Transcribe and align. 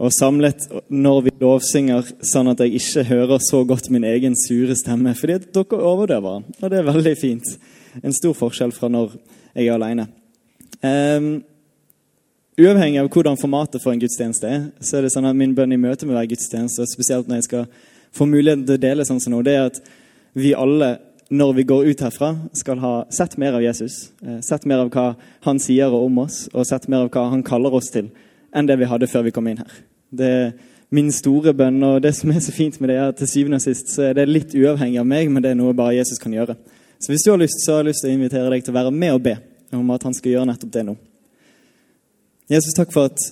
Og 0.00 0.12
samlet 0.16 0.64
når 0.88 1.20
vi 1.26 1.34
lovsynger, 1.42 2.08
sånn 2.24 2.50
at 2.52 2.62
jeg 2.64 2.78
ikke 2.78 3.04
hører 3.10 3.42
så 3.44 3.60
godt 3.68 3.90
min 3.92 4.06
egen 4.08 4.36
sure 4.38 4.76
stemme. 4.78 5.12
Fordi 5.18 5.38
dere 5.52 5.80
overdøver 5.92 6.40
den, 6.40 6.58
og 6.60 6.72
det 6.72 6.80
er 6.80 6.88
veldig 6.88 7.14
fint. 7.20 7.54
En 8.00 8.16
stor 8.16 8.36
forskjell 8.36 8.72
fra 8.72 8.88
når 8.92 9.16
jeg 9.52 9.68
er 9.68 9.76
alene. 9.76 10.08
Um, 10.82 11.30
uavhengig 12.58 13.02
av 13.02 13.10
hvordan 13.12 13.38
formatet 13.38 13.84
for 13.84 13.92
en 13.92 14.00
gudstjeneste 14.00 14.48
er, 14.48 14.66
så 14.80 14.98
er 14.98 15.06
det 15.06 15.12
sånn 15.14 15.28
at 15.28 15.36
min 15.36 15.54
bønn 15.56 15.76
i 15.76 15.80
møte 15.80 16.08
med 16.08 16.16
hver 16.16 16.30
gudstjeneste, 16.32 16.88
spesielt 16.88 17.28
når 17.28 17.42
jeg 17.42 17.50
skal 17.50 17.68
få 18.16 18.28
muligheten 18.28 18.64
til 18.68 18.80
å 18.80 18.82
dele 18.82 19.06
sånn 19.08 19.20
som 19.22 19.36
nå, 19.36 19.44
det 19.44 19.56
er 19.58 19.68
at 19.70 19.80
vi 20.36 20.56
alle 20.56 20.96
når 21.32 21.54
vi 21.56 21.62
går 21.64 21.86
ut 21.88 22.02
herfra, 22.04 22.34
skal 22.52 22.80
ha 22.82 22.90
sett 23.12 23.38
mer 23.40 23.54
av 23.56 23.62
Jesus. 23.64 24.10
Sett 24.44 24.66
mer 24.68 24.82
av 24.82 24.90
hva 24.92 25.14
han 25.46 25.60
sier 25.62 25.94
om 25.96 26.18
oss, 26.20 26.42
og 26.52 26.66
sett 26.68 26.90
mer 26.92 27.06
av 27.06 27.12
hva 27.14 27.30
han 27.32 27.44
kaller 27.46 27.72
oss 27.78 27.88
til 27.94 28.10
enn 28.54 28.68
det 28.68 28.78
vi 28.80 28.88
hadde 28.88 29.08
før 29.10 29.26
vi 29.26 29.32
kom 29.34 29.48
inn 29.48 29.62
her. 29.62 29.80
Det 30.12 30.28
er 30.28 30.52
min 30.92 31.08
store 31.14 31.54
bønn, 31.56 31.80
og 31.88 32.02
det 32.04 32.12
som 32.18 32.30
er 32.30 32.42
så 32.44 32.52
fint 32.52 32.76
med 32.80 32.90
det, 32.92 32.98
er 33.00 33.12
at 33.12 33.20
til 33.20 33.30
syvende 33.30 33.56
og 33.56 33.64
sist 33.64 33.94
så 33.94 34.10
er 34.10 34.18
det 34.18 34.28
litt 34.28 34.52
uavhengig 34.52 35.00
av 35.00 35.08
meg, 35.08 35.30
men 35.32 35.44
det 35.44 35.54
er 35.54 35.58
noe 35.58 35.76
bare 35.76 35.96
Jesus 35.96 36.20
kan 36.20 36.34
gjøre. 36.36 36.58
Så 37.00 37.10
hvis 37.10 37.24
du 37.24 37.32
har 37.32 37.40
lyst, 37.40 37.64
så 37.64 37.78
har 37.78 37.82
jeg 37.82 37.90
lyst 37.90 38.04
til 38.04 38.12
å 38.12 38.18
invitere 38.18 38.50
deg 38.52 38.66
til 38.66 38.74
å 38.74 38.76
være 38.76 38.92
med 38.94 39.16
og 39.16 39.24
be 39.24 39.38
om 39.72 39.94
at 39.94 40.04
han 40.04 40.14
skal 40.14 40.34
gjøre 40.34 40.50
nettopp 40.50 40.74
det 40.74 40.84
nå. 40.84 40.96
Jesus, 42.52 42.74
takk 42.76 42.92
for 42.92 43.08
at 43.08 43.24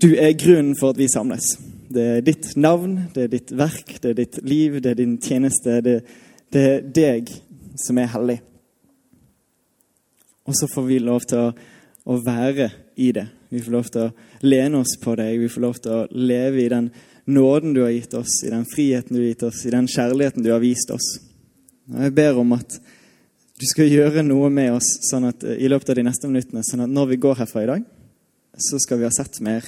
du 0.00 0.14
er 0.16 0.32
grunnen 0.40 0.76
for 0.78 0.94
at 0.94 0.98
vi 0.98 1.10
samles. 1.12 1.52
Det 1.92 2.04
er 2.16 2.24
ditt 2.24 2.54
navn, 2.56 2.96
det 3.14 3.26
er 3.26 3.32
ditt 3.32 3.52
verk, 3.52 3.98
det 4.00 4.12
er 4.12 4.18
ditt 4.22 4.40
liv, 4.46 4.80
det 4.80 4.94
er 4.94 5.00
din 5.02 5.16
tjeneste. 5.20 5.80
Det, 5.84 5.96
det 6.54 6.64
er 6.64 6.84
deg 6.96 7.32
som 7.78 7.98
er 8.00 8.12
hellig. 8.14 8.38
Og 10.48 10.56
så 10.56 10.68
får 10.72 10.86
vi 10.88 11.02
lov 11.04 11.28
til 11.28 11.50
å, 11.50 11.50
å 12.08 12.16
være 12.24 12.70
i 12.96 13.12
det. 13.12 13.28
Vi 13.48 13.62
får 13.64 13.72
lov 13.72 13.86
til 13.92 14.08
å 14.08 14.44
lene 14.44 14.82
oss 14.82 14.96
på 15.00 15.14
deg. 15.16 15.38
Vi 15.40 15.48
får 15.52 15.64
lov 15.64 15.78
til 15.80 15.94
å 15.94 16.06
leve 16.12 16.62
i 16.62 16.68
den 16.72 16.90
nåden 17.28 17.74
du 17.76 17.82
har 17.82 17.92
gitt 17.92 18.14
oss, 18.16 18.42
i 18.44 18.52
den 18.52 18.64
friheten 18.68 19.16
du 19.16 19.22
har 19.22 19.28
gitt 19.28 19.42
oss, 19.48 19.64
i 19.66 19.72
den 19.72 19.88
kjærligheten 19.88 20.44
du 20.44 20.50
har 20.52 20.62
vist 20.64 20.90
oss. 20.92 21.08
Og 21.92 22.00
jeg 22.06 22.14
ber 22.16 22.40
om 22.40 22.54
at 22.56 22.78
du 23.58 23.66
skal 23.68 23.90
gjøre 23.90 24.22
noe 24.22 24.48
med 24.52 24.76
oss 24.76 24.88
sånn 25.08 25.26
at, 25.28 25.44
i 25.44 25.68
løpet 25.68 25.92
av 25.92 25.98
de 25.98 26.06
neste 26.06 26.30
minuttene, 26.30 26.62
sånn 26.64 26.84
at 26.86 26.92
når 26.92 27.12
vi 27.12 27.20
går 27.24 27.40
herfra 27.40 27.64
i 27.64 27.70
dag, 27.72 27.84
så 28.68 28.80
skal 28.82 29.00
vi 29.00 29.06
ha 29.08 29.12
sett 29.14 29.40
mer, 29.44 29.66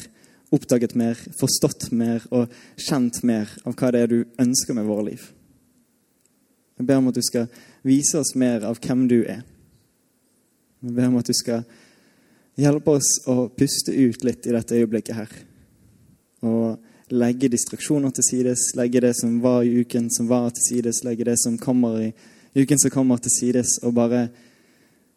oppdaget 0.54 0.96
mer, 0.98 1.18
forstått 1.38 1.90
mer 1.94 2.24
og 2.34 2.52
kjent 2.80 3.20
mer 3.26 3.50
av 3.64 3.76
hva 3.76 3.92
det 3.94 4.04
er 4.04 4.12
du 4.12 4.18
ønsker 4.40 4.76
med 4.76 4.88
våre 4.88 5.10
liv. 5.10 5.26
Jeg 6.80 6.88
ber 6.88 7.00
om 7.00 7.10
at 7.10 7.18
du 7.18 7.24
skal 7.26 7.50
vise 7.84 8.18
oss 8.18 8.32
mer 8.40 8.64
av 8.66 8.80
hvem 8.80 9.04
du 9.10 9.18
er. 9.20 9.44
Jeg 10.80 10.96
ber 10.96 11.10
om 11.10 11.18
at 11.20 11.28
du 11.28 11.36
skal 11.36 11.66
hjelpe 12.60 12.98
oss 12.98 13.10
å 13.30 13.48
puste 13.48 13.94
ut 13.94 14.24
litt 14.26 14.46
i 14.46 14.54
dette 14.54 14.76
øyeblikket 14.76 15.16
her. 15.16 15.32
Og 16.46 17.12
legge 17.12 17.50
distraksjoner 17.50 18.12
til 18.14 18.26
sides, 18.26 18.70
legge 18.78 19.02
det 19.02 19.14
som 19.18 19.40
var 19.42 19.64
i 19.66 19.80
uken 19.82 20.08
som 20.12 20.28
var, 20.30 20.50
til 20.54 20.66
sides, 20.68 21.02
legge 21.06 21.26
det 21.26 21.36
som 21.42 21.58
kommer 21.58 21.98
i 22.04 22.12
uken 22.54 22.78
som 22.78 22.92
kommer, 22.94 23.18
til 23.18 23.34
sides, 23.34 23.78
og 23.86 23.94
bare 23.98 24.28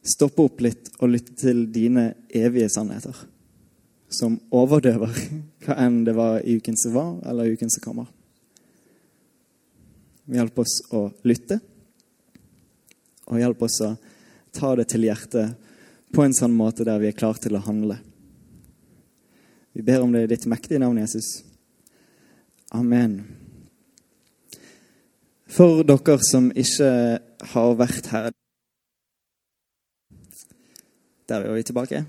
stoppe 0.03 0.46
opp 0.46 0.62
litt 0.62 0.92
og 1.00 1.14
lytte 1.14 1.36
til 1.40 1.66
dine 1.74 2.12
evige 2.34 2.70
sannheter. 2.74 3.16
Som 4.14 4.38
overdøver 4.53 5.14
hva 5.66 5.78
enn 5.86 6.03
det 6.08 6.18
var 6.18 6.42
i 6.42 6.58
uken 6.58 6.78
som 6.80 6.98
var, 6.98 7.14
eller 7.30 7.53
uken 7.53 7.72
som 7.74 7.86
kommer. 7.86 8.09
Hjelp 10.34 10.59
oss 10.64 10.80
å 10.96 11.08
lytte, 11.28 11.59
og 13.28 13.40
hjelp 13.40 13.62
oss 13.66 13.82
å 13.84 13.94
ta 14.53 14.74
det 14.78 14.88
til 14.92 15.08
hjertet 15.08 15.62
på 16.13 16.24
en 16.24 16.35
sånn 16.38 16.53
måte 16.53 16.85
der 16.85 17.01
vi 17.01 17.09
er 17.09 17.18
klare 17.18 17.41
til 17.41 17.57
å 17.57 17.63
handle. 17.66 17.97
Vi 19.74 19.81
ber 19.81 20.03
om 20.06 20.12
det 20.13 20.28
i 20.28 20.29
ditt 20.35 20.46
mektige 20.46 20.81
navn, 20.81 21.00
Jesus. 21.01 21.41
Amen. 22.74 23.24
For 25.50 25.81
dere 25.85 26.19
som 26.25 26.52
ikke 26.53 26.94
har 27.53 27.75
vært 27.78 28.09
her 28.13 28.31
Der 31.29 31.40
er 31.40 31.53
vi 31.56 31.63
tilbake. 31.63 32.03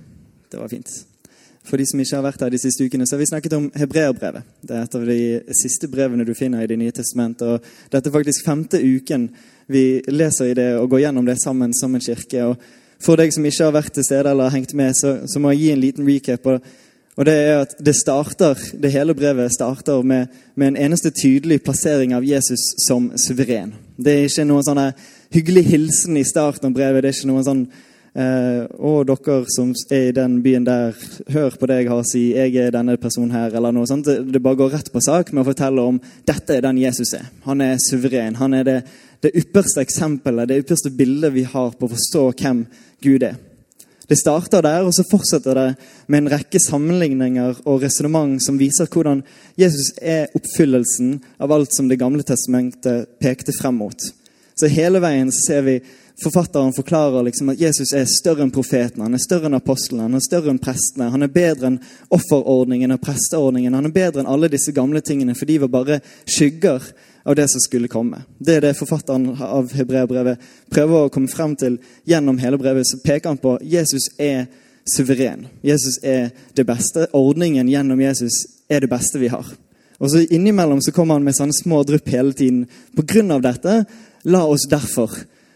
Det 0.50 0.58
var 0.58 0.68
fint. 0.68 0.90
For 1.64 1.80
de 1.80 1.84
som 1.86 2.00
ikke 2.02 2.16
har 2.18 2.24
vært 2.26 2.42
her 2.44 2.50
de 2.52 2.58
siste 2.60 2.84
ukene, 2.84 3.06
så 3.06 3.14
har 3.14 3.20
vi 3.22 3.28
snakket 3.30 3.54
om 3.56 3.68
hebreerbrevet. 3.78 4.48
Det 4.60 4.74
er 4.74 4.82
et 4.84 4.96
av 4.98 5.04
de 5.06 5.18
siste 5.56 5.88
brevene 5.88 6.26
du 6.26 6.34
finner 6.36 6.64
i 6.64 6.66
Det 6.68 6.76
nye 6.76 6.92
testamentet. 6.92 7.46
Og 7.46 7.92
dette 7.92 8.10
er 8.10 8.16
faktisk 8.18 8.44
femte 8.44 8.80
uken 8.82 9.28
vi 9.70 10.02
leser 10.08 10.50
i 10.50 10.56
det 10.58 10.66
og 10.76 10.90
går 10.90 11.06
gjennom 11.06 11.24
det 11.30 11.38
sammen 11.40 11.72
som 11.72 11.94
en 11.94 12.04
kirke. 12.04 12.42
Og 12.44 12.83
for 13.04 13.20
deg 13.20 13.34
som 13.34 13.44
ikke 13.44 13.68
har 13.68 13.76
vært 13.76 13.94
til 13.94 14.06
stede 14.06 14.32
eller 14.32 14.52
hengt 14.54 14.74
med, 14.74 14.96
så, 14.98 15.18
så 15.30 15.40
må 15.40 15.52
jeg 15.52 15.60
gi 15.62 15.70
en 15.74 15.82
liten 15.82 16.08
recap. 16.08 16.46
Og, 16.50 16.68
og, 17.14 17.24
det 17.28 17.34
er 17.34 17.62
at 17.62 17.74
det 17.84 17.96
starter, 17.98 18.60
det 18.80 18.92
hele 18.94 19.14
brevet 19.14 19.52
starter 19.54 20.02
med, 20.02 20.32
med 20.54 20.72
en 20.72 20.82
eneste 20.88 21.12
tydelig 21.14 21.60
plassering 21.62 22.16
av 22.16 22.26
Jesus 22.26 22.72
som 22.86 23.12
suveren. 23.20 23.74
Det 23.96 24.14
er 24.14 24.28
ikke 24.28 24.48
noen 24.48 24.66
sånn 24.66 24.84
hyggelig 25.34 25.66
hilsen 25.72 26.16
i 26.18 26.26
starten 26.26 26.70
av 26.70 26.76
brevet. 26.76 27.02
det 27.02 27.12
er 27.12 27.18
ikke 27.18 27.32
noen 27.32 27.48
sånn 27.48 27.66
Eh, 28.14 28.62
'Å, 28.70 29.02
dere 29.02 29.40
som 29.50 29.72
er 29.90 30.08
i 30.08 30.12
den 30.14 30.36
byen 30.42 30.64
der, 30.64 30.94
hør 31.34 31.50
på 31.58 31.66
det 31.66 31.80
jeg 31.80 31.88
har 31.90 31.98
å 31.98 32.06
si. 32.06 32.30
Jeg 32.30 32.54
er 32.62 32.70
denne 32.70 32.94
personen 32.96 33.32
her, 33.34 33.50
eller 33.50 33.72
noe 33.74 33.88
sånt. 33.90 34.06
Det, 34.06 34.20
det 34.30 34.42
bare 34.42 34.60
går 34.60 34.70
rett 34.70 34.90
på 34.92 35.02
sak 35.02 35.32
med 35.32 35.42
å 35.42 35.48
fortelle 35.48 35.82
om 35.82 35.98
dette 36.22 36.54
er 36.54 36.62
den 36.62 36.78
Jesus 36.78 37.10
er. 37.18 37.26
Han 37.42 37.60
er 37.60 37.74
suveren. 37.82 38.36
Han 38.38 38.54
er 38.54 38.68
det, 38.68 38.76
det 39.24 39.32
ypperste 39.40 39.82
eksempelet, 39.82 40.48
det 40.48 40.60
ypperste 40.62 40.92
bildet 40.92 41.32
vi 41.32 41.46
har 41.48 41.72
på 41.72 41.88
å 41.88 41.94
forstå 41.94 42.24
hvem 42.42 42.64
Gud 43.04 43.24
er. 43.24 43.38
Det 44.04 44.18
starter 44.20 44.60
der, 44.60 44.84
og 44.84 44.92
så 44.92 45.04
fortsetter 45.08 45.56
det 45.56 45.68
med 46.12 46.18
en 46.18 46.32
rekke 46.34 46.60
sammenligninger 46.60 47.62
og 47.64 47.86
resonnement 47.86 48.36
som 48.44 48.58
viser 48.60 48.90
hvordan 48.92 49.22
Jesus 49.56 49.94
er 49.96 50.28
oppfyllelsen 50.36 51.16
av 51.40 51.54
alt 51.56 51.72
som 51.72 51.88
Det 51.88 51.96
gamle 51.96 52.22
testamentet 52.22 53.16
pekte 53.18 53.54
frem 53.56 53.80
mot. 53.80 53.96
Så 54.54 54.68
hele 54.68 55.00
veien 55.00 55.32
ser 55.32 55.64
vi 55.64 55.78
Forfatteren 56.22 56.70
forklarer 56.72 57.24
liksom 57.26 57.48
at 57.50 57.58
Jesus 57.58 57.90
er 57.90 58.04
større 58.06 58.44
enn 58.44 58.52
profeten, 58.54 59.02
han 59.02 59.16
er 59.16 59.22
større 59.22 59.48
enn 59.48 59.56
apostlene, 59.58 60.04
han 60.06 60.14
er 60.14 60.22
større 60.22 60.52
enn 60.52 60.60
prestene. 60.62 61.08
Han 61.10 61.26
er 61.26 61.32
bedre 61.34 61.72
enn 61.72 61.80
offerordningen 62.14 62.94
og 62.94 63.00
presteordningen. 63.02 63.74
Han 63.74 63.88
er 63.88 63.94
bedre 63.96 64.22
enn 64.22 64.30
alle 64.30 64.46
disse 64.52 64.70
gamle 64.76 65.02
tingene, 65.02 65.34
for 65.34 65.50
de 65.50 65.58
var 65.64 65.72
bare 65.74 65.98
skygger 66.22 66.86
av 67.24 67.36
det 67.36 67.48
som 67.48 67.60
skulle 67.60 67.88
komme. 67.88 68.22
Det 68.38 68.58
er 68.58 68.66
det 68.66 68.76
forfatteren 68.78 69.30
av 69.42 69.72
hebreerbrevet 69.72 70.40
prøver 70.72 71.06
å 71.06 71.12
komme 71.12 71.32
frem 71.32 71.56
til 71.56 71.78
gjennom 72.08 72.38
hele 72.42 72.60
brevet. 72.60 72.86
Så 72.86 73.00
peker 73.04 73.32
han 73.32 73.40
på 73.40 73.56
Jesus 73.62 74.10
er 74.20 74.46
suveren. 74.84 75.46
Jesus 75.64 75.98
er 76.04 76.32
det 76.56 76.66
beste. 76.68 77.08
Ordningen 77.16 77.68
gjennom 77.72 78.00
Jesus 78.04 78.42
er 78.68 78.84
det 78.84 78.92
beste 78.92 79.20
vi 79.22 79.32
har. 79.32 79.46
Og 79.98 80.10
så 80.10 80.24
Innimellom 80.26 80.82
så 80.84 80.92
kommer 80.92 81.16
han 81.16 81.24
med 81.24 81.36
sånne 81.36 81.56
små 81.56 81.80
drypp 81.86 82.10
hele 82.12 82.34
tiden. 82.36 82.66
På 82.96 83.06
grunn 83.08 83.32
av 83.32 83.44
dette, 83.44 83.84
la 84.28 84.44
oss 84.44 84.68
derfor 84.68 85.14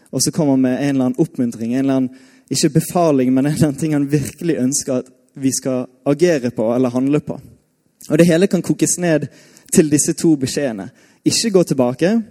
og 0.09 0.23
så 0.23 0.31
kommer 0.31 0.51
han 0.51 0.61
med 0.61 0.83
en 0.83 0.89
eller 0.89 1.05
annen 1.05 1.21
oppmuntring, 1.21 1.73
en 1.73 1.79
eller 1.79 1.93
annen, 1.93 2.09
ikke 2.49 2.69
befaling, 2.79 3.33
men 3.33 3.45
en 3.45 3.53
eller 3.53 3.67
annen 3.67 3.79
ting 3.79 3.93
han 3.93 4.09
virkelig 4.09 4.57
ønsker 4.57 5.03
at 5.03 5.11
vi 5.37 5.51
skal 5.53 5.85
agere 6.09 6.49
på 6.51 6.65
eller 6.73 6.89
handle 6.89 7.19
på. 7.21 7.37
Og 8.09 8.17
Det 8.17 8.25
hele 8.25 8.47
kan 8.47 8.61
kokes 8.61 8.97
ned 8.97 9.27
til 9.73 9.89
disse 9.89 10.13
to 10.17 10.33
beskjedene. 10.35 10.89
Ikke 11.25 11.51
gå 11.51 11.63
tilbake, 11.63 12.21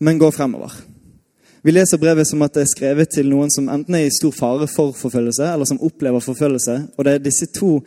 men 0.00 0.18
gå 0.18 0.30
fremover. 0.30 0.72
Vi 1.62 1.72
leser 1.72 2.00
brevet 2.00 2.28
som 2.28 2.40
at 2.42 2.54
det 2.56 2.64
er 2.64 2.70
skrevet 2.72 3.10
til 3.12 3.28
noen 3.28 3.50
som 3.52 3.68
enten 3.68 3.96
er 3.96 4.06
i 4.06 4.12
stor 4.14 4.32
fare 4.32 4.68
for 4.70 4.94
forfølgelse, 4.96 5.44
eller 5.52 5.68
som 5.68 5.80
opplever 5.84 6.22
forfølgelse. 6.24 6.76
Og 6.96 7.04
det 7.04 7.12
er 7.14 7.26
disse 7.26 7.50
to 7.52 7.80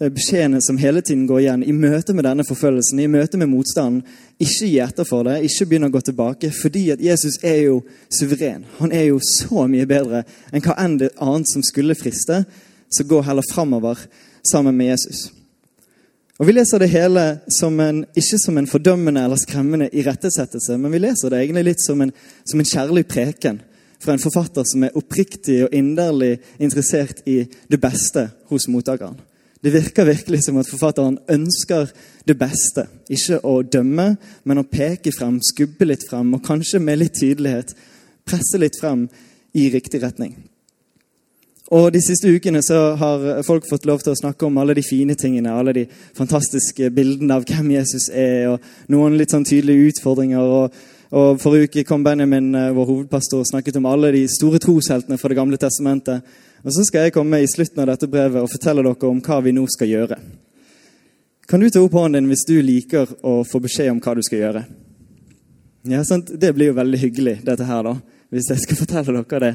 beskjedene 0.00 0.60
som 0.64 0.78
hele 0.80 1.00
tiden 1.00 1.26
går 1.28 1.40
igjen 1.40 1.64
i 1.64 1.72
møte 1.72 2.12
med 2.16 2.24
denne 2.28 2.44
forfølgelsen, 2.44 3.00
i 3.00 3.08
møte 3.08 3.40
med 3.40 3.48
motstanden. 3.52 4.02
Ikke 4.40 4.68
gi 4.68 4.78
etter 4.84 5.08
for 5.08 5.24
det, 5.24 5.38
ikke 5.48 5.68
begynne 5.70 5.88
å 5.88 5.94
gå 5.94 6.04
tilbake, 6.04 6.52
fordi 6.56 6.86
at 6.92 7.00
Jesus 7.04 7.40
er 7.44 7.62
jo 7.66 7.80
suveren. 8.12 8.66
Han 8.80 8.92
er 8.92 9.10
jo 9.10 9.20
så 9.24 9.64
mye 9.68 9.88
bedre 9.88 10.24
enn 10.52 10.64
hva 10.64 10.76
enn 10.80 11.00
det 11.00 11.12
annet 11.20 11.48
som 11.52 11.64
skulle 11.64 11.96
friste. 11.96 12.44
Så 12.90 13.06
gå 13.06 13.20
heller 13.22 13.46
framover 13.46 14.00
sammen 14.44 14.76
med 14.76 14.92
Jesus. 14.92 15.28
Og 16.40 16.46
Vi 16.46 16.54
leser 16.56 16.80
det 16.80 16.88
hele 16.88 17.22
som 17.52 17.74
en, 17.84 18.04
ikke 18.16 18.38
som 18.40 18.56
en 18.56 18.66
fordømmende 18.66 19.20
eller 19.26 19.36
skremmende 19.36 19.90
irettesettelse, 19.92 20.78
men 20.80 20.92
vi 20.92 21.02
leser 21.02 21.28
det 21.28 21.42
egentlig 21.42 21.64
litt 21.66 21.82
som 21.84 22.00
en, 22.00 22.12
som 22.48 22.62
en 22.62 22.70
kjærlig 22.70 23.02
preken 23.12 23.58
fra 24.00 24.14
en 24.14 24.22
forfatter 24.22 24.64
som 24.64 24.86
er 24.86 24.96
oppriktig 24.96 25.58
og 25.66 25.74
inderlig 25.76 26.38
interessert 26.56 27.20
i 27.28 27.42
det 27.44 27.80
beste 27.82 28.30
hos 28.48 28.70
mottakeren. 28.72 29.18
Det 29.60 29.74
virker 29.74 30.08
virkelig 30.08 30.46
som 30.46 30.56
at 30.56 30.70
forfatteren 30.70 31.18
ønsker 31.28 31.92
det 32.24 32.38
beste. 32.40 32.86
Ikke 33.12 33.42
å 33.44 33.58
dømme, 33.60 34.14
men 34.48 34.62
å 34.62 34.64
peke 34.64 35.12
frem, 35.12 35.36
skubbe 35.44 35.90
litt 35.90 36.08
frem, 36.08 36.32
og 36.32 36.46
kanskje 36.46 36.80
med 36.80 37.02
litt 37.02 37.20
tydelighet 37.20 37.76
presse 38.24 38.56
litt 38.56 38.80
frem 38.80 39.10
i 39.52 39.68
riktig 39.68 40.00
retning. 40.00 40.38
Og 41.70 41.92
De 41.92 42.00
siste 42.02 42.26
ukene 42.26 42.62
så 42.66 42.96
har 42.98 43.42
folk 43.46 43.68
fått 43.70 43.86
lov 43.86 44.00
til 44.02 44.12
å 44.12 44.18
snakke 44.18 44.46
om 44.46 44.56
alle 44.58 44.74
de 44.74 44.82
fine 44.82 45.14
tingene, 45.14 45.52
alle 45.54 45.72
de 45.72 45.84
fantastiske 46.18 46.90
bildene 46.90 47.36
av 47.36 47.44
hvem 47.46 47.76
Jesus 47.76 48.08
er, 48.10 48.48
og 48.50 48.90
noen 48.90 49.14
litt 49.18 49.30
sånn 49.30 49.46
tydelige 49.46 49.92
utfordringer. 49.92 50.40
og 50.40 50.72
og 51.10 51.40
Forrige 51.42 51.66
uke 51.66 51.82
kom 51.84 52.04
Benjamin, 52.04 52.54
eh, 52.54 52.70
vår 52.70 52.86
hovedpastor, 52.86 53.40
og 53.40 53.46
snakket 53.46 53.76
om 53.76 53.86
alle 53.86 54.12
de 54.12 54.28
store 54.28 54.60
trosheltene 54.62 55.18
fra 55.18 55.28
Det 55.28 55.36
gamle 55.36 55.56
testamentet. 55.56 56.22
Og 56.64 56.72
Så 56.72 56.84
skal 56.84 57.02
jeg 57.02 57.12
komme 57.12 57.42
i 57.42 57.46
slutten 57.46 57.80
av 57.80 57.86
dette 57.86 58.06
brevet 58.06 58.42
og 58.42 58.48
fortelle 58.48 58.82
dere 58.82 59.08
om 59.10 59.20
hva 59.20 59.42
vi 59.42 59.50
nå 59.50 59.66
skal 59.66 59.88
gjøre. 59.88 60.18
Kan 61.48 61.60
du 61.60 61.68
ta 61.68 61.80
opp 61.80 61.92
hånden 61.92 62.22
din 62.22 62.28
hvis 62.28 62.46
du 62.46 62.62
liker 62.62 63.08
å 63.24 63.44
få 63.44 63.60
beskjed 63.60 63.90
om 63.90 64.00
hva 64.00 64.14
du 64.14 64.22
skal 64.22 64.38
gjøre? 64.38 64.66
Ja, 65.88 66.04
sant? 66.04 66.30
Det 66.38 66.54
blir 66.54 66.66
jo 66.66 66.74
veldig 66.74 66.98
hyggelig, 66.98 67.44
dette 67.44 67.64
her, 67.64 67.82
da, 67.82 67.96
hvis 68.30 68.48
jeg 68.50 68.58
skal 68.58 68.76
fortelle 68.76 69.24
dere 69.24 69.40
det. 69.40 69.54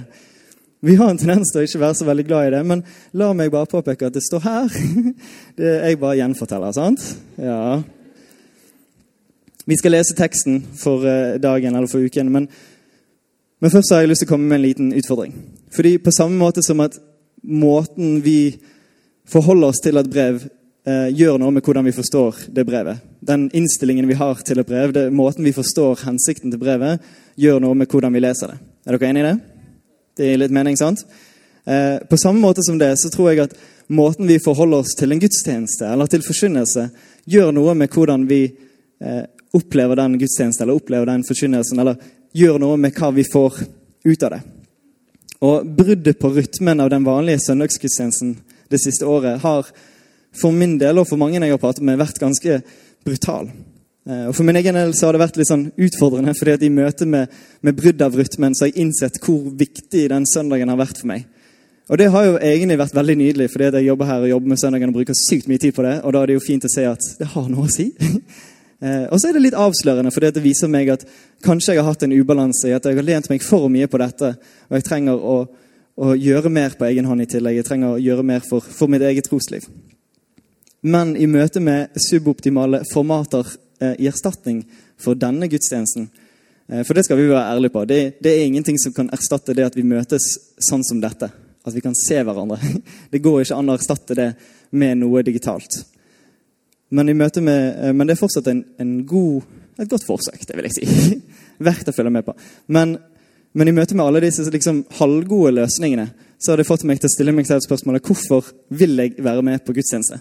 Vi 0.80 0.95
har 0.95 1.10
en 1.10 1.18
tendens 1.18 1.51
til 1.51 1.62
å 1.62 1.66
ikke 1.66 1.81
være 1.81 1.98
så 1.98 2.06
veldig 2.06 2.25
glad 2.27 2.48
i 2.48 2.54
det, 2.57 2.62
men 2.68 2.81
la 3.18 3.31
meg 3.33 3.54
bare 3.54 3.69
påpeke 3.72 4.10
at 4.10 4.16
det 4.18 4.24
står 4.25 4.44
her. 4.44 4.80
Det 5.57 5.69
er 5.72 5.94
jeg 5.94 6.00
bare 6.01 6.18
gjenforteller, 6.19 6.74
sant? 6.75 7.04
Ja. 7.39 7.80
Vi 9.66 9.77
skal 9.80 9.95
lese 9.95 10.18
teksten 10.18 10.60
for 10.77 11.07
eh, 11.10 11.39
dagen 11.42 11.74
eller 11.74 11.89
for 11.89 12.04
uken. 12.04 12.30
Men, 12.31 12.50
men, 13.60 13.72
først 13.72 13.94
har 13.94 14.04
jeg 14.04 14.12
lyst 14.12 14.25
til 14.25 14.30
å 14.30 14.33
komme 14.36 14.51
med 14.51 14.60
en 14.60 14.66
liten 14.68 14.92
utfordring. 15.00 15.33
Fordi 15.74 15.95
på 16.04 16.13
samme 16.13 16.38
måte 16.38 16.62
som 16.66 16.83
at 16.86 17.00
måten 17.42 18.19
vi 18.25 18.54
forholder 19.31 19.72
oss 19.72 19.81
til 19.81 19.98
et 19.98 20.12
brev, 20.12 20.44
eh, 20.86 21.07
gjør 21.18 21.42
noe 21.42 21.56
med 21.56 21.66
hvordan 21.66 21.88
vi 21.88 21.95
forstår 21.95 22.45
det 22.54 22.68
brevet. 22.68 23.01
Den 23.25 23.48
innstillingen 23.57 24.12
vi 24.12 24.19
har 24.19 24.44
til 24.45 24.62
et 24.62 24.69
brev, 24.69 24.94
det, 24.94 25.07
måten 25.10 25.48
vi 25.48 25.56
forstår 25.56 26.06
hensikten 26.06 26.54
til 26.54 26.62
brevet, 26.62 27.01
gjør 27.42 27.63
noe 27.63 27.80
med 27.80 27.89
hvordan 27.89 28.13
vi 28.13 28.22
leser 28.22 28.54
det. 28.54 28.62
Er 28.86 29.00
dere 29.00 29.10
enig 29.10 29.24
i 29.24 29.30
det? 29.31 29.38
Det 30.16 30.30
gir 30.30 30.40
litt 30.40 30.54
mening, 30.56 30.78
sant? 30.80 31.04
Eh, 31.66 31.98
på 32.10 32.18
samme 32.18 32.40
måte 32.40 32.64
som 32.64 32.78
det, 32.80 32.94
så 32.98 33.10
tror 33.12 33.32
jeg 33.32 33.46
at 33.46 33.56
måten 33.88 34.28
vi 34.30 34.40
forholder 34.40 34.84
oss 34.84 34.96
til 34.98 35.12
en 35.12 35.22
gudstjeneste 35.22 35.90
eller 35.92 36.10
til 36.10 36.24
forkynnelse, 36.26 36.90
gjør 37.26 37.52
noe 37.58 37.74
med 37.76 37.92
hvordan 37.92 38.28
vi 38.30 38.44
eh, 38.46 39.24
opplever 39.56 40.00
den 40.00 40.20
gudstjenesten 40.22 40.66
eller 40.66 40.80
opplever 40.80 41.10
den 41.10 41.26
forkynnelsen, 41.28 41.82
eller 41.82 42.00
gjør 42.36 42.62
noe 42.62 42.78
med 42.80 42.96
hva 42.96 43.12
vi 43.16 43.26
får 43.28 43.60
ut 44.06 44.24
av 44.28 44.36
det. 44.38 44.42
Og 45.46 45.68
Bruddet 45.78 46.20
på 46.22 46.32
rytmen 46.32 46.82
av 46.82 46.90
den 46.94 47.06
vanlige 47.06 47.44
søndagsgudstjenesten 47.50 48.38
det 48.72 48.82
siste 48.82 49.08
året 49.10 49.44
har 49.44 49.68
for 50.36 50.56
min 50.56 50.78
del 50.80 51.00
og 51.00 51.08
for 51.10 51.20
mange 51.20 51.40
jeg 51.40 51.54
har 51.54 51.62
pratet 51.62 51.86
med, 51.86 52.00
vært 52.00 52.22
ganske 52.22 52.60
brutal. 53.06 53.52
Eh, 54.06 54.25
og 54.30 54.36
For 54.38 54.46
min 54.46 54.60
egen 54.60 54.78
del 54.78 54.94
så 54.94 55.07
har 55.07 55.16
det 55.16 55.24
vært 55.24 55.40
litt 55.40 55.50
sånn 55.50 55.69
utfordrende, 55.74 56.36
fordi 56.38 56.57
at 56.57 56.66
i 56.66 56.74
møte 56.74 57.07
med, 57.10 57.31
med 57.66 57.78
brudd 57.78 58.02
av 58.06 58.18
rytmen 58.18 58.54
så 58.54 58.66
har 58.66 58.74
jeg 58.74 58.86
innsett 58.86 59.18
hvor 59.24 59.48
viktig 59.57 60.04
den 60.12 60.28
søndagen 60.30 60.69
har 60.69 60.81
vært 60.81 61.02
for 61.02 61.10
meg. 61.10 61.25
Og 61.86 62.00
det 62.02 62.10
har 62.10 62.25
jo 62.25 62.38
egentlig 62.42 62.80
vært 62.81 62.96
veldig 62.98 63.16
nydelig, 63.19 63.48
fordi 63.54 63.68
at 63.68 63.78
jeg 63.78 63.88
jobber 63.92 64.10
her 64.10 64.24
og 64.25 64.31
jobber 64.31 64.52
med 64.52 64.60
søndagen 64.62 64.90
og 64.90 64.98
bruker 64.98 65.18
sykt 65.18 65.50
mye 65.50 65.62
tid 65.62 65.74
på 65.75 65.86
det. 65.86 65.96
Og 66.02 66.13
da 66.13 66.22
er 66.22 66.31
det 66.31 66.38
jo 66.38 66.46
fint 66.46 66.66
å 66.66 66.72
se 66.74 66.86
at 66.90 67.10
det 67.19 67.30
har 67.34 67.50
noe 67.52 67.69
å 67.69 67.74
si. 67.80 67.92
Eh, 68.84 69.06
og 69.07 69.16
så 69.18 69.30
er 69.30 69.38
det 69.38 69.40
litt 69.46 69.56
avslørende, 69.56 70.12
for 70.12 70.19
det 70.19 70.42
viser 70.44 70.68
meg 70.69 70.90
at 70.92 71.06
kanskje 71.48 71.72
jeg 71.72 71.80
har 71.80 71.88
hatt 71.88 72.01
en 72.04 72.12
ubalanse 72.12 72.68
i 72.68 72.74
at 72.75 72.84
jeg 72.84 72.98
har 72.98 73.06
lent 73.08 73.30
meg 73.31 73.42
for 73.42 73.69
mye 73.72 73.88
på 73.88 74.01
dette, 74.01 74.34
og 74.68 74.75
jeg 74.75 74.86
trenger 74.86 75.16
å, 75.16 75.36
å 75.96 76.10
gjøre 76.19 76.51
mer 76.51 76.75
på 76.75 76.84
egen 76.90 77.08
hånd 77.08 77.24
i 77.24 77.28
tillegg. 77.31 77.56
Jeg 77.56 77.69
trenger 77.69 77.96
å 77.96 78.01
gjøre 78.04 78.25
mer 78.28 78.44
for, 78.44 78.60
for 78.60 78.92
mitt 78.92 79.06
eget 79.08 79.30
trosliv. 79.31 79.63
Men 80.84 81.16
i 81.16 81.24
møte 81.25 81.63
med 81.63 81.96
suboptimale 82.04 82.84
formater 82.92 83.48
i 83.80 84.07
erstatning 84.07 84.63
for 85.01 85.18
denne 85.19 85.48
gudstjenesten 85.51 86.07
eh, 86.68 86.83
For 86.83 86.94
det 86.95 87.06
skal 87.07 87.19
vi 87.19 87.30
være 87.30 87.56
ærlige 87.56 87.74
på. 87.74 87.86
Det, 87.86 88.00
det, 88.24 88.31
er 88.31 88.45
ingenting 88.45 88.80
som 88.81 88.94
kan 88.94 89.10
erstatte 89.13 89.56
det 89.57 89.68
at 89.68 89.77
vi 89.77 89.88
møtes 89.88 90.27
sånn 90.69 90.83
som 90.88 91.01
dette. 91.04 91.31
At 91.66 91.74
vi 91.74 91.83
kan 91.83 91.98
se 91.98 92.22
hverandre. 92.22 92.60
Det 93.12 93.24
går 93.24 93.44
ikke 93.44 93.57
an 93.57 93.74
å 93.74 93.77
erstatte 93.80 94.18
det 94.18 94.30
med 94.75 95.00
noe 95.01 95.24
digitalt. 95.25 95.81
Men, 96.94 97.10
med, 97.18 97.39
eh, 97.39 97.94
men 97.94 98.06
det 98.07 98.16
er 98.16 98.22
fortsatt 98.22 98.48
en, 98.51 98.62
en 98.80 98.92
god, 99.07 99.48
et 99.81 99.89
godt 99.89 100.06
forsøk, 100.06 100.44
det 100.48 100.57
vil 100.57 100.68
jeg 100.69 100.77
si. 100.77 101.18
Verdt 101.68 101.89
å 101.89 101.95
følge 101.95 102.13
med 102.13 102.27
på. 102.27 102.36
Men, 102.75 102.98
men, 103.57 103.72
i 103.72 103.74
møte 103.74 103.98
med 103.98 104.06
alle 104.06 104.22
disse 104.27 104.45
liksom, 104.54 104.83
halvgode 105.00 105.56
løsningene 105.57 106.12
så 106.38 106.51
har 106.51 106.62
det 106.62 106.68
fått 106.68 106.86
meg 106.86 107.00
til 107.01 107.10
å 107.10 107.16
stille 107.16 107.33
meg 107.33 107.48
selv 107.50 107.63
spørsmålet 107.66 108.06
hvorfor 108.06 108.51
vil 108.75 109.00
jeg 109.01 109.16
være 109.24 109.44
med 109.48 109.63
på 109.66 109.74
gudstjeneste. 109.74 110.19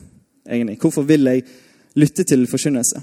egentlig? 0.48 0.78
Hvorfor 0.80 1.04
vil 1.04 1.28
jeg 1.28 1.44
lytte 2.00 2.24
til 2.24 2.46
forkynnelse? 2.48 3.02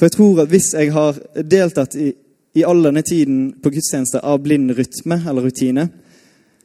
For 0.00 0.08
jeg 0.08 0.16
tror 0.16 0.38
at 0.40 0.48
hvis 0.48 0.70
jeg 0.72 0.94
har 0.94 1.18
deltatt 1.44 1.92
i, 2.00 2.14
i 2.56 2.62
all 2.64 2.78
denne 2.86 3.02
tiden 3.04 3.50
på 3.60 3.68
gudstjeneste 3.68 4.22
av 4.24 4.38
blind 4.40 4.72
rytme 4.72 5.18
eller 5.28 5.44
rutine, 5.44 5.90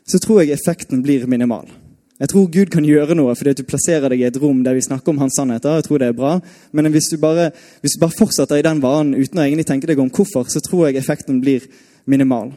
så 0.08 0.22
tror 0.24 0.40
jeg 0.40 0.56
effekten 0.56 1.02
blir 1.04 1.26
minimal. 1.28 1.68
Jeg 2.16 2.32
tror 2.32 2.46
Gud 2.48 2.72
kan 2.72 2.86
gjøre 2.88 3.18
noe 3.20 3.34
fordi 3.36 3.52
at 3.52 3.60
du 3.60 3.68
plasserer 3.68 4.08
deg 4.14 4.22
i 4.24 4.28
et 4.30 4.40
rom 4.40 4.62
der 4.64 4.78
vi 4.78 4.86
snakker 4.86 5.12
om 5.12 5.20
hans 5.20 5.36
sannheter. 5.36 5.76
jeg 5.76 5.84
tror 5.84 6.00
det 6.00 6.08
er 6.08 6.16
bra. 6.16 6.38
Men 6.72 6.88
hvis 6.94 7.10
du, 7.12 7.18
bare, 7.20 7.50
hvis 7.84 7.98
du 7.98 8.00
bare 8.06 8.16
fortsetter 8.16 8.56
i 8.56 8.64
den 8.64 8.80
vanen 8.80 9.20
uten 9.20 9.42
å 9.42 9.44
egentlig 9.44 9.68
tenke 9.68 9.92
deg 9.92 10.00
om 10.00 10.08
hvorfor, 10.08 10.48
så 10.48 10.64
tror 10.64 10.88
jeg 10.88 11.02
effekten 11.02 11.42
blir 11.44 11.68
minimal. 12.08 12.54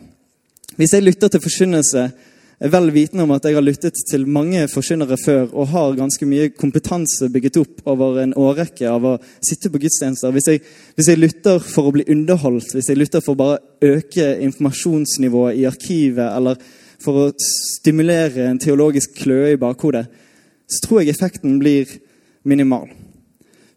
Hvis 0.78 0.94
jeg 0.94 1.02
lytter 1.02 1.26
til 1.26 1.42
forkynnelse, 1.42 2.06
vel 2.58 2.90
vitende 2.90 3.22
om 3.22 3.30
at 3.36 3.44
jeg 3.46 3.54
har 3.54 3.62
lyttet 3.62 4.00
til 4.10 4.24
mange 4.26 4.64
forkynnere 4.70 5.16
før 5.22 5.52
og 5.52 5.70
har 5.70 5.98
ganske 5.98 6.26
mye 6.26 6.48
kompetanse 6.58 7.28
bygget 7.30 7.60
opp 7.60 7.84
over 7.92 8.18
en 8.22 8.34
årrekke 8.34 8.88
av 8.90 9.06
å 9.06 9.14
sitte 9.46 9.70
på 9.70 9.78
gudstjenester. 9.84 10.34
Hvis 10.34 10.48
jeg, 10.50 10.62
hvis 10.98 11.10
jeg 11.12 11.20
lytter 11.22 11.62
for 11.62 11.88
å 11.88 11.94
bli 11.94 12.06
underholdt, 12.10 12.74
hvis 12.74 12.90
jeg 12.90 12.98
lytter 12.98 13.22
for 13.22 13.36
å 13.36 13.42
bare 13.44 13.92
øke 13.94 14.32
informasjonsnivået 14.48 15.60
i 15.60 15.68
arkivet 15.70 16.26
eller 16.26 16.58
for 16.98 17.28
å 17.28 17.30
stimulere 17.38 18.48
en 18.48 18.58
teologisk 18.58 19.14
kløe 19.20 19.54
i 19.54 19.60
bakhodet, 19.60 20.08
så 20.66 20.82
tror 20.82 21.04
jeg 21.04 21.14
effekten 21.14 21.60
blir 21.62 21.86
minimal. 22.42 22.88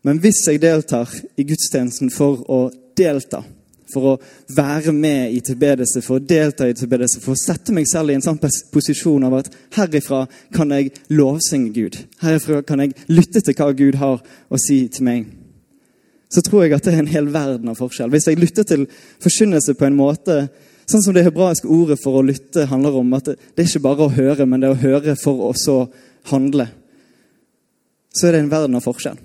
Men 0.01 0.17
hvis 0.23 0.41
jeg 0.49 0.63
deltar 0.63 1.09
i 1.37 1.45
gudstjenesten 1.45 2.09
for 2.09 2.41
å 2.49 2.63
delta, 2.97 3.43
for 3.91 4.13
å 4.13 4.15
være 4.55 4.93
med 4.95 5.35
i 5.35 5.41
tilbedelse, 5.45 6.01
for 6.05 6.19
å 6.19 6.23
delta 6.23 6.67
i 6.69 6.77
tilbedelse, 6.77 7.21
for 7.23 7.35
å 7.35 7.41
sette 7.41 7.75
meg 7.75 7.89
selv 7.89 8.11
i 8.11 8.17
en 8.17 8.25
sånn 8.25 8.39
posisjon 8.73 9.27
av 9.27 9.37
at 9.41 9.51
herifra 9.77 10.23
kan 10.55 10.73
jeg 10.75 10.93
lovsynge 11.13 11.73
Gud. 11.75 11.99
Herifra 12.23 12.61
kan 12.67 12.83
jeg 12.83 12.95
lytte 13.11 13.43
til 13.43 13.57
hva 13.57 13.71
Gud 13.77 13.99
har 14.01 14.19
å 14.21 14.61
si 14.61 14.83
til 14.91 15.07
meg. 15.07 15.29
Så 16.31 16.43
tror 16.45 16.63
jeg 16.63 16.77
at 16.77 16.85
det 16.87 16.95
er 16.95 17.03
en 17.03 17.11
hel 17.11 17.27
verden 17.31 17.71
av 17.71 17.79
forskjell. 17.79 18.11
Hvis 18.13 18.29
jeg 18.29 18.39
lytter 18.39 18.67
til 18.67 18.85
forkynnelse 19.23 19.75
på 19.75 19.89
en 19.89 19.99
måte 19.99 20.43
Sånn 20.91 21.03
som 21.05 21.13
det 21.15 21.21
hebraiske 21.23 21.69
ordet 21.71 21.95
for 22.01 22.19
å 22.19 22.23
lytte 22.25 22.65
handler 22.67 22.97
om. 22.99 23.13
at 23.13 23.29
Det 23.29 23.63
er 23.63 23.67
ikke 23.69 23.85
bare 23.85 24.07
å 24.07 24.11
høre, 24.11 24.45
men 24.45 24.59
det 24.59 24.67
er 24.67 24.75
å 24.75 24.81
høre 24.81 25.15
for 25.15 25.45
å 25.47 25.51
så 25.55 25.85
handle. 26.31 26.67
Så 28.11 28.27
er 28.27 28.35
det 28.35 28.41
en 28.43 28.51
verden 28.51 28.75
av 28.75 28.83
forskjell. 28.83 29.19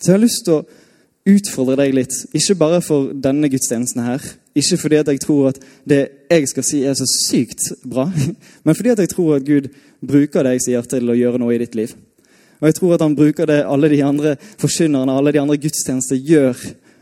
Så 0.00 0.08
jeg 0.08 0.16
har 0.16 0.24
lyst 0.24 0.46
til 0.46 0.56
å 0.56 0.64
utfordre 1.28 1.76
deg 1.82 1.94
litt. 1.94 2.14
Ikke 2.36 2.56
bare 2.58 2.80
for 2.84 3.10
denne 3.12 3.50
gudstjenesten 3.52 4.02
her. 4.04 4.24
Ikke 4.56 4.78
fordi 4.80 5.00
at 5.00 5.10
jeg 5.12 5.22
tror 5.22 5.50
at 5.50 5.58
det 5.88 6.00
jeg 6.30 6.48
skal 6.50 6.66
si, 6.66 6.82
er 6.84 6.96
så 6.98 7.08
sykt 7.08 7.72
bra. 7.84 8.08
Men 8.64 8.76
fordi 8.76 8.94
at 8.94 9.02
jeg 9.04 9.12
tror 9.12 9.36
at 9.36 9.46
Gud 9.46 9.68
bruker 10.00 10.46
det 10.46 10.56
jeg 10.58 10.66
sier, 10.68 10.86
til 10.88 11.10
å 11.10 11.18
gjøre 11.18 11.40
noe 11.42 11.54
i 11.54 11.60
ditt 11.62 11.76
liv. 11.78 11.96
Og 12.60 12.68
jeg 12.68 12.76
tror 12.76 12.94
at 12.94 13.04
han 13.04 13.16
bruker 13.16 13.48
det 13.48 13.62
alle 13.64 13.88
de 13.88 14.02
andre 14.04 14.36
forkynnerne, 14.60 15.12
alle 15.16 15.32
de 15.32 15.40
andre 15.40 15.56
gudstjenester 15.60 16.16
gjør 16.16 16.56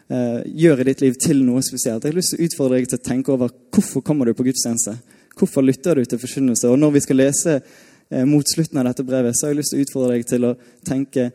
eh, 0.08 0.40
gjør 0.46 0.82
i 0.82 0.88
ditt 0.90 1.02
liv 1.02 1.18
til 1.20 1.42
noe 1.46 1.62
spesielt. 1.66 2.04
Jeg 2.04 2.14
har 2.14 2.18
lyst 2.18 2.34
til 2.34 2.42
å 2.42 2.48
utfordre 2.48 2.78
deg 2.78 2.90
til 2.90 3.00
å 3.00 3.06
tenke 3.08 3.34
over 3.34 3.52
hvorfor 3.74 4.04
kommer 4.06 4.28
du 4.28 4.36
på 4.38 4.46
gudstjeneste. 4.46 4.96
Hvorfor 5.38 5.66
lytter 5.66 5.98
du 5.98 6.06
til 6.06 6.22
forkynnelse? 6.22 6.70
Og 6.70 6.78
når 6.78 6.96
vi 6.96 7.04
skal 7.04 7.20
lese 7.22 7.58
eh, 7.58 8.24
mot 8.26 8.54
slutten 8.54 8.80
av 8.80 8.90
dette 8.90 9.06
brevet, 9.06 9.38
så 9.38 9.46
har 9.46 9.54
jeg 9.54 9.62
lyst 9.62 9.74
til 9.74 9.82
å 9.82 9.86
utfordre 9.86 10.16
deg 10.16 10.26
til 10.30 10.48
å 10.48 10.56
tenke 10.86 11.30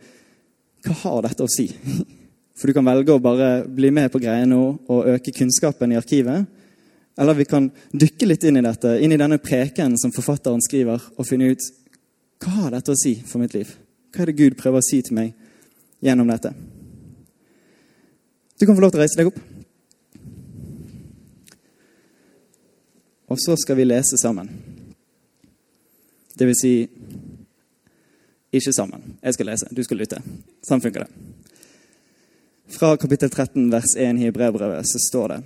hva 0.84 1.00
har 1.06 1.24
dette 1.28 1.46
å 1.46 1.52
si? 1.52 1.70
For 2.54 2.70
du 2.70 2.76
kan 2.78 2.86
velge 2.86 3.16
å 3.16 3.22
bare 3.22 3.64
bli 3.66 3.90
med 3.94 4.12
på 4.14 4.22
greia 4.22 4.46
nå 4.46 4.62
og 4.92 5.08
øke 5.16 5.34
kunnskapen 5.34 5.94
i 5.94 5.98
arkivet. 5.98 6.46
Eller 7.18 7.38
vi 7.38 7.46
kan 7.50 7.70
dykke 7.92 8.28
litt 8.30 8.46
inn 8.50 8.58
i 8.58 8.66
dette, 8.66 8.98
inn 9.02 9.14
i 9.14 9.20
denne 9.22 9.40
preken 9.42 9.98
som 10.02 10.14
forfatteren 10.14 10.62
skriver, 10.66 11.02
og 11.18 11.28
finne 11.30 11.52
ut 11.54 11.66
hva 12.44 12.54
har 12.66 12.74
dette 12.74 12.94
å 12.94 13.00
si 13.00 13.16
for 13.26 13.42
mitt 13.42 13.54
liv? 13.56 13.70
Hva 14.14 14.24
er 14.24 14.32
det 14.32 14.40
Gud 14.40 14.58
prøver 14.60 14.82
å 14.82 14.86
si 14.86 15.00
til 15.06 15.16
meg 15.18 15.34
gjennom 16.04 16.30
dette? 16.30 16.52
Du 18.60 18.66
kan 18.66 18.76
få 18.76 18.84
lov 18.84 18.94
til 18.94 19.02
å 19.02 19.04
reise 19.04 19.20
deg 19.20 19.30
opp. 19.30 19.40
Og 23.34 23.40
så 23.42 23.56
skal 23.58 23.80
vi 23.80 23.88
lese 23.88 24.20
sammen. 24.22 24.50
Det 26.38 26.50
vil 26.50 26.58
si 26.58 26.74
ikke 28.54 28.74
sammen. 28.74 29.16
Jeg 29.24 29.38
skal 29.38 29.50
lese, 29.50 29.70
du 29.74 29.82
skal 29.86 30.02
lytte. 30.02 30.20
Sånn 30.66 30.82
funker 30.84 31.06
det. 31.06 31.43
Fra 32.74 32.98
kapittel 32.98 33.30
13 33.30 33.70
vers 33.70 33.96
1 33.98 34.22
i 34.22 34.32
brevbrevet 34.32 34.88
så 34.88 35.00
står 35.00 35.28
det 35.30 35.44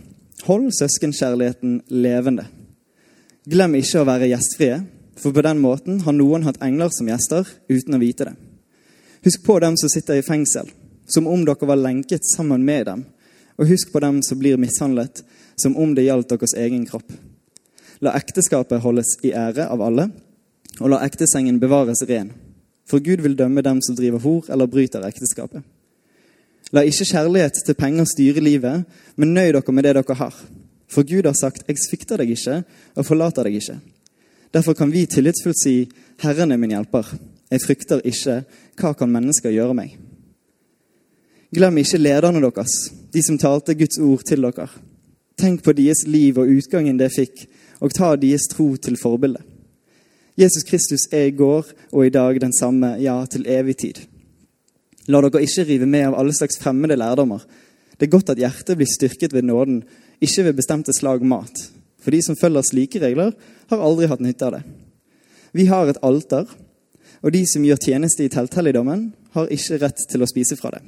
Hold 0.47 0.69
søskenkjærligheten 0.71 1.81
levende. 1.91 2.45
Glem 3.43 3.75
ikke 3.75 3.99
å 3.99 4.07
være 4.07 4.29
gjestfrie. 4.31 4.77
For 5.19 5.35
på 5.35 5.43
den 5.43 5.59
måten 5.59 5.99
har 6.05 6.15
noen 6.15 6.45
hatt 6.45 6.61
engler 6.63 6.93
som 6.93 7.09
gjester 7.09 7.49
uten 7.67 7.97
å 7.97 7.99
vite 7.99 8.29
det. 8.29 8.33
Husk 9.27 9.43
på 9.43 9.57
dem 9.59 9.75
som 9.81 9.91
sitter 9.91 10.21
i 10.21 10.23
fengsel, 10.23 10.69
som 11.09 11.27
om 11.27 11.43
dere 11.43 11.67
var 11.67 11.81
lenket 11.81 12.23
sammen 12.31 12.63
med 12.63 12.85
dem. 12.87 13.03
Og 13.57 13.73
husk 13.73 13.91
på 13.91 13.99
dem 14.05 14.21
som 14.23 14.39
blir 14.39 14.61
mishandlet, 14.61 15.23
som 15.59 15.75
om 15.75 15.95
det 15.97 16.07
gjaldt 16.07 16.31
deres 16.31 16.55
egen 16.55 16.85
kropp. 16.87 17.11
La 17.99 18.13
ekteskapet 18.15 18.85
holdes 18.85 19.17
i 19.25 19.33
ære 19.33 19.67
av 19.67 19.81
alle, 19.83 20.11
og 20.79 20.93
la 20.93 21.01
ektesengen 21.03 21.59
bevares 21.59 22.05
ren. 22.07 22.31
For 22.87 23.03
Gud 23.03 23.25
vil 23.25 23.35
dømme 23.35 23.65
dem 23.65 23.81
som 23.83 23.97
driver 23.97 24.23
hor 24.23 24.47
eller 24.53 24.69
bryter 24.69 25.03
ekteskapet. 25.03 25.65
La 26.75 26.83
ikke 26.83 27.05
kjærlighet 27.07 27.61
til 27.65 27.77
penger 27.79 28.07
styre 28.09 28.43
livet, 28.43 28.85
men 29.15 29.33
nøy 29.33 29.53
dere 29.55 29.73
med 29.73 29.83
det 29.87 29.95
dere 29.95 30.15
har. 30.19 30.35
For 30.87 31.03
Gud 31.03 31.25
har 31.25 31.33
sagt, 31.33 31.63
'Jeg 31.67 31.77
svikter 31.77 32.17
deg 32.17 32.29
ikke 32.29 32.63
og 32.95 33.05
forlater 33.05 33.43
deg 33.43 33.55
ikke'. 33.55 33.79
Derfor 34.53 34.73
kan 34.73 34.91
vi 34.91 35.05
tillitsfullt 35.05 35.63
si, 35.63 35.89
'Herren 36.19 36.51
er 36.51 36.57
min 36.57 36.71
hjelper'. 36.71 37.15
Jeg 37.51 37.61
frykter 37.61 38.01
ikke. 38.03 38.43
Hva 38.79 38.93
kan 38.93 39.09
mennesker 39.09 39.51
gjøre 39.51 39.73
meg? 39.73 39.97
Glem 41.55 41.77
ikke 41.77 41.97
lederne 41.97 42.41
deres, 42.41 42.91
de 43.13 43.23
som 43.23 43.37
talte 43.37 43.75
Guds 43.75 43.97
ord 43.97 44.23
til 44.27 44.41
dere. 44.41 44.67
Tenk 45.37 45.63
på 45.63 45.71
deres 45.71 46.03
liv 46.07 46.37
og 46.37 46.47
utgangen 46.47 46.99
det 46.99 47.11
fikk, 47.15 47.47
og 47.79 47.93
ta 47.93 48.15
deres 48.15 48.49
tro 48.51 48.75
til 48.75 48.97
forbilde. 48.97 49.39
Jesus 50.37 50.63
Kristus 50.63 51.07
er 51.11 51.29
i 51.29 51.31
går 51.31 51.65
og 51.93 52.05
i 52.05 52.09
dag 52.09 52.41
den 52.41 52.53
samme, 52.53 52.97
ja, 53.01 53.25
til 53.25 53.45
evig 53.47 53.77
tid. 53.77 53.93
La 55.07 55.21
dere 55.23 55.43
ikke 55.45 55.65
rive 55.67 55.87
med 55.87 56.09
av 56.09 56.17
alle 56.19 56.35
slags 56.35 56.59
fremmede 56.59 56.97
lærdommer. 56.99 57.43
Det 57.97 58.07
er 58.07 58.13
godt 58.13 58.33
at 58.33 58.41
hjertet 58.41 58.77
blir 58.77 58.89
styrket 58.89 59.33
ved 59.33 59.47
nåden, 59.47 59.81
ikke 60.21 60.49
ved 60.49 60.57
bestemte 60.59 60.93
slag 60.93 61.23
mat. 61.25 61.63
For 62.03 62.13
de 62.13 62.21
som 62.23 62.37
følger 62.39 62.65
slike 62.67 63.01
regler, 63.01 63.33
har 63.69 63.83
aldri 63.83 64.09
hatt 64.11 64.21
nytte 64.23 64.45
av 64.47 64.57
det. 64.57 64.63
Vi 65.57 65.65
har 65.71 65.89
et 65.89 65.99
alter, 66.05 66.45
og 67.23 67.33
de 67.33 67.41
som 67.49 67.65
gjør 67.65 67.81
tjeneste 67.81 68.25
i 68.25 68.31
telthelligdommen, 68.31 69.09
har 69.33 69.51
ikke 69.53 69.79
rett 69.81 70.03
til 70.11 70.23
å 70.23 70.29
spise 70.29 70.57
fra 70.59 70.75
det. 70.75 70.83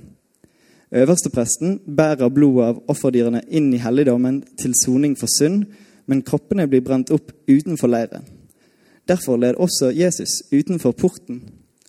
Øverstepresten 0.99 1.79
bærer 1.85 2.31
blodet 2.33 2.65
av 2.71 2.79
offerdyrene 2.89 3.43
inn 3.49 3.71
i 3.73 3.81
helligdommen 3.81 4.41
til 4.57 4.73
soning 4.77 5.15
for 5.17 5.29
synd, 5.31 5.67
men 6.09 6.23
kroppene 6.25 6.65
blir 6.69 6.81
brent 6.85 7.11
opp 7.13 7.31
utenfor 7.49 7.91
leiren. 7.91 8.25
Derfor 9.09 9.38
led 9.38 9.57
også 9.57 9.91
Jesus 9.93 10.41
utenfor 10.51 10.93
porten 10.97 11.43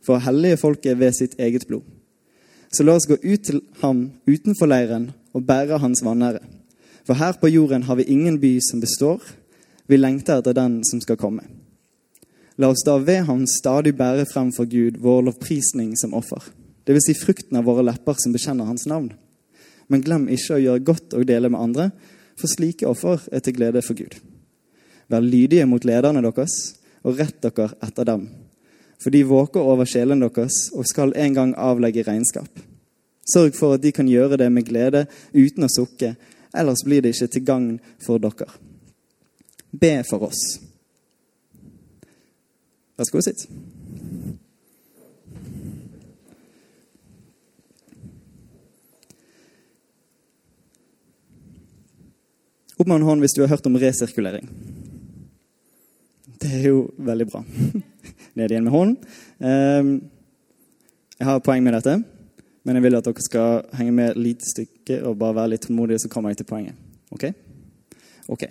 for 0.05 0.21
hellige 0.21 0.61
folket 0.61 0.99
ved 1.01 1.17
sitt 1.17 1.39
eget 1.41 1.67
blod. 1.69 1.85
Så 2.71 2.87
la 2.87 2.95
oss 2.95 3.09
gå 3.11 3.17
ut 3.23 3.45
til 3.45 3.61
ham 3.83 4.05
utenfor 4.31 4.71
leiren 4.71 5.11
og 5.35 5.47
bære 5.47 5.81
hans 5.83 6.03
vanære. 6.07 6.43
For 7.07 7.19
her 7.19 7.35
på 7.41 7.51
jorden 7.51 7.83
har 7.89 7.99
vi 7.99 8.07
ingen 8.13 8.39
by 8.41 8.59
som 8.63 8.81
består. 8.81 9.23
Vi 9.91 9.99
lengter 9.99 10.39
etter 10.39 10.55
den 10.55 10.81
som 10.87 11.01
skal 11.03 11.19
komme. 11.19 11.43
La 12.61 12.69
oss 12.71 12.85
da 12.87 12.99
ved 13.01 13.25
ham 13.27 13.47
stadig 13.49 13.97
bære 13.97 14.29
frem 14.31 14.53
for 14.55 14.69
Gud 14.71 15.01
vår 15.03 15.23
lovprisning 15.27 15.97
som 15.99 16.15
offer. 16.15 16.45
Dvs. 16.87 17.07
Si 17.09 17.15
frukten 17.19 17.59
av 17.59 17.67
våre 17.67 17.83
lepper 17.87 18.19
som 18.21 18.35
bekjenner 18.35 18.69
hans 18.69 18.87
navn. 18.87 19.11
Men 19.89 20.05
glem 20.05 20.29
ikke 20.31 20.57
å 20.57 20.63
gjøre 20.63 20.85
godt 20.87 21.17
og 21.19 21.27
dele 21.27 21.51
med 21.51 21.61
andre, 21.61 21.89
for 22.39 22.53
slike 22.53 22.87
offer 22.87 23.25
er 23.33 23.43
til 23.43 23.57
glede 23.57 23.83
for 23.83 23.99
Gud. 23.99 24.15
Vær 25.11 25.25
lydige 25.25 25.67
mot 25.67 25.85
lederne 25.85 26.23
deres, 26.23 26.77
og 27.03 27.19
rett 27.19 27.41
dere 27.43 27.73
etter 27.83 28.07
dem. 28.07 28.29
For 29.01 29.11
de 29.11 29.23
våker 29.25 29.65
over 29.65 29.89
sjelen 29.89 30.21
deres 30.21 30.67
og 30.77 30.89
skal 30.89 31.15
en 31.17 31.37
gang 31.37 31.55
avlegge 31.57 32.05
regnskap. 32.05 32.51
Sørg 33.33 33.57
for 33.57 33.77
at 33.77 33.85
de 33.85 33.93
kan 33.95 34.09
gjøre 34.09 34.39
det 34.41 34.51
med 34.53 34.67
glede 34.69 35.07
uten 35.33 35.65
å 35.65 35.73
sukke, 35.73 36.15
ellers 36.57 36.85
blir 36.85 37.05
det 37.05 37.15
ikke 37.15 37.31
til 37.31 37.47
gagn 37.47 37.71
for 38.03 38.21
dere. 38.21 38.49
Be 39.71 40.01
for 40.09 40.27
oss. 40.27 40.59
Vær 42.99 43.07
så 43.09 43.15
god, 43.15 43.25
sitt. 43.25 43.47
Opp 52.81 52.89
med 52.89 52.97
en 52.97 53.07
hånd 53.09 53.21
hvis 53.21 53.37
du 53.37 53.43
har 53.45 53.53
hørt 53.53 53.67
om 53.69 53.77
resirkulering. 53.81 54.49
Det 56.41 56.51
er 56.61 56.67
jo 56.73 56.89
veldig 56.97 57.29
bra. 57.29 57.45
Ned 58.39 58.51
igjen 58.51 58.67
med 58.67 58.75
hånden. 58.75 58.97
Ehm, 59.41 59.93
jeg 61.19 61.27
har 61.27 61.43
poeng 61.45 61.63
med 61.65 61.75
dette, 61.77 61.97
men 62.65 62.77
jeg 62.77 62.85
vil 62.85 62.99
at 62.99 63.07
dere 63.09 63.25
skal 63.25 63.63
henge 63.77 63.95
med 63.97 64.11
et 64.11 64.21
lite 64.21 64.47
stykke 64.49 65.01
og 65.09 65.19
bare 65.21 65.37
være 65.41 65.55
litt 65.55 65.67
tålmodige, 65.67 66.03
så 66.05 66.09
kommer 66.13 66.31
jeg 66.31 66.41
til 66.41 66.51
poenget. 66.51 66.75
Ok? 67.11 67.27
Ok. 68.29 68.45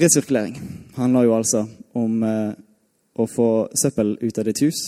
Resirkulering 0.00 0.56
handler 0.96 1.26
jo 1.26 1.34
altså 1.36 1.66
om 1.98 2.22
eh, 2.24 2.52
å 3.12 3.26
få 3.28 3.48
søppel 3.76 4.14
ut 4.22 4.38
av 4.38 4.46
ditt 4.48 4.62
hus, 4.64 4.86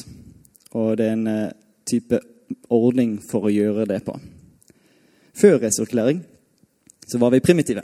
og 0.72 0.96
det 0.98 1.10
er 1.10 1.16
en 1.18 1.26
eh, 1.28 1.56
type 1.84 2.20
ordning 2.72 3.18
for 3.30 3.48
å 3.48 3.52
gjøre 3.52 3.88
det 3.90 4.00
på. 4.06 4.16
Før 5.34 5.58
resirkulering 5.60 6.22
så 7.04 7.20
var 7.20 7.34
vi 7.34 7.42
primitive. 7.44 7.82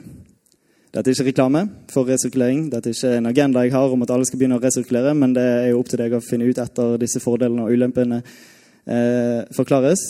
Dette 0.90 1.06
er 1.06 1.14
ikke 1.14 1.28
reklame 1.28 1.60
for 1.92 2.08
resirkulering. 2.08 2.64
Dette 2.72 2.90
er 2.90 2.96
ikke 2.96 3.18
en 3.20 3.30
agenda 3.30 3.62
jeg 3.62 3.74
har 3.74 3.92
om 3.94 4.02
at 4.02 4.10
alle 4.10 4.26
skal 4.26 4.40
begynne 4.40 4.58
å 4.58 4.62
resirkulere, 4.62 5.12
men 5.14 5.34
det 5.36 5.44
er 5.44 5.68
jo 5.70 5.78
opp 5.78 5.90
til 5.92 6.00
deg 6.02 6.16
å 6.16 6.22
finne 6.24 6.48
ut 6.50 6.58
etter 6.58 6.96
disse 6.98 7.20
fordelene 7.22 7.66
og 7.66 7.74
ulempene 7.76 8.18
eh, 8.18 9.44
forklares. 9.54 10.02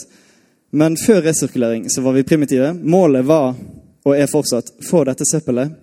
Men 0.73 0.97
før 0.97 1.21
resirkulering 1.27 1.85
så 1.93 2.05
var 2.05 2.17
vi 2.17 2.25
primitive. 2.25 2.71
Målet 2.73 3.27
var, 3.29 3.59
og 4.07 4.15
er 4.17 4.31
fortsatt, 4.31 4.71
få 4.87 5.03
dette 5.05 5.27
søppelet 5.29 5.75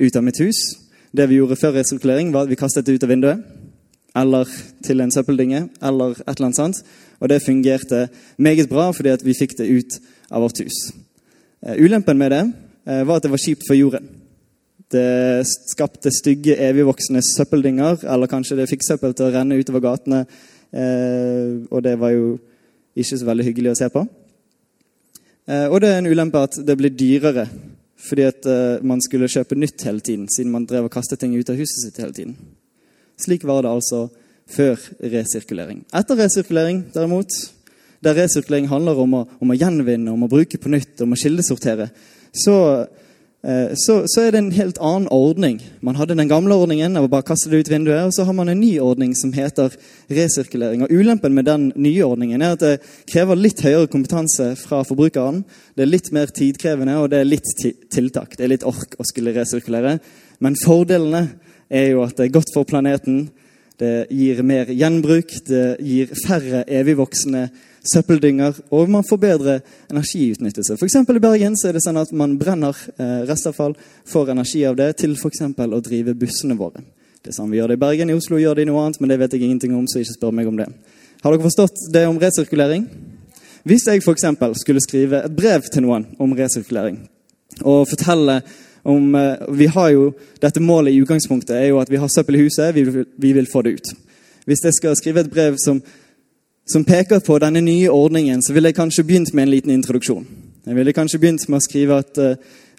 ut 0.00 0.16
av 0.16 0.24
mitt 0.24 0.40
hus. 0.40 0.62
Det 1.12 1.26
vi 1.28 1.40
gjorde 1.40 1.58
før 1.60 1.74
resirkulering, 1.76 2.30
var 2.32 2.46
at 2.46 2.52
vi 2.52 2.58
kastet 2.60 2.86
det 2.86 2.94
ut 2.96 3.04
av 3.04 3.12
vinduet. 3.12 3.42
Eller 4.16 4.54
til 4.86 5.04
en 5.04 5.12
søppeldynge, 5.12 5.66
eller 5.84 6.14
et 6.14 6.32
eller 6.32 6.46
annet 6.48 6.60
sånt. 6.62 6.80
Og 7.20 7.28
det 7.28 7.42
fungerte 7.44 8.06
meget 8.40 8.70
bra 8.70 8.88
fordi 8.96 9.12
vi 9.26 9.36
fikk 9.36 9.58
det 9.58 9.68
ut 9.68 9.98
av 10.30 10.46
vårt 10.46 10.62
hus. 10.64 10.80
Eh, 11.66 11.76
ulempen 11.84 12.16
med 12.16 12.32
det 12.32 12.42
Eh, 12.88 13.04
var 13.04 13.16
at 13.16 13.22
det 13.22 13.30
var 13.30 13.36
kjipt 13.36 13.66
for 13.68 13.76
jorden. 13.76 14.08
Det 14.88 15.44
skapte 15.46 16.12
stygge, 16.14 16.56
evigvoksende 16.56 17.20
søppeldynger, 17.24 18.06
eller 18.08 18.30
kanskje 18.30 18.56
det 18.56 18.68
fikk 18.70 18.86
søppel 18.86 19.16
til 19.16 19.28
å 19.28 19.32
renne 19.34 19.58
utover 19.58 19.84
gatene. 19.84 20.22
Eh, 20.72 21.66
og 21.68 21.82
det 21.84 21.96
var 22.00 22.14
jo 22.14 22.38
ikke 22.96 23.18
så 23.18 23.28
veldig 23.28 23.48
hyggelig 23.50 23.74
å 23.74 23.78
se 23.82 23.90
på. 23.92 24.04
Eh, 25.48 25.66
og 25.68 25.80
det 25.82 25.92
er 25.92 26.00
en 26.00 26.08
ulempe 26.08 26.40
at 26.48 26.60
det 26.64 26.78
blir 26.78 26.94
dyrere 26.94 27.48
fordi 28.08 28.24
at 28.28 28.46
man 28.86 29.00
skulle 29.02 29.26
kjøpe 29.28 29.56
nytt 29.58 29.82
hele 29.84 29.98
tiden, 30.00 30.28
siden 30.30 30.52
man 30.54 30.64
drev 30.70 30.86
og 30.86 30.92
kastet 30.94 31.18
ting 31.18 31.32
ut 31.34 31.48
av 31.50 31.58
huset 31.58 31.82
sitt 31.82 31.96
hele 31.98 32.14
tiden. 32.14 32.36
Slik 33.18 33.42
var 33.44 33.66
det 33.66 33.72
altså 33.74 34.04
før 34.48 34.78
resirkulering. 35.02 35.82
Etter 35.94 36.18
resirkulering, 36.22 36.84
derimot, 36.94 37.34
der 38.04 38.16
resirkulering 38.16 38.68
handler 38.70 39.02
om 39.02 39.16
å, 39.18 39.24
om 39.42 39.52
å 39.52 39.58
gjenvinne, 39.58 40.12
om 40.12 40.24
å 40.24 40.30
bruke 40.30 40.60
på 40.60 40.72
nytt, 40.72 41.02
om 41.04 41.14
å 41.14 41.18
kildesortere, 41.18 41.90
så, 42.32 42.56
eh, 42.78 42.97
så, 43.38 44.02
så, 44.10 44.22
er 44.24 44.32
det 44.34 44.38
en 44.40 44.50
helt 44.50 44.80
annen 44.82 45.06
ordning. 45.14 45.60
Man 45.80 45.94
hadde 45.94 46.16
den 46.18 46.30
gamle 46.30 46.56
ordningen 46.58 46.98
å 46.98 47.04
bare 47.06 47.22
kaste 47.28 47.52
det 47.52 47.60
ut 47.62 47.70
vinduet, 47.70 48.08
og 48.08 48.14
så 48.16 48.24
har 48.26 48.34
man 48.34 48.50
en 48.50 48.58
ny 48.58 48.72
ordning 48.82 49.12
som 49.14 49.30
heter 49.30 49.76
resirkulering. 50.10 50.82
Og 50.82 50.90
Ulempen 50.90 51.36
med 51.36 51.46
den 51.46 51.68
nye 51.78 52.02
ordningen 52.02 52.42
er 52.42 52.56
at 52.56 52.64
det 52.64 52.72
krever 53.06 53.38
litt 53.38 53.62
høyere 53.62 53.86
kompetanse 53.92 54.50
fra 54.58 54.82
forbrukeren. 54.86 55.44
Det 55.78 55.86
er 55.86 55.92
litt 55.92 56.10
mer 56.16 56.34
tidkrevende, 56.34 56.98
og 56.98 57.12
det 57.12 57.22
er 57.22 57.30
litt 57.30 57.52
tiltak. 57.94 58.34
Det 58.34 58.48
er 58.48 58.54
litt 58.56 58.66
ork 58.66 58.98
å 58.98 59.06
skulle 59.06 59.36
resirkulere. 59.38 60.00
Men 60.42 60.58
fordelene 60.58 61.28
er 61.70 61.92
jo 61.92 62.02
at 62.08 62.18
det 62.18 62.26
er 62.26 62.36
godt 62.40 62.50
for 62.56 62.66
planeten. 62.66 63.28
Det 63.78 64.08
gir 64.10 64.42
mer 64.42 64.74
gjenbruk, 64.74 65.30
det 65.46 65.66
gir 65.86 66.10
færre 66.24 66.64
evigvoksende 66.66 67.46
søppeldynger, 67.86 68.58
og 68.74 68.90
man 68.90 69.06
får 69.06 69.20
bedre 69.22 69.56
energiutnyttelse. 69.90 70.76
F.eks. 70.76 70.96
i 71.00 71.22
Bergen 71.22 71.56
så 71.58 71.70
er 71.70 71.78
det 71.78 71.84
sånn 71.84 72.00
at 72.00 72.12
man 72.16 72.36
brenner 72.40 72.76
eh, 72.98 73.24
restavfall, 73.28 73.76
får 74.08 74.32
energi 74.34 74.64
av 74.68 74.78
det 74.78 74.92
til 75.02 75.16
f.eks. 75.16 75.42
å 75.44 75.82
drive 75.84 76.16
bussene 76.18 76.58
våre. 76.58 76.82
Det 77.22 77.32
er 77.32 77.38
sånn 77.38 77.50
vi 77.50 77.58
gjør 77.58 77.72
det 77.72 77.78
i 77.78 77.82
Bergen. 77.82 78.10
I 78.10 78.16
Oslo 78.18 78.38
gjør 78.40 78.60
de 78.60 78.68
noe 78.68 78.84
annet, 78.84 79.00
men 79.02 79.12
det 79.12 79.18
vet 79.20 79.34
jeg 79.36 79.46
ingenting 79.46 79.74
om, 79.76 79.86
så 79.90 80.02
ikke 80.02 80.16
spør 80.16 80.34
meg 80.38 80.50
om 80.50 80.58
det. 80.60 80.68
Har 81.22 81.34
dere 81.34 81.46
forstått 81.46 81.88
det 81.92 82.06
om 82.08 82.18
resirkulering? 82.22 82.86
Hvis 83.68 83.86
jeg 83.90 84.02
f.eks. 84.04 84.26
skulle 84.62 84.82
skrive 84.84 85.24
et 85.26 85.36
brev 85.36 85.66
til 85.66 85.84
noen 85.84 86.06
om 86.22 86.34
resirkulering, 86.38 87.02
og 87.66 87.88
fortelle 87.90 88.40
om 88.88 89.14
eh, 89.14 89.48
Vi 89.52 89.66
har 89.66 89.88
jo 89.90 90.12
dette 90.40 90.62
målet 90.62 90.94
i 90.94 91.00
utgangspunktet 91.02 91.56
er 91.56 91.66
jo 91.72 91.80
at 91.82 91.90
vi 91.90 91.98
har 92.00 92.08
søppel 92.08 92.38
i 92.38 92.44
huset, 92.46 92.74
vi 92.74 92.84
vil, 92.86 93.06
vi 93.18 93.32
vil 93.36 93.48
få 93.50 93.62
det 93.66 93.74
ut. 93.76 93.90
Hvis 94.46 94.62
jeg 94.64 94.76
skal 94.78 94.96
skrive 94.96 95.20
et 95.20 95.30
brev 95.30 95.58
som 95.60 95.82
som 96.68 96.84
peker 96.84 97.20
på 97.24 97.38
denne 97.40 97.62
nye 97.64 97.88
ordningen, 97.88 98.42
så 98.42 98.52
ville 98.52 98.68
jeg 98.68 98.76
kanskje 98.76 99.04
begynt 99.08 99.32
med 99.32 99.46
en 99.46 99.52
liten 99.54 99.72
introduksjon. 99.72 100.26
Jeg 100.68 100.76
ville 100.76 100.92
kanskje 100.92 101.20
begynt 101.22 101.46
med 101.48 101.62
å 101.62 101.64
skrive 101.64 101.96
at 102.02 102.18
uh, 102.20 102.34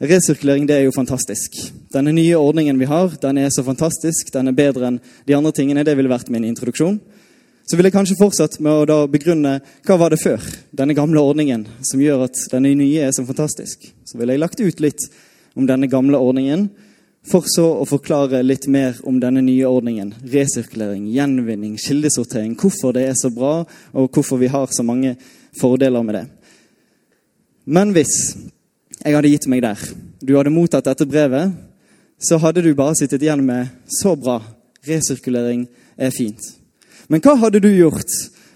resirkulering 0.06 0.68
det 0.70 0.76
er 0.78 0.84
jo 0.86 0.94
fantastisk. 0.94 1.56
Denne 1.90 2.14
nye 2.14 2.38
ordningen 2.38 2.78
vi 2.78 2.86
har, 2.90 3.16
den 3.22 3.40
er 3.42 3.50
så 3.50 3.64
fantastisk, 3.66 4.30
den 4.36 4.52
er 4.52 4.58
bedre 4.58 4.92
enn 4.92 5.00
de 5.26 5.34
andre 5.34 5.54
tingene. 5.58 5.86
Det 5.88 5.96
ville 5.98 6.12
vært 6.12 6.30
min 6.30 6.46
introduksjon. 6.46 7.00
Så 7.66 7.78
ville 7.78 7.90
jeg 7.90 7.96
kanskje 7.98 8.18
fortsatt 8.20 8.60
med 8.66 8.94
å 8.94 9.00
begrunne 9.10 9.56
hva 9.86 9.98
var 10.02 10.14
det 10.14 10.22
før, 10.22 10.46
denne 10.74 10.94
gamle 10.98 11.22
ordningen, 11.22 11.66
som 11.86 12.02
gjør 12.02 12.28
at 12.28 12.38
denne 12.54 12.76
nye 12.78 13.08
er 13.08 13.14
så 13.14 13.26
fantastisk. 13.26 13.90
Så 14.06 14.22
ville 14.22 14.38
jeg 14.38 14.42
lagt 14.42 14.62
ut 14.62 14.86
litt 14.86 15.10
om 15.58 15.66
denne 15.70 15.90
gamle 15.90 16.18
ordningen, 16.18 16.68
For 17.28 17.46
så 17.52 17.66
å 17.82 17.86
forklare 17.88 18.40
litt 18.46 18.66
mer 18.72 18.98
om 19.08 19.20
denne 19.20 19.42
nye 19.44 19.68
ordningen. 19.68 20.14
Resirkulering, 20.32 21.10
gjenvinning, 21.12 21.76
kildesortering. 21.78 22.56
Hvorfor 22.58 22.96
det 22.96 23.10
er 23.10 23.18
så 23.20 23.30
bra, 23.34 23.66
og 23.94 24.12
hvorfor 24.16 24.40
vi 24.40 24.48
har 24.48 24.72
så 24.72 24.86
mange 24.88 25.16
fordeler 25.60 26.06
med 26.06 26.16
det. 26.16 26.26
Men 27.70 27.92
hvis 27.94 28.14
jeg 29.04 29.16
hadde 29.16 29.32
gitt 29.32 29.50
meg 29.52 29.62
der, 29.64 29.84
du 30.24 30.34
hadde 30.38 30.54
mottatt 30.54 30.88
dette 30.88 31.08
brevet, 31.08 31.52
så 32.20 32.40
hadde 32.42 32.64
du 32.64 32.74
bare 32.76 32.98
sittet 33.00 33.22
igjen 33.24 33.46
med 33.46 33.68
'så 33.88 34.16
bra', 34.16 34.44
resirkulering 34.88 35.68
er 35.98 36.12
fint. 36.12 36.40
Men 37.08 37.22
hva 37.22 37.36
hadde 37.36 37.60
du 37.60 37.70
gjort 37.70 38.12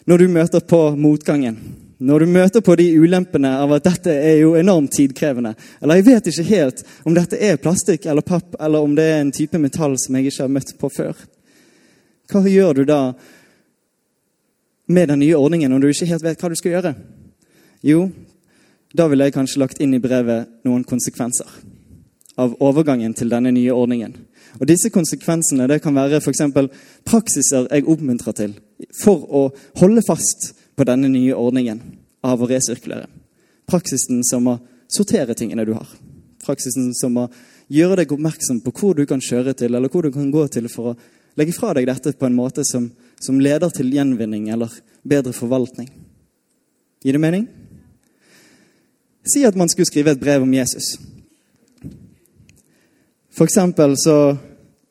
når 0.06 0.18
du 0.18 0.28
møter 0.28 0.60
på 0.60 0.96
motgangen? 0.96 1.83
Når 2.04 2.20
du 2.20 2.32
møter 2.36 2.64
på 2.66 2.76
de 2.76 2.90
ulempene 3.00 3.54
av 3.64 3.72
at 3.78 3.86
dette 3.86 4.12
er 4.12 4.42
jo 4.42 4.58
enormt 4.60 4.92
tidkrevende. 4.92 5.54
Eller 5.80 6.02
jeg 6.02 6.08
vet 6.10 6.26
ikke 6.28 6.44
helt 6.50 6.82
om 7.08 7.16
dette 7.16 7.38
er 7.40 7.62
plastikk 7.62 8.10
eller 8.12 8.26
papp, 8.28 8.58
eller 8.60 8.84
om 8.84 8.96
det 8.98 9.06
er 9.08 9.22
en 9.22 9.32
type 9.32 9.60
metall 9.62 9.96
som 10.02 10.18
jeg 10.18 10.28
ikke 10.28 10.44
har 10.44 10.52
møtt 10.52 10.74
på 10.82 10.90
før. 10.92 11.14
Hva 12.32 12.42
gjør 12.50 12.82
du 12.82 12.84
da 12.90 13.00
med 14.92 15.14
den 15.14 15.22
nye 15.24 15.38
ordningen 15.40 15.72
når 15.72 15.80
du 15.80 15.92
ikke 15.94 16.10
helt 16.12 16.26
vet 16.26 16.44
hva 16.44 16.52
du 16.52 16.58
skal 16.60 16.76
gjøre? 16.76 16.94
Jo, 17.88 18.02
da 18.92 19.08
ville 19.08 19.30
jeg 19.30 19.36
kanskje 19.38 19.62
lagt 19.64 19.80
inn 19.80 19.96
i 19.96 20.02
brevet 20.04 20.50
noen 20.68 20.84
konsekvenser 20.88 21.48
av 22.42 22.58
overgangen 22.66 23.14
til 23.16 23.32
denne 23.32 23.54
nye 23.54 23.72
ordningen. 23.72 24.18
Og 24.60 24.68
Disse 24.70 24.92
konsekvensene 24.94 25.70
det 25.70 25.80
kan 25.82 25.96
være 25.96 26.20
f.eks. 26.20 26.44
praksiser 27.08 27.70
jeg 27.72 27.88
oppmuntrer 27.88 28.36
til 28.38 28.58
for 29.00 29.24
å 29.24 29.44
holde 29.80 30.04
fast 30.06 30.52
på 30.76 30.86
denne 30.88 31.10
nye 31.12 31.36
ordningen 31.36 31.82
av 32.24 32.42
å 32.42 32.50
resirkulere. 32.50 33.08
Praksisen 33.70 34.24
som 34.28 34.48
å 34.48 34.60
sortere 34.92 35.36
tingene 35.38 35.66
du 35.66 35.74
har. 35.76 35.88
Praksisen 36.44 36.92
som 36.98 37.18
å 37.22 37.28
gjøre 37.72 38.02
deg 38.02 38.14
oppmerksom 38.14 38.62
på 38.64 38.74
hvor 38.76 38.98
du 38.98 39.06
kan 39.10 39.22
kjøre 39.24 39.56
til, 39.58 39.74
eller 39.74 39.92
hvor 39.92 40.06
du 40.06 40.12
kan 40.14 40.32
gå 40.32 40.46
til 40.52 40.68
for 40.72 40.94
å 40.94 40.98
legge 41.40 41.56
fra 41.56 41.74
deg 41.74 41.88
dette 41.90 42.14
på 42.18 42.28
en 42.28 42.38
måte 42.38 42.66
som, 42.68 42.90
som 43.22 43.40
leder 43.42 43.72
til 43.74 43.94
gjenvinning 43.94 44.50
eller 44.54 44.72
bedre 45.02 45.34
forvaltning. 45.36 45.90
Gir 47.04 47.18
det 47.18 47.24
mening? 47.24 47.48
Si 49.28 49.44
at 49.48 49.56
man 49.56 49.72
skulle 49.72 49.88
skrive 49.88 50.14
et 50.14 50.22
brev 50.22 50.44
om 50.44 50.54
Jesus. 50.54 50.96
For 53.34 53.48
eksempel 53.48 53.96
så 53.98 54.36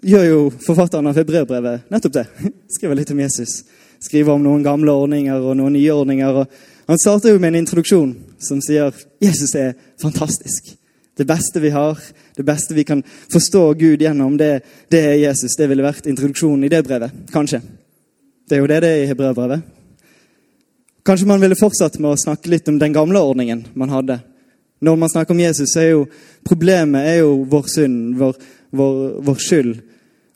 gjør 0.03 0.25
jo 0.27 0.41
forfatteren 0.65 1.07
av 1.07 1.19
Hebreerbrevet 1.21 1.93
nettopp 1.93 2.17
det. 2.17 2.27
Skriver 2.75 2.99
litt 2.99 3.13
om 3.15 3.21
Jesus. 3.23 3.63
Skriver 4.03 4.35
om 4.35 4.43
noen 4.43 4.65
gamle 4.67 4.95
ordninger 5.05 5.39
og 5.39 5.57
noen 5.59 5.77
nye 5.77 5.95
ordninger. 5.95 6.45
Han 6.91 7.01
starter 7.01 7.35
jo 7.35 7.41
med 7.41 7.53
en 7.53 7.63
introduksjon 7.63 8.15
som 8.43 8.63
sier 8.65 8.95
Jesus 9.23 9.55
er 9.59 9.77
fantastisk. 10.03 10.73
Det 11.17 11.27
beste 11.29 11.61
vi 11.61 11.71
har, 11.71 11.99
det 12.37 12.43
beste 12.43 12.75
vi 12.75 12.85
kan 12.89 13.03
forstå 13.33 13.63
Gud 13.79 14.03
gjennom, 14.03 14.37
det, 14.41 14.63
det 14.91 15.03
er 15.11 15.21
Jesus. 15.21 15.55
Det 15.59 15.69
ville 15.71 15.85
vært 15.85 16.09
introduksjonen 16.09 16.65
i 16.67 16.73
det 16.73 16.83
brevet. 16.87 17.15
Kanskje. 17.33 17.61
Det 18.49 18.57
er 18.57 18.63
jo 18.63 18.71
det 18.71 18.81
det 18.83 18.91
er 18.91 19.05
i 19.05 19.09
Hebreerbrevet. 19.11 19.63
Kanskje 21.07 21.29
man 21.29 21.43
ville 21.43 21.59
fortsatt 21.59 21.99
med 21.99 22.15
å 22.15 22.19
snakke 22.21 22.51
litt 22.51 22.69
om 22.71 22.79
den 22.81 22.95
gamle 22.95 23.21
ordningen 23.21 23.65
man 23.79 23.93
hadde. 23.93 24.21
Når 24.83 24.99
man 24.99 25.11
snakker 25.11 25.35
om 25.35 25.41
Jesus, 25.43 25.71
så 25.75 25.83
er 25.83 25.91
jo 25.93 26.03
problemet 26.47 27.07
er 27.07 27.21
jo 27.21 27.43
vår 27.51 27.69
synd, 27.71 28.17
vår, 28.19 28.39
vår, 28.75 29.01
vår 29.23 29.41
skyld. 29.43 29.77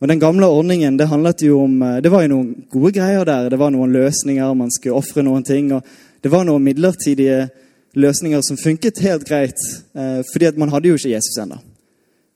Og 0.00 0.08
Den 0.08 0.20
gamle 0.20 0.46
ordningen 0.46 0.98
det 0.98 1.08
handlet 1.08 1.42
jo 1.42 1.62
om, 1.64 1.82
eh, 1.82 2.00
det 2.00 2.10
var 2.12 2.22
jo 2.22 2.28
noen 2.28 2.66
gode 2.70 2.92
greier 2.92 3.24
der. 3.24 3.48
Det 3.48 3.58
var 3.58 3.70
noen 3.70 3.92
løsninger, 3.92 4.54
man 4.54 4.70
skulle 4.70 4.94
ofre 4.96 5.22
noen 5.22 5.44
ting. 5.44 5.72
og 5.72 5.82
Det 6.22 6.30
var 6.30 6.44
noen 6.44 6.64
midlertidige 6.64 7.48
løsninger 7.94 8.42
som 8.42 8.56
funket 8.56 8.98
helt 8.98 9.24
greit, 9.24 9.56
eh, 9.94 10.22
fordi 10.32 10.46
at 10.46 10.58
man 10.58 10.68
hadde 10.68 10.88
jo 10.88 10.94
ikke 10.94 11.14
Jesus 11.14 11.38
ennå. 11.38 11.58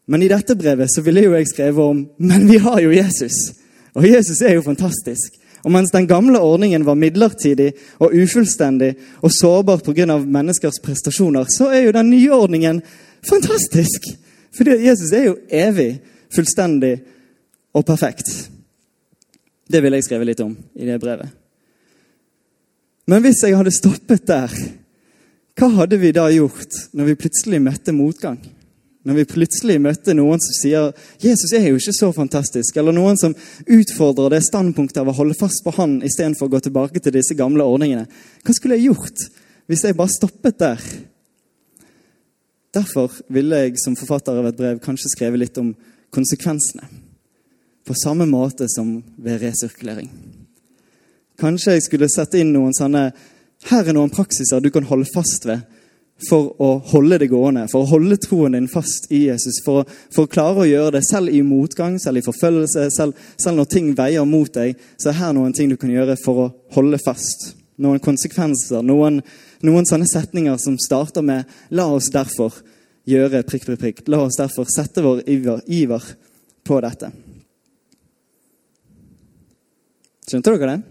Men 0.06 0.22
i 0.22 0.28
dette 0.28 0.56
brevet 0.56 0.88
så 0.90 1.02
ville 1.02 1.22
jo 1.22 1.34
jeg 1.34 1.46
skrevet 1.48 1.78
om 1.78 2.08
Men 2.18 2.48
vi 2.48 2.58
har 2.58 2.80
jo 2.80 2.90
Jesus! 2.90 3.52
Og 3.94 4.04
Jesus 4.08 4.40
er 4.40 4.54
jo 4.54 4.62
fantastisk. 4.62 5.34
Og 5.64 5.72
mens 5.72 5.90
den 5.90 6.06
gamle 6.06 6.38
ordningen 6.38 6.86
var 6.86 6.94
midlertidig 6.94 7.72
og 7.98 8.14
ufullstendig 8.14 8.94
og 9.20 9.30
sårbar 9.32 9.82
pga. 9.84 10.18
menneskers 10.18 10.80
prestasjoner, 10.82 11.44
så 11.44 11.68
er 11.68 11.80
jo 11.80 11.92
den 11.92 12.10
nye 12.10 12.32
ordningen 12.32 12.82
fantastisk! 13.28 14.16
Fordi 14.56 14.70
Jesus 14.70 15.12
er 15.12 15.24
jo 15.24 15.36
evig, 15.50 16.00
fullstendig 16.34 17.00
og 17.76 17.86
perfekt. 17.86 18.50
Det 19.70 19.82
vil 19.82 19.94
jeg 19.94 20.06
skrive 20.06 20.26
litt 20.26 20.42
om 20.42 20.54
i 20.74 20.86
det 20.88 20.98
brevet. 21.02 21.30
Men 23.10 23.22
hvis 23.24 23.42
jeg 23.42 23.56
hadde 23.58 23.74
stoppet 23.74 24.26
der, 24.28 24.54
hva 25.58 25.68
hadde 25.80 25.98
vi 26.00 26.12
da 26.14 26.28
gjort 26.32 26.76
når 26.96 27.10
vi 27.10 27.20
plutselig 27.24 27.60
møtte 27.62 27.94
motgang? 27.94 28.38
Når 29.00 29.16
vi 29.16 29.24
plutselig 29.28 29.78
møtte 29.80 30.12
noen 30.12 30.42
som 30.44 30.56
sier 30.58 30.90
Jesus 31.22 31.54
er 31.56 31.70
jo 31.70 31.78
ikke 31.80 31.94
så 31.96 32.10
fantastisk, 32.12 32.76
eller 32.76 32.92
noen 32.92 33.16
som 33.18 33.34
utfordrer 33.64 34.34
det 34.34 34.42
standpunktet 34.44 35.00
av 35.00 35.08
å 35.08 35.16
holde 35.16 35.38
fast 35.38 35.64
på 35.64 35.72
han 35.78 35.98
istedenfor 36.04 36.50
å 36.50 36.54
gå 36.54 36.60
tilbake 36.66 37.00
til 37.00 37.14
disse 37.16 37.36
gamle 37.38 37.64
ordningene. 37.64 38.04
Hva 38.44 38.56
skulle 38.56 38.76
jeg 38.76 38.90
gjort 38.90 39.24
hvis 39.70 39.86
jeg 39.86 39.96
bare 39.96 40.12
stoppet 40.12 40.60
der? 40.60 40.84
Derfor 42.76 43.14
ville 43.32 43.64
jeg 43.64 43.80
som 43.82 43.96
forfatter 43.98 44.36
av 44.36 44.50
et 44.50 44.58
brev 44.58 44.82
kanskje 44.84 45.14
skrevet 45.14 45.42
litt 45.42 45.62
om 45.62 45.72
konsekvensene. 46.14 46.84
På 47.90 47.94
samme 47.94 48.26
måte 48.26 48.68
som 48.68 49.02
ved 49.16 49.40
resirkulering. 49.42 50.10
Kanskje 51.42 51.72
jeg 51.74 51.82
skulle 51.82 52.06
sette 52.06 52.38
inn 52.38 52.52
noen 52.54 52.70
sånne 52.76 53.08
Her 53.66 53.88
er 53.90 53.96
noen 53.96 54.12
praksiser 54.14 54.60
du 54.62 54.68
kan 54.70 54.84
holde 54.86 55.08
fast 55.10 55.42
ved 55.48 55.64
for 56.28 56.52
å 56.62 56.68
holde 56.92 57.18
det 57.18 57.26
gående, 57.32 57.64
for 57.72 57.82
å 57.82 57.88
holde 57.90 58.20
troen 58.22 58.54
din 58.54 58.68
fast 58.70 59.08
i 59.10 59.24
Jesus. 59.24 59.58
For, 59.64 59.88
for 60.14 60.28
å 60.28 60.30
klare 60.30 60.62
å 60.62 60.68
gjøre 60.68 60.92
det 61.00 61.02
selv 61.08 61.34
i 61.34 61.40
motgang, 61.42 61.96
selv 61.98 62.20
i 62.20 62.22
forfølgelse, 62.28 62.84
selv, 62.94 63.18
selv, 63.34 63.58
når 63.58 63.70
ting 63.72 63.88
veier 63.98 64.28
mot 64.28 64.52
deg, 64.54 64.78
så 64.94 65.10
er 65.10 65.18
her 65.18 65.34
noen 65.34 65.56
ting 65.56 65.72
du 65.72 65.78
kan 65.80 65.90
gjøre 65.90 66.14
for 66.22 66.44
å 66.44 66.46
holde 66.76 67.00
fast. 67.02 67.56
Noen 67.82 67.98
konsekvenser, 68.04 68.86
noen, 68.86 69.18
noen 69.66 69.88
sånne 69.88 70.06
setninger 70.06 70.62
som 70.62 70.78
starter 70.78 71.26
med 71.26 71.50
'La 71.74 71.88
oss 71.90 72.12
derfor 72.14 72.62
gjøre 73.02 73.42
prikk, 73.42 73.66
prikk, 73.66 73.82
prikk'. 73.82 74.06
La 74.06 74.22
oss 74.22 74.38
derfor 74.38 74.70
sette 74.70 75.02
vår 75.02 75.24
iver, 75.26 75.64
iver 75.66 76.14
på 76.62 76.80
dette. 76.86 77.10
Skjønte 80.30 80.52
dere 80.54 80.76
det? 80.76 80.82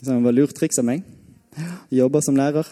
Det 0.00 0.14
var 0.24 0.32
lurt 0.32 0.54
triks 0.56 0.78
av 0.80 0.86
meg. 0.88 1.02
Jobber 1.92 2.22
som 2.24 2.38
lærer. 2.38 2.64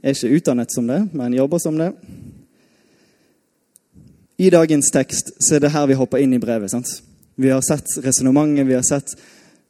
Jeg 0.00 0.08
er 0.08 0.16
ikke 0.16 0.38
utdannet 0.38 0.72
som 0.72 0.86
det, 0.88 1.02
men 1.12 1.34
jobber 1.36 1.60
som 1.60 1.76
det. 1.76 1.90
I 4.40 4.48
dagens 4.54 4.88
tekst 4.94 5.34
så 5.44 5.58
er 5.58 5.66
det 5.66 5.74
her 5.74 5.90
vi 5.90 5.98
hopper 5.98 6.22
inn 6.24 6.32
i 6.32 6.40
brevet. 6.40 6.70
sant? 6.72 6.88
Vi 7.36 7.50
har 7.52 7.60
sett 7.60 7.98
resonnementet, 8.00 8.64
vi 8.66 8.78
har 8.78 8.86
sett 8.86 9.12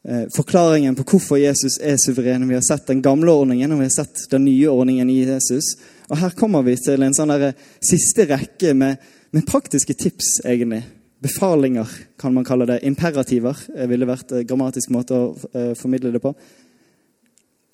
eh, 0.05 0.29
forklaringen 0.31 0.95
på 0.95 1.07
hvorfor 1.09 1.41
Jesus 1.41 1.81
er 1.83 1.99
suveren. 1.99 2.47
Vi 2.47 2.55
har 2.55 2.63
sett 2.63 2.87
den 2.87 3.03
gamle 3.03 3.35
ordningen, 3.35 3.73
og 3.73 3.83
vi 3.83 3.89
har 3.89 3.97
sett 3.97 4.29
den 4.31 4.45
nye 4.45 4.69
ordningen 4.71 5.11
i 5.11 5.25
Jesus. 5.25 5.75
Og 6.13 6.21
her 6.21 6.37
kommer 6.39 6.63
vi 6.63 6.77
til 6.79 7.03
en 7.03 7.17
sånn 7.17 7.35
siste 7.83 8.29
rekke 8.31 8.77
med, 8.77 9.03
med, 9.35 9.49
praktiske 9.51 9.99
tips, 9.99 10.39
egentlig. 10.45 10.85
Befalinger, 11.21 11.89
kan 12.21 12.35
man 12.35 12.45
kalle 12.47 12.67
det. 12.67 12.81
Imperativer 12.87 13.57
det 13.75 13.89
ville 13.91 14.07
vært 14.07 14.33
en 14.33 14.47
grammatisk 14.47 14.93
måte 14.95 15.17
å 15.17 15.31
eh, 15.53 15.73
formidle 15.79 16.13
det 16.15 16.23
på. 16.23 16.35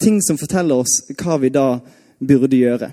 Ting 0.00 0.20
som 0.24 0.38
forteller 0.40 0.80
oss 0.80 1.02
hva 1.12 1.36
vi 1.42 1.50
da 1.52 1.66
burde 2.24 2.56
gjøre. 2.56 2.88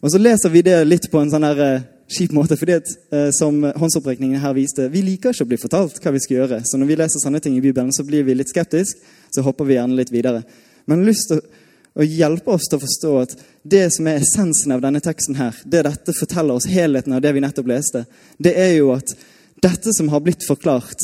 Og 0.00 0.10
Så 0.12 0.20
leser 0.20 0.52
vi 0.52 0.62
det 0.64 0.78
litt 0.84 1.10
på 1.12 1.20
en 1.20 1.32
sånn 1.32 1.44
her, 1.44 1.84
kjip 2.14 2.34
måte, 2.36 2.56
fordi 2.60 2.76
at, 2.76 2.88
eh, 3.12 3.30
som 3.32 3.62
håndsopprekningen 3.64 4.40
her 4.40 4.56
viste, 4.56 4.88
vi 4.92 5.02
liker 5.02 5.32
ikke 5.32 5.46
å 5.46 5.50
bli 5.52 5.60
fortalt 5.60 6.00
hva 6.00 6.12
vi 6.12 6.20
skal 6.20 6.36
gjøre. 6.36 6.60
Så 6.64 6.80
når 6.80 6.90
vi 6.90 6.98
leser 7.00 7.22
sånne 7.22 7.40
ting 7.40 7.56
i 7.56 7.62
Bibelen, 7.64 7.92
så 7.92 8.04
blir 8.04 8.24
vi 8.24 8.36
litt 8.36 8.52
skeptiske. 8.52 9.00
Så 9.32 9.44
hopper 9.44 9.64
vi 9.64 9.76
gjerne 9.78 9.96
litt 9.96 10.12
videre. 10.12 10.44
Men 10.86 11.04
lyst 11.04 11.28
til 11.28 11.40
å 11.94 12.04
hjelpe 12.04 12.56
oss 12.56 12.68
til 12.68 12.78
å 12.78 12.84
forstå 12.84 13.12
at 13.22 13.36
det 13.64 13.84
som 13.94 14.08
er 14.10 14.20
essensen 14.20 14.74
av 14.74 14.82
denne 14.82 15.00
teksten 15.00 15.36
her, 15.38 15.56
det 15.64 15.84
dette 15.86 16.16
forteller 16.16 16.58
oss, 16.58 16.68
helheten 16.68 17.14
av 17.16 17.22
det 17.22 17.32
vi 17.32 17.42
nettopp 17.44 17.70
leste, 17.70 18.04
det 18.42 18.54
er 18.58 18.76
jo 18.76 18.92
at 18.96 19.14
dette 19.62 19.92
som 19.96 20.08
har 20.08 20.20
blitt 20.20 20.44
forklart 20.46 21.00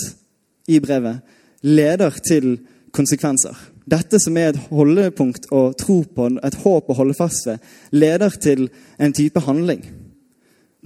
i 0.68 0.80
brevet, 0.80 1.20
leder 1.60 2.16
til 2.24 2.58
konsekvenser. 2.94 3.56
Dette 3.90 4.20
som 4.22 4.36
er 4.38 4.52
et 4.52 4.60
holdepunkt 4.70 5.48
å 5.54 5.70
tro 5.78 6.02
på, 6.04 6.28
et 6.42 6.58
håp 6.62 6.90
å 6.90 6.96
holde 6.98 7.16
fast 7.18 7.48
ved, 7.48 7.62
leder 7.90 8.36
til 8.42 8.68
en 8.98 9.14
type 9.16 9.42
handling. 9.46 9.82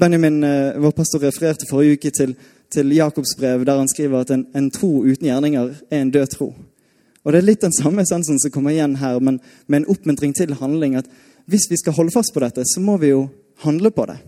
Benjamin, 0.00 0.42
eh, 0.44 0.78
vår 0.80 0.90
pastor, 0.90 1.20
refererte 1.20 1.68
forrige 1.70 1.98
uke 1.98 2.10
til, 2.10 2.34
til 2.70 2.92
Jakobs 2.92 3.36
brev, 3.38 3.64
der 3.64 3.78
han 3.78 3.88
skriver 3.88 4.20
at 4.20 4.30
en, 4.30 4.46
en, 4.54 4.70
tro 4.70 5.04
uten 5.04 5.28
gjerninger 5.28 5.74
er 5.90 6.00
en 6.00 6.10
død 6.10 6.26
tro. 6.32 6.54
Og 7.24 7.32
Det 7.32 7.38
er 7.38 7.46
litt 7.46 7.62
den 7.62 7.72
samme 7.72 8.02
essensen 8.02 8.40
som 8.40 8.50
kommer 8.50 8.74
igjen 8.74 8.96
her, 9.00 9.18
men 9.20 9.40
med 9.66 9.82
en 9.82 9.90
oppmuntring 9.94 10.34
til 10.34 10.54
handling. 10.54 10.96
at 10.96 11.06
Hvis 11.46 11.70
vi 11.70 11.76
skal 11.76 11.92
holde 11.92 12.12
fast 12.12 12.34
på 12.34 12.40
dette, 12.40 12.64
så 12.66 12.80
må 12.80 12.96
vi 12.96 13.14
jo 13.14 13.28
handle 13.64 13.90
på 13.90 14.06
det. 14.06 14.18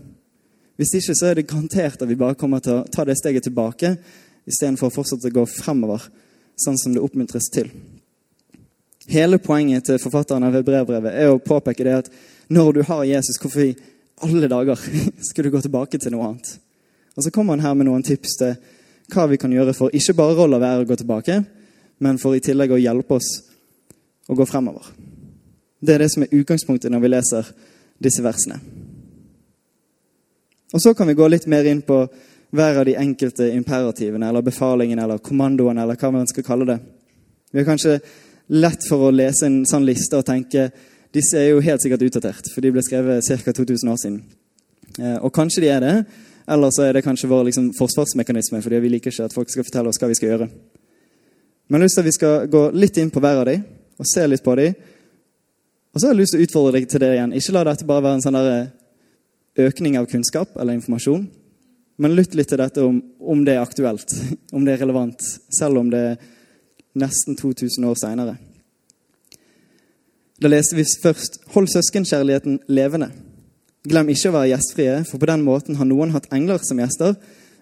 Hvis 0.77 0.93
ikke 0.99 1.15
så 1.17 1.31
er 1.31 1.39
det 1.39 1.47
garantert 1.49 2.01
at 2.01 2.09
vi 2.09 2.17
bare 2.19 2.37
kommer 2.37 2.61
til 2.61 2.79
å 2.79 2.85
ta 2.93 3.05
det 3.07 3.17
steget 3.17 3.47
tilbake 3.47 3.95
istedenfor 4.47 4.91
å 4.91 4.93
fortsette 4.93 5.31
å 5.31 5.35
gå 5.39 5.45
fremover, 5.49 6.05
sånn 6.57 6.77
som 6.79 6.93
det 6.93 7.01
oppmuntres 7.03 7.49
til. 7.53 7.69
Hele 9.09 9.39
poenget 9.39 9.87
til 9.87 9.99
forfatteren 10.01 10.45
av 10.47 10.55
brevbrevet 10.67 11.13
er 11.15 11.31
å 11.31 11.41
påpeke 11.41 11.85
det 11.85 11.95
at 12.01 12.09
når 12.53 12.71
du 12.77 12.81
har 12.87 13.05
Jesus, 13.07 13.39
hvorfor 13.41 13.65
i 13.65 13.75
alle 14.25 14.49
dager 14.51 14.79
skal 15.29 15.47
du 15.47 15.51
gå 15.53 15.61
tilbake 15.63 15.99
til 16.01 16.13
noe 16.13 16.31
annet? 16.31 16.53
Og 17.17 17.25
så 17.25 17.33
kommer 17.33 17.57
han 17.57 17.65
her 17.65 17.77
med 17.77 17.89
noen 17.89 18.05
tips 18.05 18.37
til 18.39 18.57
hva 19.13 19.25
vi 19.31 19.39
kan 19.41 19.53
gjøre 19.53 19.73
for 19.75 19.93
ikke 19.95 20.15
bare 20.17 20.45
å 20.45 20.59
være 20.59 20.83
å 20.83 20.89
gå 20.89 20.97
tilbake, 20.99 21.39
men 22.03 22.19
for 22.21 22.37
i 22.37 22.43
tillegg 22.43 22.75
å 22.75 22.81
hjelpe 22.81 23.17
oss 23.17 23.31
å 24.27 24.35
gå 24.37 24.45
fremover. 24.45 24.91
Det 25.79 25.95
er 25.95 26.03
det 26.03 26.11
som 26.13 26.25
er 26.25 26.35
utgangspunktet 26.35 26.91
når 26.91 27.03
vi 27.03 27.13
leser 27.13 27.49
disse 28.03 28.23
versene. 28.25 28.59
Og 30.73 30.81
Så 30.81 30.93
kan 30.93 31.07
vi 31.07 31.13
gå 31.13 31.27
litt 31.27 31.47
mer 31.47 31.65
inn 31.65 31.81
på 31.81 32.01
hver 32.51 32.79
av 32.79 32.85
de 32.85 32.95
enkelte 32.95 33.49
imperativene 33.51 34.29
eller 34.29 34.41
befalingene 34.41 35.03
eller 35.03 35.23
kommandoene 35.23 35.83
eller 35.83 35.99
hva 35.99 36.11
man 36.11 36.27
skal 36.27 36.43
kalle 36.43 36.67
det. 36.67 36.77
Vi 37.51 37.59
har 37.59 37.67
kanskje 37.67 37.99
lett 38.47 38.87
for 38.87 39.07
å 39.07 39.11
lese 39.11 39.47
en 39.47 39.61
sånn 39.67 39.85
liste 39.87 40.19
og 40.19 40.25
tenke 40.27 40.69
disse 41.15 41.39
er 41.39 41.51
jo 41.51 41.63
helt 41.63 41.81
sikkert 41.81 42.03
utdatert, 42.03 42.49
for 42.53 42.63
de 42.63 42.71
ble 42.71 42.83
skrevet 42.83 43.23
ca. 43.23 43.53
2000 43.53 43.91
år 43.91 43.99
siden. 44.01 44.17
Eh, 44.99 45.17
og 45.23 45.31
kanskje 45.33 45.63
de 45.63 45.69
er 45.71 45.83
det, 45.83 45.93
eller 46.47 46.71
så 46.71 46.83
er 46.83 46.97
det 46.97 47.03
kanskje 47.05 47.29
vår 47.31 47.47
liksom, 47.47 47.71
forsvarsmekanisme, 47.77 48.61
fordi 48.63 48.81
vi 48.83 48.91
liker 48.91 49.11
ikke 49.11 49.27
at 49.29 49.35
folk 49.35 49.51
skal 49.51 49.65
fortelle 49.67 49.91
oss 49.91 49.99
hva 50.01 50.11
vi 50.11 50.17
skal 50.19 50.33
gjøre. 50.33 50.49
Men 51.67 51.79
jeg 51.79 51.79
har 51.79 51.85
lyst 51.87 51.97
til 51.99 52.03
at 52.03 52.09
vi 52.09 52.15
skal 52.15 52.51
gå 52.51 52.63
litt 52.75 52.99
inn 53.01 53.11
på 53.11 53.23
hver 53.23 53.41
av 53.41 53.47
de, 53.49 53.57
og 53.97 54.07
se 54.07 54.27
litt 54.27 54.43
på 54.43 54.55
de. 54.59 54.67
Og 55.91 55.99
så 55.99 56.07
har 56.07 56.13
jeg 56.13 56.21
lyst 56.21 56.35
til 56.35 56.43
å 56.43 56.47
utfordre 56.47 56.75
deg 56.77 56.89
til 56.91 57.03
det 57.03 57.13
igjen. 57.15 57.33
Ikke 57.39 57.55
la 57.55 57.63
dette 57.67 57.87
bare 57.87 58.05
være 58.05 58.19
en 58.19 58.27
sånn 58.27 58.39
økning 59.57 59.97
av 59.97 60.07
kunnskap 60.09 60.57
eller 60.57 60.77
informasjon. 60.77 61.27
Men 61.97 62.15
lytt 62.15 62.35
litt 62.37 62.49
til 62.51 62.61
dette 62.61 62.83
om, 62.85 62.99
om 63.19 63.43
det 63.45 63.55
er 63.55 63.63
aktuelt, 63.63 64.13
om 64.55 64.65
det 64.65 64.75
er 64.75 64.83
relevant, 64.85 65.23
selv 65.49 65.81
om 65.81 65.89
det 65.93 66.03
er 66.11 66.19
nesten 66.97 67.37
2000 67.37 67.85
år 67.89 67.97
seinere. 67.99 68.37
Da 70.37 70.49
leste 70.49 70.75
vi 70.75 70.85
først 71.01 71.39
'Hold 71.53 71.67
søskenkjærligheten 71.67 72.59
levende'. 72.69 73.11
Glem 73.87 74.09
ikke 74.09 74.29
å 74.29 74.35
være 74.35 74.51
gjestfrie, 74.51 75.05
for 75.05 75.17
på 75.17 75.25
den 75.25 75.41
måten 75.41 75.75
har 75.75 75.85
noen 75.85 76.11
hatt 76.11 76.27
engler 76.31 76.59
som 76.61 76.77
gjester 76.77 77.15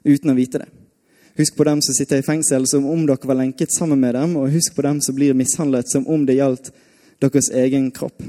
uten 0.03 0.31
å 0.31 0.35
vite 0.35 0.59
det. 0.59 0.67
Husk 1.37 1.55
på 1.55 1.63
dem 1.67 1.81
som 1.81 1.93
sitter 1.93 2.17
i 2.17 2.25
fengsel 2.25 2.67
som 2.67 2.85
om 2.87 3.05
dere 3.05 3.27
var 3.27 3.35
lenket 3.35 3.71
sammen 3.71 3.99
med 3.99 4.15
dem, 4.15 4.35
og 4.39 4.51
husk 4.51 4.75
på 4.75 4.81
dem 4.81 5.01
som 5.01 5.15
blir 5.15 5.33
mishandlet 5.33 5.89
som 5.91 6.07
om 6.07 6.25
det 6.25 6.37
gjaldt 6.37 6.71
deres 7.19 7.49
egen 7.51 7.91
kropp. 7.91 8.23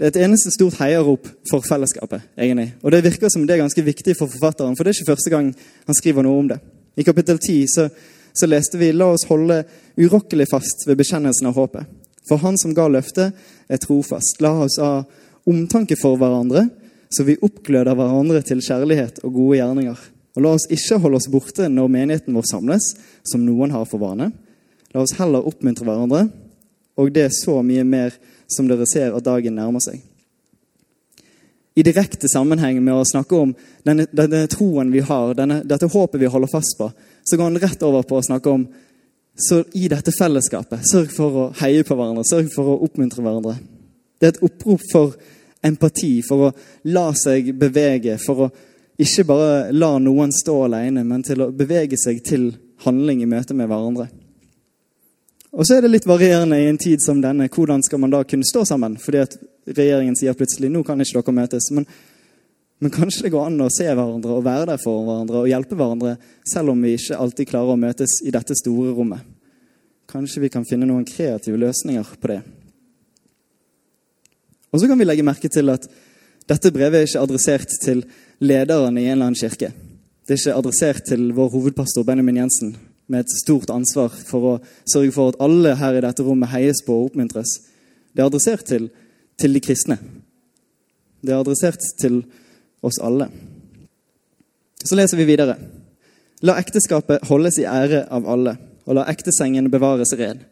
Det 0.00 0.06
er 0.06 0.14
et 0.14 0.24
eneste 0.24 0.48
stort 0.54 0.78
heiarop 0.80 1.26
for 1.50 1.60
fellesskapet. 1.60 2.22
egentlig. 2.38 2.72
Og 2.82 2.90
det 2.92 3.04
virker 3.04 3.28
som 3.28 3.42
det 3.46 3.52
er 3.52 3.60
ganske 3.60 3.82
viktig 3.84 4.14
for 4.16 4.32
forfatteren, 4.32 4.72
for 4.76 4.84
det 4.84 4.94
er 4.94 4.96
ikke 4.96 5.12
første 5.12 5.30
gang 5.30 5.50
han 5.86 5.94
skriver 5.94 6.24
noe 6.24 6.38
om 6.38 6.48
det. 6.48 6.56
I 6.96 7.04
kapittel 7.04 7.36
10 7.38 7.66
så, 7.68 7.88
så 8.32 8.46
leste 8.48 8.78
vi 8.80 8.92
La 8.92 9.10
oss 9.12 9.26
holde 9.28 9.58
urokkelig 10.00 10.46
fast 10.48 10.86
ved 10.88 10.96
bekjennelsen 10.96 11.50
av 11.50 11.54
håpet. 11.60 11.84
For 12.26 12.40
Han 12.40 12.56
som 12.56 12.72
ga 12.72 12.88
løftet, 12.88 13.36
er 13.68 13.76
trofast. 13.76 14.40
La 14.40 14.54
oss 14.64 14.78
ha 14.80 15.04
omtanke 15.44 16.00
for 16.00 16.16
hverandre, 16.16 16.70
så 17.12 17.28
vi 17.28 17.36
oppgløder 17.36 17.92
hverandre 17.92 18.40
til 18.40 18.64
kjærlighet 18.64 19.20
og 19.20 19.36
gode 19.36 19.60
gjerninger. 19.60 20.00
Og 20.34 20.42
la 20.42 20.56
oss 20.56 20.68
ikke 20.72 21.02
holde 21.04 21.20
oss 21.20 21.28
borte 21.28 21.68
når 21.68 21.92
menigheten 21.92 22.40
vår 22.40 22.48
samles, 22.48 22.94
som 23.28 23.44
noen 23.44 23.76
har 23.76 23.84
for 23.84 24.00
vane. 24.00 24.32
La 24.94 25.04
oss 25.04 25.18
heller 25.20 25.44
oppmuntre 25.44 25.84
hverandre, 25.84 26.30
og 26.96 27.12
det 27.12 27.28
er 27.28 27.40
så 27.44 27.60
mye 27.60 27.84
mer 27.84 28.16
som 28.50 28.68
dere 28.68 28.88
ser 28.88 29.14
at 29.16 29.26
dagen 29.26 29.56
nærmer 29.58 29.82
seg. 29.84 30.00
I 31.78 31.84
direkte 31.86 32.28
sammenheng 32.28 32.80
med 32.82 32.96
å 32.98 33.06
snakke 33.06 33.36
om 33.38 33.52
denne, 33.86 34.08
denne 34.10 34.42
troen 34.50 34.90
vi 34.92 35.02
har, 35.06 35.34
denne, 35.38 35.60
dette 35.64 35.88
håpet 35.88 36.20
vi 36.20 36.30
holder 36.30 36.50
fast 36.50 36.76
på, 36.78 36.90
så 37.24 37.38
går 37.38 37.46
han 37.46 37.60
rett 37.62 37.84
over 37.86 38.02
på 38.04 38.18
å 38.18 38.26
snakke 38.26 38.52
om 38.52 38.66
så 39.40 39.62
i 39.78 39.86
dette 39.88 40.12
fellesskapet, 40.12 40.82
sørg 40.84 41.12
for 41.14 41.38
å 41.38 41.44
heie 41.62 41.84
på 41.86 41.96
hverandre, 41.96 42.26
sørg 42.28 42.50
for 42.52 42.72
å 42.72 42.80
oppmuntre 42.84 43.22
hverandre. 43.24 43.54
Det 44.20 44.26
er 44.26 44.34
et 44.34 44.42
opprop 44.44 44.82
for 44.90 45.14
empati, 45.64 46.18
for 46.26 46.48
å 46.48 46.50
la 46.92 47.06
seg 47.16 47.52
bevege, 47.56 48.18
for 48.20 48.44
å 48.44 48.50
ikke 49.00 49.24
bare 49.30 49.70
la 49.72 49.94
noen 50.02 50.32
stå 50.34 50.58
alene, 50.66 51.06
men 51.08 51.22
til 51.24 51.46
å 51.46 51.52
bevege 51.56 51.96
seg 52.00 52.20
til 52.26 52.50
handling 52.84 53.22
i 53.24 53.30
møte 53.30 53.56
med 53.56 53.70
hverandre. 53.70 54.10
Og 55.50 55.66
så 55.66 55.76
er 55.76 55.82
det 55.82 55.90
litt 55.90 56.06
varierende 56.06 56.60
i 56.60 56.68
en 56.70 56.78
tid 56.78 57.02
som 57.02 57.18
denne. 57.22 57.48
Hvordan 57.50 57.82
skal 57.82 57.98
man 58.02 58.12
da 58.12 58.22
kunne 58.24 58.46
stå 58.46 58.62
sammen? 58.68 58.94
Fordi 59.02 59.22
at 59.24 59.34
regjeringen 59.66 60.14
sier 60.18 60.36
plutselig 60.38 60.70
nå 60.70 60.84
kan 60.86 61.00
ikke 61.02 61.18
dere 61.18 61.34
møtes. 61.40 61.66
Men, 61.74 61.88
men 62.78 62.94
kanskje 62.94 63.26
det 63.26 63.32
går 63.34 63.48
an 63.48 63.64
å 63.66 63.72
se 63.74 63.88
hverandre 63.88 64.36
og 64.36 64.46
være 64.46 64.68
der 64.70 64.82
for 64.82 65.02
hverandre 65.08 65.42
og 65.42 65.50
hjelpe 65.50 65.78
hverandre, 65.78 66.14
selv 66.46 66.74
om 66.74 66.86
vi 66.86 66.94
ikke 66.96 67.18
alltid 67.18 67.50
klarer 67.50 67.74
å 67.74 67.80
møtes 67.82 68.20
i 68.22 68.34
dette 68.34 68.56
store 68.58 68.94
rommet. 68.94 69.26
Kanskje 70.10 70.44
vi 70.44 70.52
kan 70.54 70.66
finne 70.66 70.88
noen 70.90 71.06
kreative 71.06 71.58
løsninger 71.58 72.14
på 72.20 72.30
det. 72.30 72.40
Og 74.70 74.78
så 74.78 74.86
kan 74.86 74.98
vi 74.98 75.06
legge 75.06 75.26
merke 75.26 75.50
til 75.50 75.70
at 75.72 75.86
dette 76.50 76.70
brevet 76.74 77.02
er 77.02 77.08
ikke 77.08 77.22
adressert 77.26 77.74
til 77.82 78.04
lederen 78.42 78.98
i 78.98 79.08
en 79.08 79.16
eller 79.16 79.30
annen 79.30 79.38
kirke. 79.38 79.72
Det 80.26 80.34
er 80.34 80.40
ikke 80.40 80.58
adressert 80.62 81.04
til 81.10 81.30
vår 81.34 81.50
hovedpastor 81.54 82.06
Benjamin 82.06 82.38
Jensen, 82.38 82.74
med 83.10 83.24
et 83.24 83.34
stort 83.42 83.70
ansvar 83.74 84.14
for 84.14 84.46
å 84.46 84.54
sørge 84.88 85.12
for 85.14 85.32
at 85.32 85.40
alle 85.42 85.74
her 85.80 85.98
i 85.98 86.02
dette 86.04 86.24
rommet 86.24 86.52
heies 86.52 86.82
på 86.86 86.94
og 86.94 87.10
oppmuntres. 87.10 87.56
Det 88.14 88.22
er 88.22 88.30
adressert 88.30 88.64
til, 88.68 88.88
til 89.38 89.56
de 89.56 89.62
kristne. 89.64 89.98
Det 91.20 91.34
er 91.34 91.42
adressert 91.42 91.82
til 92.00 92.22
oss 92.86 93.00
alle. 93.02 93.28
Så 94.84 94.96
leser 94.96 95.18
vi 95.20 95.28
videre. 95.28 95.58
La 96.46 96.56
ekteskapet 96.62 97.26
holdes 97.28 97.58
i 97.60 97.66
ære 97.68 98.06
av 98.08 98.28
alle, 98.30 98.54
og 98.86 98.96
la 98.96 99.04
ektesengen 99.12 99.68
bevares 99.72 100.14
red. 100.16 100.46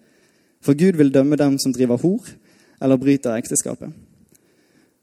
For 0.61 0.77
Gud 0.77 0.99
vil 0.99 1.14
dømme 1.14 1.38
dem 1.40 1.57
som 1.62 1.73
driver 1.73 2.01
hor 2.03 2.27
eller 2.83 3.01
bryter 3.01 3.38
ekteskapet. 3.38 3.94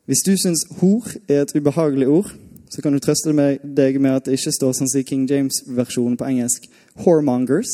Hvis 0.06 0.22
du 0.28 0.36
syns 0.38 0.62
hor 0.82 1.08
er 1.28 1.42
et 1.42 1.56
ubehagelig 1.56 2.08
ord, 2.08 2.36
så 2.76 2.82
kan 2.84 2.92
du 2.92 3.00
trøste 3.00 3.32
deg 3.32 4.02
med 4.04 4.18
at 4.18 4.26
det 4.28 4.36
ikke 4.36 4.52
står 4.52 4.74
sånn 4.76 4.90
som 4.92 5.04
King 5.08 5.22
James-versjonen 5.30 6.18
på 6.20 6.28
engelsk. 6.28 6.66
Whoremongers. 7.00 7.72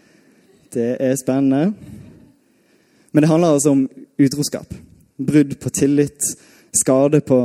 Det 0.74 0.98
er 1.00 1.14
spennende. 1.16 1.72
Men 3.16 3.24
det 3.24 3.30
handler 3.30 3.54
altså 3.56 3.70
om 3.72 3.86
utroskap. 4.20 4.74
Brudd 5.16 5.54
på 5.62 5.70
tillit, 5.72 6.26
skade 6.76 7.22
på, 7.24 7.38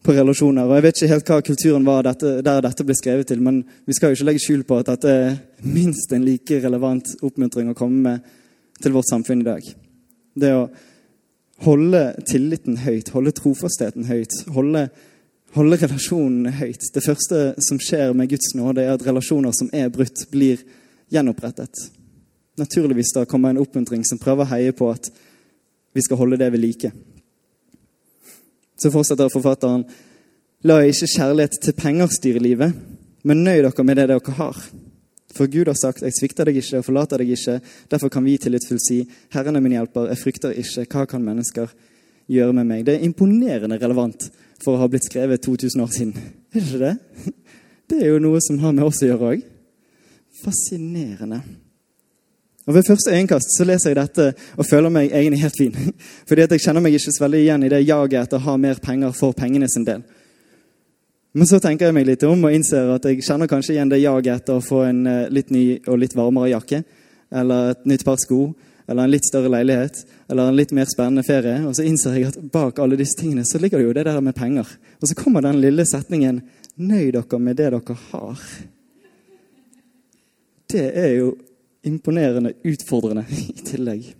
på, 0.00 0.14
relasjoner. 0.16 0.64
Og 0.64 0.78
Jeg 0.78 0.86
vet 0.86 0.96
ikke 0.96 1.10
helt 1.12 1.28
hva 1.28 1.38
kulturen 1.44 1.84
var 1.84 2.08
dette, 2.08 2.30
der 2.46 2.62
dette 2.64 2.86
ble 2.88 2.96
skrevet 2.96 3.28
til, 3.28 3.42
men 3.44 3.60
vi 3.84 3.98
skal 3.98 4.14
jo 4.14 4.16
ikke 4.16 4.30
legge 4.30 4.42
skjul 4.46 4.64
på 4.64 4.78
at 4.80 4.88
dette 4.94 5.12
er 5.12 5.36
minst 5.60 6.16
en 6.16 6.24
like 6.24 6.62
relevant 6.64 7.12
oppmuntring 7.20 7.68
å 7.68 7.76
komme 7.76 8.00
med 8.06 8.32
til 8.80 8.96
vårt 8.96 9.12
samfunn 9.12 9.44
i 9.44 9.50
dag. 9.50 9.68
Det 10.40 10.54
å 10.56 10.64
holde 11.68 12.02
tilliten 12.32 12.80
høyt, 12.80 13.12
holde 13.12 13.36
trofastheten 13.36 14.08
høyt, 14.08 14.40
holde 14.56 14.88
holde 15.56 15.78
relasjonene 15.80 16.52
høyt. 16.58 16.90
Det 16.94 17.04
første 17.04 17.38
som 17.64 17.80
skjer 17.80 18.12
med 18.16 18.30
Guds 18.30 18.52
nåde, 18.58 18.84
er 18.84 18.96
at 18.96 19.06
relasjoner 19.06 19.54
som 19.56 19.70
er 19.72 19.88
brutt, 19.92 20.26
blir 20.32 20.60
gjenopprettet. 21.12 21.86
Naturligvis 22.58 23.14
da 23.14 23.24
kommer 23.24 23.54
en 23.54 23.62
oppmuntring 23.62 24.04
som 24.04 24.20
prøver 24.20 24.44
å 24.44 24.52
heie 24.52 24.74
på 24.76 24.90
at 24.90 25.10
vi 25.94 26.04
skal 26.04 26.20
holde 26.20 26.38
det 26.40 26.50
ved 26.52 26.62
like. 26.62 26.90
Så 28.78 28.92
fortsetter 28.94 29.30
forfatteren 29.32 29.86
La 30.66 30.80
ikke 30.82 31.06
kjærlighet 31.06 31.60
til 31.62 31.74
penger 31.78 32.10
styre 32.10 32.40
livet, 32.42 32.74
men 33.22 33.44
nøy 33.46 33.60
dere 33.62 33.84
med 33.86 33.98
det 34.00 34.08
dere 34.10 34.32
har. 34.40 34.56
For 35.34 35.46
Gud 35.46 35.68
har 35.70 35.76
sagt, 35.78 36.02
'Jeg 36.02 36.12
svikter 36.18 36.44
deg 36.44 36.56
ikke 36.56 36.78
og 36.78 36.84
forlater 36.84 37.18
deg 37.18 37.30
ikke.' 37.30 37.60
Derfor 37.90 38.08
kan 38.08 38.24
vi 38.24 38.36
tillitsfullt 38.38 38.82
si, 38.82 39.08
'Herren 39.30 39.56
er 39.56 39.60
min 39.60 39.72
hjelper, 39.72 40.08
jeg 40.08 40.18
frykter 40.18 40.50
ikke. 40.50 40.86
Hva 40.90 41.06
kan 41.06 41.22
mennesker 41.22 41.68
gjøre 42.28 42.52
med 42.52 42.66
meg?' 42.66 42.84
Det 42.84 42.94
er 42.94 43.04
imponerende 43.04 43.78
relevant 43.78 44.30
for 44.62 44.74
å 44.74 44.82
ha 44.82 44.88
blitt 44.90 45.06
skrevet 45.06 45.42
2000 45.44 45.84
år 45.84 45.94
siden. 45.94 46.12
Er 46.52 46.60
det 46.60 46.66
ikke 46.66 46.82
det? 46.82 47.34
Det 47.88 48.02
er 48.02 48.12
jo 48.12 48.20
noe 48.20 48.40
som 48.44 48.58
har 48.60 48.74
med 48.76 48.84
oss 48.84 49.00
å 49.00 49.08
gjøre 49.08 49.32
òg. 49.32 49.46
Fascinerende. 50.42 51.40
Og 52.68 52.74
Ved 52.74 52.84
første 52.84 53.14
øyekast 53.16 53.54
så 53.56 53.64
leser 53.64 53.94
jeg 53.94 53.96
dette 53.96 54.24
og 54.60 54.66
føler 54.68 54.92
meg 54.92 55.08
egentlig 55.08 55.40
helt 55.40 55.56
fin. 55.56 55.76
Fordi 56.28 56.44
at 56.44 56.52
jeg 56.52 56.66
kjenner 56.66 56.84
meg 56.84 56.98
ikke 56.98 57.14
så 57.16 57.24
veldig 57.24 57.40
igjen 57.40 57.64
i 57.64 57.70
det 57.72 57.86
jaget 57.88 58.26
etter 58.26 58.36
å 58.36 58.44
ha 58.44 58.56
mer 58.60 58.82
penger 58.84 59.14
for 59.16 59.32
pengene 59.32 59.70
sin 59.72 59.86
del. 59.88 60.02
Men 61.32 61.48
så 61.48 61.60
tenker 61.64 61.88
jeg 61.88 61.96
meg 61.96 62.08
litt 62.10 62.26
om 62.28 62.44
og 62.44 62.52
innser 62.52 62.92
at 62.92 63.08
jeg 63.08 63.24
kjenner 63.24 63.48
kanskje 63.48 63.74
igjen 63.76 63.88
det 63.88 64.02
jaget 64.02 64.42
etter 64.42 64.58
å 64.58 64.64
få 64.64 64.82
en 64.84 65.00
eh, 65.06 65.30
litt 65.32 65.52
ny 65.54 65.64
og 65.86 66.00
litt 66.02 66.16
varmere 66.16 66.52
jakke. 66.52 66.82
Eller 67.32 67.72
et 67.72 67.88
nytt 67.88 68.04
par 68.04 68.20
sko 68.20 68.50
eller 68.88 69.04
en 69.04 69.12
litt 69.12 69.26
større 69.28 69.50
leilighet 69.52 70.00
eller 70.28 70.48
en 70.48 70.56
litt 70.56 70.72
mer 70.76 70.88
spennende 70.88 71.24
ferie. 71.26 71.60
Og 71.68 71.76
så 71.76 71.84
innser 71.84 72.16
jeg 72.16 72.30
at 72.30 72.38
bak 72.52 72.80
alle 72.80 72.96
disse 72.98 73.18
tingene 73.20 73.44
så 73.46 73.60
ligger 73.60 73.80
det 73.80 73.88
jo 73.88 73.96
det 73.98 74.06
der 74.08 74.20
med 74.24 74.36
penger. 74.36 74.68
Og 75.00 75.10
så 75.10 75.16
kommer 75.18 75.44
den 75.44 75.60
lille 75.60 75.84
setningen 75.86 76.42
'Nøy 76.78 77.10
dere 77.12 77.38
med 77.38 77.56
det 77.56 77.72
dere 77.72 77.96
har'. 78.10 78.42
Det 80.70 80.92
er 80.94 81.12
jo 81.18 81.36
imponerende 81.82 82.52
utfordrende 82.64 83.24
i 83.48 83.52
tillegg. 83.64 84.14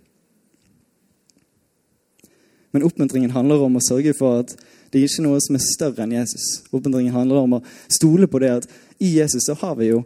Men 2.71 2.83
oppmuntringen 2.83 3.31
handler 3.31 3.63
om 3.65 3.77
å 3.77 3.85
sørge 3.87 4.13
for 4.13 4.43
at 4.43 4.53
det 4.89 4.99
er 4.99 5.05
ikke 5.05 5.25
noe 5.25 5.39
som 5.41 5.55
er 5.57 5.65
større 5.65 6.03
enn 6.03 6.13
Jesus. 6.13 6.63
Oppmuntringen 6.71 7.13
handler 7.13 7.45
om 7.45 7.57
å 7.57 7.63
stole 7.89 8.27
på 8.27 8.41
det 8.41 8.49
at 8.49 8.67
i 8.99 9.15
Jesus 9.17 9.45
så 9.45 9.55
har 9.61 9.75
vi 9.79 9.91
jo 9.91 10.03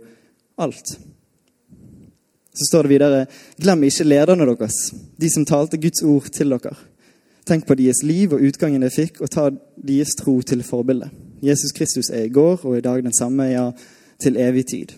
alt. 0.56 0.96
Så 2.54 2.66
står 2.70 2.84
det 2.84 2.90
videre.: 2.90 3.26
Glem 3.62 3.84
ikke 3.84 4.06
lederne 4.06 4.46
deres, 4.46 4.76
de 5.22 5.30
som 5.30 5.46
talte 5.46 5.78
Guds 5.82 6.04
ord 6.06 6.30
til 6.30 6.54
dere. 6.54 6.76
Tenk 7.50 7.66
på 7.68 7.76
deres 7.76 8.04
liv 8.04 8.34
og 8.34 8.44
utgangen 8.46 8.86
de 8.86 8.90
fikk, 8.94 9.22
og 9.22 9.32
ta 9.34 9.50
deres 9.76 10.14
tro 10.20 10.40
til 10.42 10.64
forbilde. 10.64 11.10
Jesus 11.44 11.74
Kristus 11.76 12.10
er 12.14 12.28
i 12.28 12.32
går 12.32 12.62
og 12.64 12.78
i 12.78 12.84
dag 12.86 13.02
den 13.04 13.16
samme, 13.18 13.50
ja, 13.52 13.72
til 14.22 14.38
evig 14.38 14.66
tid. 14.66 14.94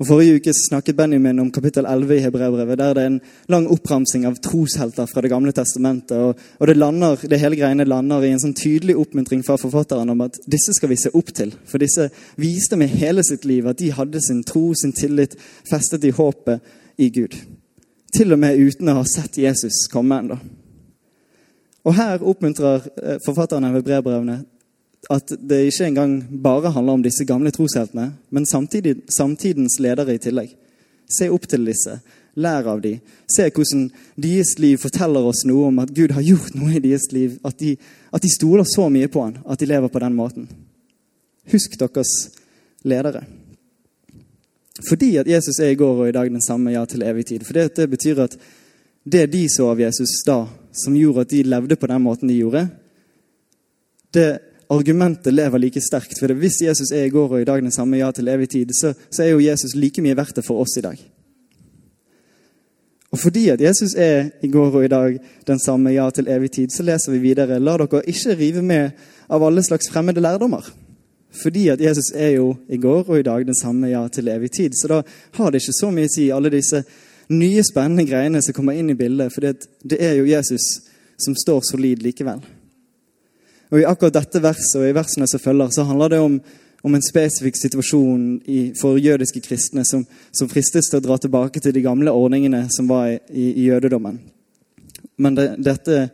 Og 0.00 0.06
Forrige 0.08 0.40
uke 0.40 0.52
snakket 0.56 0.96
Benjamin 0.96 1.38
om 1.38 1.50
kapittel 1.52 1.84
11 1.84 2.16
i 2.16 2.22
Hebreabrevet, 2.24 2.78
der 2.78 2.94
det 2.94 3.02
er 3.02 3.06
en 3.06 3.20
lang 3.52 3.66
oppramsing 3.68 4.24
av 4.26 4.38
troshelter 4.40 5.06
fra 5.06 5.20
Det 5.20 5.30
gamle 5.30 5.52
testamentet. 5.52 6.16
Og, 6.16 6.38
og 6.58 6.66
det, 6.66 6.76
lander, 6.76 7.16
det 7.28 7.40
hele 7.40 7.56
greiene 7.56 7.84
lander 7.84 8.24
i 8.24 8.30
en 8.32 8.40
sånn 8.40 8.56
tydelig 8.56 8.96
oppmuntring 8.96 9.44
fra 9.44 9.58
forfatteren 9.60 10.08
om 10.08 10.24
at 10.24 10.40
disse 10.48 10.72
skal 10.72 10.88
vi 10.88 10.96
se 10.96 11.12
opp 11.12 11.34
til. 11.36 11.52
For 11.68 11.78
disse 11.78 12.08
viste 12.40 12.80
med 12.80 12.96
hele 12.96 13.24
sitt 13.28 13.44
liv 13.44 13.68
at 13.68 13.78
de 13.78 13.92
hadde 13.92 14.24
sin 14.24 14.40
tro, 14.42 14.70
sin 14.74 14.96
tillit, 14.96 15.36
festet 15.68 16.08
i 16.08 16.16
håpet 16.16 16.64
i 17.00 17.08
Gud. 17.08 17.36
Til 18.12 18.34
og 18.34 18.40
med 18.42 18.58
uten 18.58 18.90
å 18.90 19.00
ha 19.00 19.04
sett 19.08 19.38
Jesus 19.40 19.86
komme 19.90 20.18
ennå. 20.20 20.38
Og 21.86 21.96
her 21.96 22.20
oppmuntrer 22.20 22.82
forfatterne 22.84 23.20
forfatteren 23.24 23.68
av 23.70 23.84
brevbrevene 23.84 24.40
at 25.08 25.32
det 25.32 25.62
ikke 25.70 25.86
engang 25.88 26.16
bare 26.42 26.72
handler 26.74 26.98
om 26.98 27.04
disse 27.04 27.24
gamle 27.24 27.50
trosheltene, 27.54 28.10
men 28.28 28.46
samtidig, 28.46 28.98
samtidens 29.08 29.78
ledere 29.80 30.14
i 30.14 30.20
tillegg. 30.20 30.52
Se 31.10 31.30
opp 31.32 31.48
til 31.48 31.64
disse. 31.66 31.96
Lær 32.38 32.68
av 32.70 32.82
dem. 32.84 33.00
Se 33.26 33.48
hvordan 33.48 33.88
deres 34.20 34.52
liv 34.62 34.78
forteller 34.78 35.24
oss 35.26 35.42
noe 35.48 35.70
om 35.70 35.80
at 35.82 35.90
Gud 35.96 36.12
har 36.14 36.22
gjort 36.22 36.54
noe 36.54 36.76
i 36.76 36.82
deres 36.84 37.08
liv. 37.14 37.40
At 37.44 37.58
de, 37.58 37.74
at 38.12 38.22
de 38.22 38.30
stoler 38.30 38.68
så 38.68 38.86
mye 38.92 39.08
på 39.10 39.24
han 39.24 39.40
at 39.42 39.58
de 39.58 39.66
lever 39.66 39.90
på 39.90 40.02
den 40.04 40.14
måten. 40.14 40.46
Husk 41.50 41.74
deres 41.80 42.12
ledere. 42.86 43.24
Fordi 44.88 45.16
at 45.20 45.28
Jesus 45.28 45.58
er 45.60 45.72
i 45.72 45.78
går 45.78 46.04
og 46.04 46.08
i 46.08 46.14
dag 46.16 46.30
den 46.30 46.42
samme 46.42 46.72
ja 46.72 46.84
til 46.88 47.02
evig 47.02 47.26
tid. 47.26 47.44
For 47.44 47.56
det, 47.56 47.76
det 47.76 47.90
betyr 47.90 48.22
at 48.24 48.36
det 49.04 49.26
de 49.32 49.46
så 49.48 49.70
av 49.72 49.80
Jesus 49.80 50.20
da, 50.26 50.44
som 50.72 50.96
gjorde 50.96 51.24
at 51.26 51.32
de 51.32 51.42
levde 51.42 51.76
på 51.76 51.88
den 51.90 52.02
måten 52.04 52.28
de 52.28 52.38
gjorde, 52.38 52.68
det 54.14 54.28
argumentet 54.70 55.34
lever 55.34 55.58
like 55.58 55.80
sterkt. 55.82 56.18
For 56.18 56.32
hvis 56.38 56.60
Jesus 56.62 56.92
er 56.94 57.06
i 57.06 57.12
går 57.12 57.32
og 57.32 57.40
i 57.42 57.48
dag 57.48 57.62
den 57.62 57.74
samme 57.74 57.98
ja 57.98 58.10
til 58.14 58.28
evig 58.28 58.50
tid, 58.50 58.74
så, 58.74 58.92
så 59.10 59.24
er 59.24 59.32
jo 59.34 59.42
Jesus 59.42 59.74
like 59.74 60.02
mye 60.02 60.16
verdt 60.16 60.36
det 60.38 60.46
for 60.46 60.62
oss 60.62 60.76
i 60.78 60.84
dag. 60.84 61.00
Og 63.10 63.18
fordi 63.18 63.48
at 63.50 63.60
Jesus 63.60 63.96
er 63.98 64.30
i 64.42 64.48
går 64.50 64.76
og 64.78 64.84
i 64.84 64.90
dag 64.92 65.16
den 65.46 65.58
samme 65.58 65.90
ja 65.90 66.06
til 66.14 66.28
evig 66.30 66.52
tid, 66.54 66.70
så 66.70 66.86
leser 66.86 67.12
vi 67.12 67.24
videre 67.24 67.58
La 67.58 67.74
dere 67.80 68.04
ikke 68.06 68.36
rive 68.38 68.62
med 68.62 68.90
av 69.30 69.42
alle 69.42 69.62
slags 69.66 69.90
fremmede 69.90 70.22
lærdommer. 70.22 70.62
Fordi 71.30 71.68
at 71.70 71.80
Jesus 71.80 72.10
er 72.14 72.34
jo 72.34 72.54
i 72.68 72.78
går 72.80 73.04
og 73.06 73.18
i 73.18 73.26
dag 73.26 73.46
den 73.46 73.54
samme 73.54 73.90
ja 73.90 74.02
til 74.08 74.28
evig 74.28 74.50
tid. 74.50 74.74
Så 74.74 74.88
da 74.90 75.02
har 75.38 75.50
det 75.50 75.62
ikke 75.62 75.78
så 75.78 75.90
mye 75.94 76.10
å 76.10 76.14
si, 76.14 76.30
alle 76.34 76.50
disse 76.52 76.82
nye, 77.30 77.62
spennende 77.64 78.06
greiene 78.08 78.42
som 78.42 78.56
kommer 78.56 78.78
inn 78.78 78.90
i 78.90 78.98
bildet. 78.98 79.30
For 79.34 79.46
det 79.46 80.00
er 80.00 80.18
jo 80.18 80.30
Jesus 80.30 80.66
som 81.20 81.36
står 81.36 81.62
solid 81.70 82.02
likevel. 82.02 82.42
Og 83.70 83.78
I 83.78 83.86
akkurat 83.86 84.16
dette 84.18 84.42
verset 84.42 84.80
og 84.80 84.88
i 84.88 84.96
versene 84.96 85.28
som 85.30 85.42
følger, 85.42 85.70
så 85.70 85.86
handler 85.86 86.10
det 86.10 86.18
om, 86.24 86.40
om 86.82 86.96
en 86.96 87.04
spesifikk 87.04 87.58
situasjon 87.60 88.24
i, 88.50 88.60
for 88.78 88.98
jødiske 88.98 89.42
kristne 89.44 89.84
som, 89.86 90.02
som, 90.32 90.50
fristes 90.50 90.90
til 90.90 90.98
å 90.98 91.04
dra 91.04 91.18
tilbake 91.22 91.62
til 91.62 91.74
de 91.76 91.84
gamle 91.84 92.10
ordningene 92.10 92.64
som 92.74 92.90
var 92.90 93.12
i, 93.12 93.20
i, 93.52 93.68
jødedommen. 93.68 94.18
Men 95.22 95.38
det, 95.38 95.46
dette, 95.62 96.08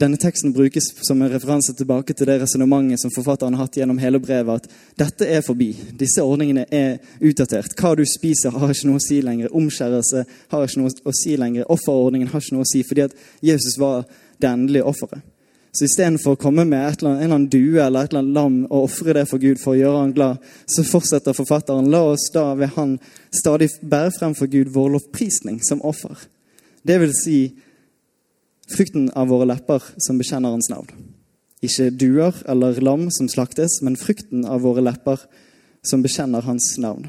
denne 0.00 0.16
teksten 0.20 0.52
brukes 0.56 0.90
som 1.06 1.22
en 1.22 1.30
referanse 1.32 1.74
tilbake 1.76 2.14
til 2.16 2.28
det 2.28 2.38
resonnementet 2.42 3.02
som 3.02 3.12
forfatteren 3.14 3.54
har 3.54 3.66
hatt 3.66 3.76
gjennom 3.76 4.00
hele 4.00 4.20
brevet, 4.22 4.64
at 4.64 4.96
dette 5.02 5.28
er 5.28 5.44
forbi. 5.44 5.74
Disse 6.00 6.24
ordningene 6.24 6.64
er 6.72 6.98
utdatert. 7.20 7.74
Hva 7.76 7.92
du 7.98 8.06
spiser, 8.08 8.54
har 8.54 8.72
ikke 8.72 8.88
noe 8.88 9.00
å 9.00 9.04
si 9.04 9.20
lenger. 9.24 9.52
Omskjærelse 9.56 10.24
har 10.54 10.64
ikke 10.64 10.80
noe 10.80 10.94
å 11.04 11.16
si 11.16 11.36
lenger. 11.40 11.68
Offerordningen 11.68 12.32
har 12.32 12.40
ikke 12.40 12.56
noe 12.56 12.64
å 12.64 12.72
si, 12.72 12.82
fordi 12.86 13.04
at 13.08 13.18
Jesus 13.44 13.76
var 13.80 14.06
det 14.40 14.48
endelige 14.48 14.88
offeret. 14.88 15.22
Så 15.72 15.86
istedenfor 15.86 16.34
å 16.34 16.40
komme 16.40 16.64
med 16.66 16.82
eller 16.82 17.12
annet, 17.12 17.20
en 17.20 17.24
eller 17.24 17.36
annen 17.36 17.50
due 17.52 17.82
eller 17.84 18.04
et 18.04 18.10
eller 18.10 18.24
annet 18.24 18.34
lam 18.34 18.56
og 18.64 18.88
ofre 18.88 19.14
det 19.14 19.28
for 19.30 19.38
Gud 19.38 19.60
for 19.62 19.76
å 19.76 19.78
gjøre 19.78 20.00
han 20.02 20.14
glad, 20.16 20.40
så 20.66 20.82
fortsetter 20.82 21.36
forfatteren 21.36 21.92
la 21.92 22.00
oss 22.10 22.26
da 22.34 22.48
ved 22.58 22.72
han 22.74 22.96
stadig 23.30 23.68
bære 23.78 24.16
frem 24.16 24.34
for 24.34 24.50
Gud 24.50 24.72
vår 24.74 24.96
lovprisning 24.96 25.60
som 25.62 25.84
offer. 25.86 26.16
Det 26.82 26.98
vil 26.98 27.14
si 27.14 27.38
frukten 28.70 29.08
av 29.18 29.30
våre 29.30 29.48
lepper 29.50 29.82
som 29.98 30.18
bekjenner 30.20 30.54
hans 30.54 30.70
navn. 30.70 30.90
Ikke 31.60 31.90
duer 31.92 32.36
eller 32.48 32.78
lam 32.80 33.08
som 33.12 33.28
slaktes, 33.28 33.80
men 33.84 33.98
frukten 34.00 34.46
av 34.48 34.62
våre 34.64 34.84
lepper 34.84 35.20
som 35.82 36.02
bekjenner 36.04 36.44
hans 36.46 36.72
navn. 36.80 37.08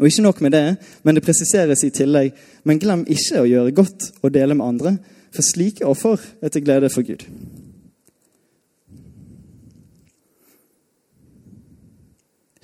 Og 0.00 0.08
ikke 0.08 0.24
nok 0.24 0.40
med 0.42 0.54
det, 0.56 0.76
men 1.02 1.14
det 1.14 1.22
presiseres 1.22 1.84
i 1.86 1.92
tillegg. 1.94 2.32
Men 2.66 2.80
glem 2.82 3.04
ikke 3.06 3.42
å 3.42 3.48
gjøre 3.48 3.74
godt 3.76 4.08
og 4.22 4.32
dele 4.34 4.56
med 4.58 4.66
andre, 4.66 4.96
for 5.34 5.46
slike 5.46 5.86
offer 5.86 6.22
er 6.42 6.50
til 6.50 6.64
glede 6.64 6.90
for 6.90 7.06
Gud. 7.06 7.26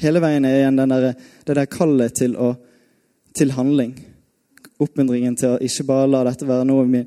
Hele 0.01 0.23
veien 0.23 0.47
er 0.49 0.63
igjen 0.63 0.81
der, 0.81 1.11
det 1.47 1.57
der 1.59 1.69
kallet 1.69 2.17
til, 2.17 2.35
å, 2.41 2.55
til 3.37 3.53
handling. 3.53 3.93
Oppmuntringen 4.81 5.37
til 5.37 5.55
å 5.55 5.61
ikke 5.61 5.85
bare 5.91 6.09
la 6.09 6.23
dette 6.31 6.49
være 6.49 6.65
noe 6.67 6.87
vi, 6.89 7.03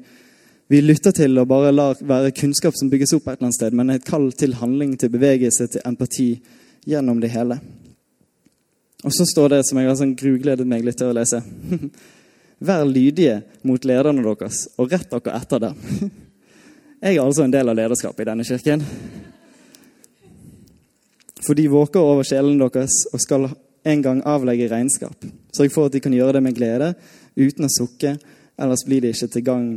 vi 0.74 0.82
lytter 0.82 1.14
til 1.14 1.38
og 1.38 1.46
bare 1.52 1.70
lar 1.70 2.00
være 2.02 2.32
kunnskap 2.34 2.74
som 2.74 2.90
bygges 2.90 3.12
opp 3.14 3.28
et 3.28 3.36
eller 3.36 3.46
annet 3.46 3.58
sted, 3.60 3.76
men 3.78 3.94
et 3.94 4.06
kall 4.08 4.32
til 4.34 4.56
handling, 4.58 4.96
til 4.98 5.12
bevegelse, 5.14 5.68
til 5.70 5.86
empati 5.86 6.32
gjennom 6.90 7.20
det 7.22 7.30
hele. 7.30 7.60
Og 9.04 9.14
så 9.14 9.28
står 9.30 9.54
det 9.54 9.60
som 9.68 9.78
jeg 9.78 9.92
har 9.92 10.00
sånn 10.00 10.16
grugledet 10.18 10.66
meg 10.66 10.82
litt 10.88 10.98
til 10.98 11.12
å 11.12 11.14
lese. 11.14 11.44
Vær 12.68 12.88
lydige 12.90 13.44
mot 13.70 13.86
lederne 13.86 14.26
deres, 14.26 14.64
og 14.82 14.90
rett 14.96 15.14
dere 15.14 15.38
etter 15.38 15.62
dem. 15.68 15.78
Jeg 17.04 17.18
er 17.18 17.22
altså 17.22 17.44
en 17.44 17.52
del 17.52 17.68
av 17.68 17.76
lederskapet 17.76 18.24
i 18.24 18.30
denne 18.30 18.46
kirken. 18.48 18.84
For 21.44 21.54
de 21.60 21.66
våker 21.68 22.00
over 22.00 22.24
sjelen 22.24 22.62
deres 22.62 23.02
og 23.12 23.20
skal 23.20 23.50
en 23.52 24.06
gang 24.06 24.22
avlegge 24.24 24.70
regnskap. 24.72 25.28
Sørg 25.54 25.74
for 25.76 25.92
at 25.92 25.98
de 25.98 26.02
kan 26.02 26.16
gjøre 26.16 26.38
det 26.38 26.48
med 26.48 26.56
glede, 26.56 26.94
uten 27.36 27.68
å 27.68 27.76
sukke, 27.76 28.16
ellers 28.56 28.88
blir 28.88 29.04
det 29.04 29.12
ikke 29.14 29.36
til 29.36 29.52
gagn 29.52 29.76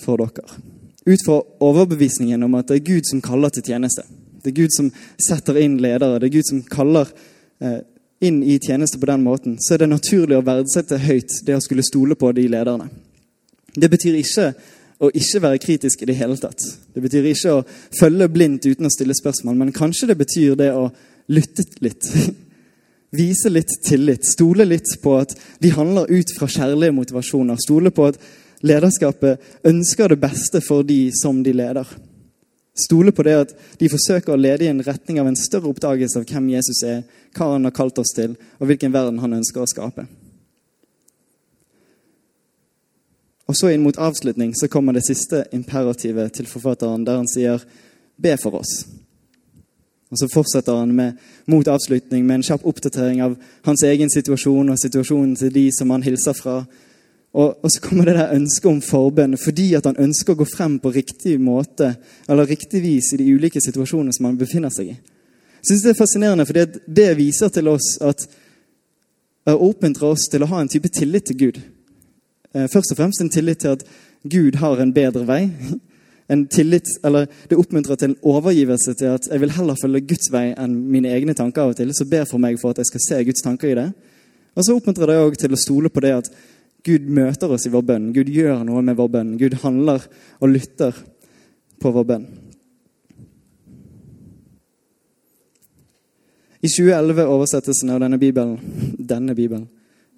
for 0.00 0.20
dere. 0.22 0.60
Ut 1.04 1.24
fra 1.26 1.40
overbevisningen 1.60 2.42
om 2.42 2.54
at 2.58 2.70
det 2.70 2.80
er 2.80 2.86
Gud 2.92 3.08
som 3.08 3.22
kaller 3.24 3.52
til 3.52 3.66
tjeneste. 3.66 4.06
Det 4.42 4.52
er 4.52 4.60
Gud 4.62 4.72
som 4.76 4.92
setter 5.20 5.58
inn 5.60 5.76
ledere. 5.80 6.18
Det 6.20 6.28
er 6.28 6.36
Gud 6.38 6.48
som 6.48 6.62
kaller 6.68 7.10
eh, 7.60 7.82
inn 8.24 8.42
i 8.42 8.58
tjeneste 8.58 8.98
på 8.98 9.06
den 9.06 9.24
måten, 9.24 9.56
så 9.60 9.74
er 9.74 9.84
det 9.84 9.90
naturlig 9.90 10.38
å 10.38 10.44
verdsette 10.44 11.00
høyt 11.02 11.40
det 11.46 11.56
å 11.56 11.64
skulle 11.64 11.84
stole 11.84 12.16
på 12.18 12.30
de 12.36 12.46
lederne. 12.48 12.88
Det 13.74 13.90
betyr 13.90 14.20
ikke 14.20 14.46
å 15.02 15.10
ikke 15.10 15.42
være 15.42 15.60
kritisk 15.60 16.02
i 16.02 16.08
det 16.08 16.16
hele 16.18 16.36
tatt. 16.40 16.62
Det 16.94 17.02
betyr 17.02 17.26
ikke 17.32 17.56
å 17.58 17.64
følge 17.98 18.30
blindt 18.32 18.68
uten 18.68 18.88
å 18.88 18.92
stille 18.92 19.16
spørsmål, 19.16 19.58
men 19.60 19.74
kanskje 19.74 20.12
det 20.12 20.18
betyr 20.20 20.56
det 20.60 20.70
å 20.76 20.86
lytte 21.34 21.66
litt. 21.84 22.08
Vise 23.18 23.50
litt 23.50 23.76
tillit. 23.86 24.24
Stole 24.26 24.66
litt 24.66 24.96
på 25.02 25.18
at 25.20 25.34
de 25.62 25.74
handler 25.74 26.10
ut 26.10 26.32
fra 26.38 26.48
kjærlige 26.50 26.94
motivasjoner. 26.96 27.60
Stole 27.62 27.92
på 27.94 28.08
at 28.10 28.18
lederskapet 28.64 29.40
ønsker 29.64 30.08
det 30.08 30.20
beste 30.22 30.60
for 30.64 30.82
de 30.82 31.10
som 31.22 31.42
de 31.44 31.52
leder. 31.52 31.86
Stole 32.74 33.12
på 33.14 33.22
det 33.22 33.34
at 33.38 33.54
de 33.78 33.90
forsøker 33.92 34.34
å 34.34 34.40
lede 34.40 34.66
i 34.66 34.72
en 34.72 34.82
retning 34.82 35.20
av 35.22 35.28
en 35.30 35.38
større 35.38 35.70
oppdagelse 35.70 36.18
av 36.18 36.26
hvem 36.26 36.48
Jesus 36.56 36.82
er, 36.82 37.04
hva 37.36 37.52
han 37.52 37.68
har 37.68 37.76
kalt 37.76 38.00
oss 38.02 38.14
til, 38.16 38.34
og 38.58 38.66
hvilken 38.66 38.94
verden 38.94 39.20
han 39.22 39.36
ønsker 39.38 39.62
å 39.62 39.70
skape. 39.70 40.08
Og 43.44 43.56
så 43.58 43.70
inn 43.70 43.84
mot 43.84 43.98
avslutning 44.00 44.54
så 44.56 44.70
kommer 44.72 44.96
det 44.96 45.04
siste 45.06 45.44
imperativet 45.52 46.32
til 46.34 46.48
forfatteren, 46.48 47.04
der 47.04 47.20
han 47.20 47.28
sier 47.28 47.62
'be 48.16 48.36
for 48.42 48.50
oss'. 48.50 48.86
Og 50.10 50.18
Så 50.18 50.28
fortsetter 50.28 50.76
han 50.78 50.92
med, 50.92 51.12
mot 51.46 51.68
avslutning 51.68 52.26
med 52.26 52.34
en 52.34 52.42
kjapp 52.42 52.64
oppdatering 52.64 53.22
av 53.22 53.36
hans 53.64 53.82
egen 53.82 54.10
situasjon 54.10 54.68
og 54.68 54.78
situasjonen 54.78 55.36
til 55.36 55.54
de 55.54 55.70
som 55.78 55.90
han 55.90 56.02
hilser 56.02 56.32
fra, 56.32 56.64
og, 57.34 57.64
og, 57.64 57.70
så 57.72 57.80
kommer 57.82 58.06
det 58.06 58.14
der 58.14 58.34
ønsket 58.36 58.70
om 58.70 58.80
forbønn 58.84 59.34
fordi 59.40 59.72
at 59.74 59.88
han 59.88 59.98
ønsker 59.98 60.34
å 60.34 60.38
gå 60.38 60.46
frem 60.46 60.78
på 60.78 60.92
riktig 60.94 61.34
måte 61.42 61.96
eller 62.30 62.46
riktig 62.46 62.82
vis 62.84 63.10
i 63.12 63.18
de 63.18 63.26
ulike 63.34 63.62
situasjonene 63.62 64.14
som 64.14 64.28
han 64.28 64.38
befinner 64.38 64.70
seg 64.70 64.92
i. 64.92 64.94
Jeg 64.94 65.68
synes 65.70 65.82
Det 65.82 65.90
er 65.90 65.98
fascinerende, 65.98 66.46
for 66.46 66.74
det 66.86 67.08
viser 67.18 67.50
til 67.50 67.68
oss 67.72 67.96
at 68.04 68.22
det 69.44 69.54
oppmuntrer 69.54 70.12
oss 70.14 70.28
til 70.30 70.44
å 70.44 70.48
ha 70.52 70.60
en 70.62 70.70
type 70.70 70.88
tillit 70.92 71.26
til 71.28 71.38
Gud. 71.40 71.58
Eh, 72.54 72.68
først 72.70 72.94
og 72.94 73.00
fremst 73.00 73.20
en 73.20 73.32
tillit 73.32 73.64
til 73.64 73.74
at 73.74 73.82
Gud 74.22 74.56
har 74.60 74.80
en 74.80 74.94
bedre 74.94 75.26
vei. 75.26 75.42
En 76.32 76.46
tillit, 76.48 76.88
eller 77.04 77.26
Det 77.50 77.56
oppmuntrer 77.60 77.98
til 78.00 78.10
en 78.10 78.16
overgivelse 78.22 78.94
til 78.94 79.10
at 79.12 79.26
jeg 79.30 79.40
vil 79.40 79.50
heller 79.52 79.76
følge 79.76 80.06
Guds 80.08 80.30
vei 80.32 80.54
enn 80.56 80.78
mine 80.88 81.10
egne 81.12 81.34
tanker 81.36 81.60
av 81.62 81.74
og 81.74 81.76
til. 81.76 81.92
Så 81.92 82.06
ber 82.08 82.24
for 82.24 82.40
meg 82.40 82.56
for 82.56 82.72
at 82.72 82.80
jeg 82.80 82.88
skal 82.88 83.02
se 83.08 83.18
Guds 83.28 83.44
tanker 83.44 83.68
i 83.68 83.74
det. 83.76 83.90
Og 84.56 84.64
så 84.64 84.72
oppmuntrer 84.72 85.10
det 85.10 85.18
òg 85.20 85.36
til 85.36 85.52
å 85.52 85.60
stole 85.60 85.90
på 85.92 86.00
det 86.00 86.14
at 86.16 86.30
Gud 86.84 87.08
møter 87.08 87.52
oss 87.54 87.64
i 87.64 87.72
vår 87.72 87.84
bønn. 87.88 88.10
Gud 88.12 88.28
gjør 88.28 88.64
noe 88.68 88.82
med 88.84 88.98
vår 88.98 89.10
bønn. 89.16 89.36
Gud 89.40 89.56
handler 89.62 90.04
og 90.40 90.50
lytter 90.52 90.96
på 91.80 91.92
vår 91.94 92.08
bønn. 92.10 92.26
I 96.64 96.68
2011, 96.68 97.24
oversettelsen 97.28 97.92
av 97.92 98.00
denne 98.00 98.16
bibelen, 98.20 98.54
denne 98.96 99.34
bibelen, 99.36 99.66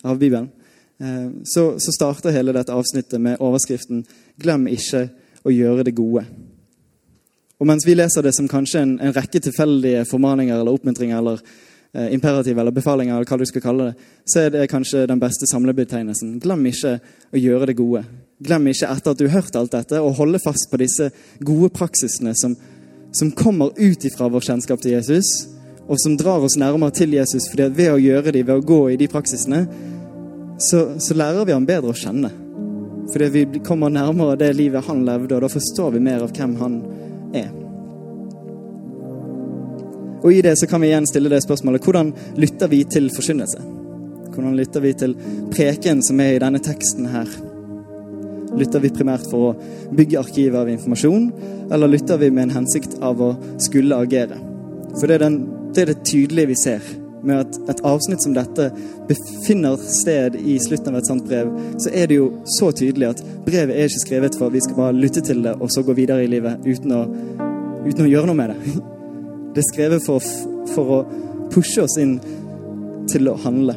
av 0.07 0.19
Bibelen, 0.19 0.51
eh, 1.03 1.31
så, 1.43 1.73
så 1.83 1.95
starter 1.95 2.35
hele 2.35 2.55
dette 2.55 2.75
avsnittet 2.75 3.19
med 3.19 3.41
overskriften 3.43 4.05
'Glem 4.39 4.69
ikke 4.71 5.09
å 5.43 5.51
gjøre 5.51 5.87
det 5.89 5.97
gode'. 5.99 6.23
Og 7.59 7.67
Mens 7.67 7.87
vi 7.87 7.97
leser 7.97 8.23
det 8.23 8.35
som 8.37 8.47
kanskje 8.49 8.83
en, 8.85 8.95
en 9.01 9.15
rekke 9.17 9.41
tilfeldige 9.41 10.05
formaninger 10.07 10.55
eller 10.55 10.77
oppmuntringer 10.77 11.19
eller 11.19 11.43
imperativ 12.13 12.59
eller 12.59 12.75
befaling, 12.75 13.11
eller 13.11 13.25
hva 13.29 13.39
du 13.41 13.47
skal 13.49 13.63
kalle 13.65 13.89
det, 13.91 14.07
så 14.29 14.43
er 14.43 14.53
det 14.53 14.69
kanskje 14.71 15.07
den 15.09 15.21
beste 15.23 15.49
samlebetegnelsen. 15.51 16.37
Glem 16.43 16.67
ikke 16.69 16.99
å 17.33 17.41
gjøre 17.41 17.71
det 17.71 17.77
gode. 17.79 18.05
Glem 18.45 18.69
ikke 18.73 18.91
etter 18.93 19.15
at 19.15 19.21
du 19.21 19.27
har 19.27 19.41
hørt 19.41 19.57
alt 19.57 19.73
dette, 19.73 20.01
å 20.01 20.15
holde 20.17 20.43
fast 20.43 20.69
på 20.71 20.81
disse 20.83 21.11
gode 21.41 21.71
praksisene 21.77 22.35
som, 22.37 22.57
som 23.17 23.33
kommer 23.37 23.73
ut 23.79 24.05
ifra 24.05 24.29
vår 24.33 24.49
kjennskap 24.51 24.83
til 24.83 24.97
Jesus, 24.99 25.33
og 25.87 26.01
som 26.03 26.17
drar 26.19 26.45
oss 26.45 26.59
nærmere 26.59 26.93
til 26.93 27.15
Jesus. 27.15 27.49
fordi 27.51 27.71
ved 27.77 27.93
å 27.93 28.01
gjøre 28.03 28.33
de, 28.35 28.43
ved 28.43 28.57
å 28.57 28.67
gå 28.67 28.81
i 28.91 28.99
de 29.01 29.09
praksisene, 29.09 29.67
så, 30.59 30.99
så 31.01 31.15
lærer 31.15 31.47
vi 31.47 31.55
ham 31.55 31.69
bedre 31.69 31.93
å 31.93 31.97
kjenne. 31.97 32.33
Fordi 33.13 33.29
vi 33.33 33.61
kommer 33.65 33.93
nærmere 33.93 34.39
det 34.41 34.57
livet 34.57 34.85
han 34.89 35.05
levde, 35.07 35.37
og 35.37 35.47
da 35.47 35.53
forstår 35.53 35.95
vi 35.95 36.03
mer 36.03 36.27
av 36.27 36.35
hvem 36.35 36.59
han 36.61 36.83
er. 37.37 37.66
Og 40.27 40.33
i 40.35 40.43
det 40.43 40.57
så 40.59 40.67
kan 40.67 40.83
vi 40.83 40.89
igjen 40.91 41.07
stille 41.07 41.31
det 41.31 41.39
spørsmålet 41.45 41.85
hvordan 41.87 42.09
lytter 42.35 42.71
vi 42.73 42.81
til 42.91 43.05
forkynnelse? 43.15 43.61
Hvordan 44.35 44.57
lytter 44.59 44.83
vi 44.83 44.91
til 44.99 45.12
preken 45.55 46.01
som 46.03 46.19
er 46.21 46.35
i 46.35 46.41
denne 46.43 46.59
teksten 46.59 47.07
her? 47.12 47.31
Lytter 48.59 48.83
vi 48.83 48.91
primært 48.91 49.29
for 49.31 49.53
å 49.53 49.93
bygge 49.95 50.19
arkivet 50.19 50.59
av 50.59 50.71
informasjon, 50.73 51.29
eller 51.71 51.93
lytter 51.93 52.19
vi 52.19 52.33
med 52.35 52.49
en 52.49 52.57
hensikt 52.57 52.97
av 53.07 53.23
å 53.23 53.29
skulle 53.62 54.01
agere? 54.03 54.41
For 54.97 55.07
det 55.07 55.21
er, 55.21 55.25
den, 55.29 55.39
det, 55.71 55.85
er 55.85 55.93
det 55.93 56.03
tydelige 56.11 56.51
vi 56.51 56.59
ser 56.59 56.91
med 57.27 57.45
at 57.45 57.71
et 57.71 57.85
avsnitt 57.87 58.27
som 58.27 58.35
dette 58.35 58.67
befinner 59.07 59.79
sted 59.79 60.35
i 60.43 60.59
slutten 60.67 60.91
av 60.91 61.05
et 61.05 61.12
sånt 61.12 61.31
brev, 61.31 61.55
så 61.79 61.95
er 61.95 62.11
det 62.11 62.19
jo 62.19 62.33
så 62.59 62.73
tydelig 62.75 63.12
at 63.12 63.23
brevet 63.47 63.79
er 63.79 63.87
ikke 63.87 64.03
skrevet 64.09 64.41
for 64.41 64.51
at 64.51 64.59
vi 64.59 64.67
skal 64.67 64.83
bare 64.83 64.99
lytte 64.99 65.23
til 65.23 65.47
det 65.47 65.55
og 65.55 65.71
så 65.71 65.87
gå 65.87 65.95
videre 65.95 66.27
i 66.27 66.35
livet 66.35 66.67
uten 66.67 66.99
å, 66.99 67.07
uten 67.87 68.07
å 68.09 68.11
gjøre 68.11 68.33
noe 68.33 68.43
med 68.43 68.55
det. 68.57 68.77
Det 69.57 69.62
er 69.62 69.71
skrevet 69.71 70.03
for, 70.05 70.25
for 70.75 70.90
å 70.92 70.97
pushe 71.49 71.81
oss 71.81 71.95
inn 71.97 72.19
til 73.09 73.31
å 73.31 73.38
handle. 73.40 73.73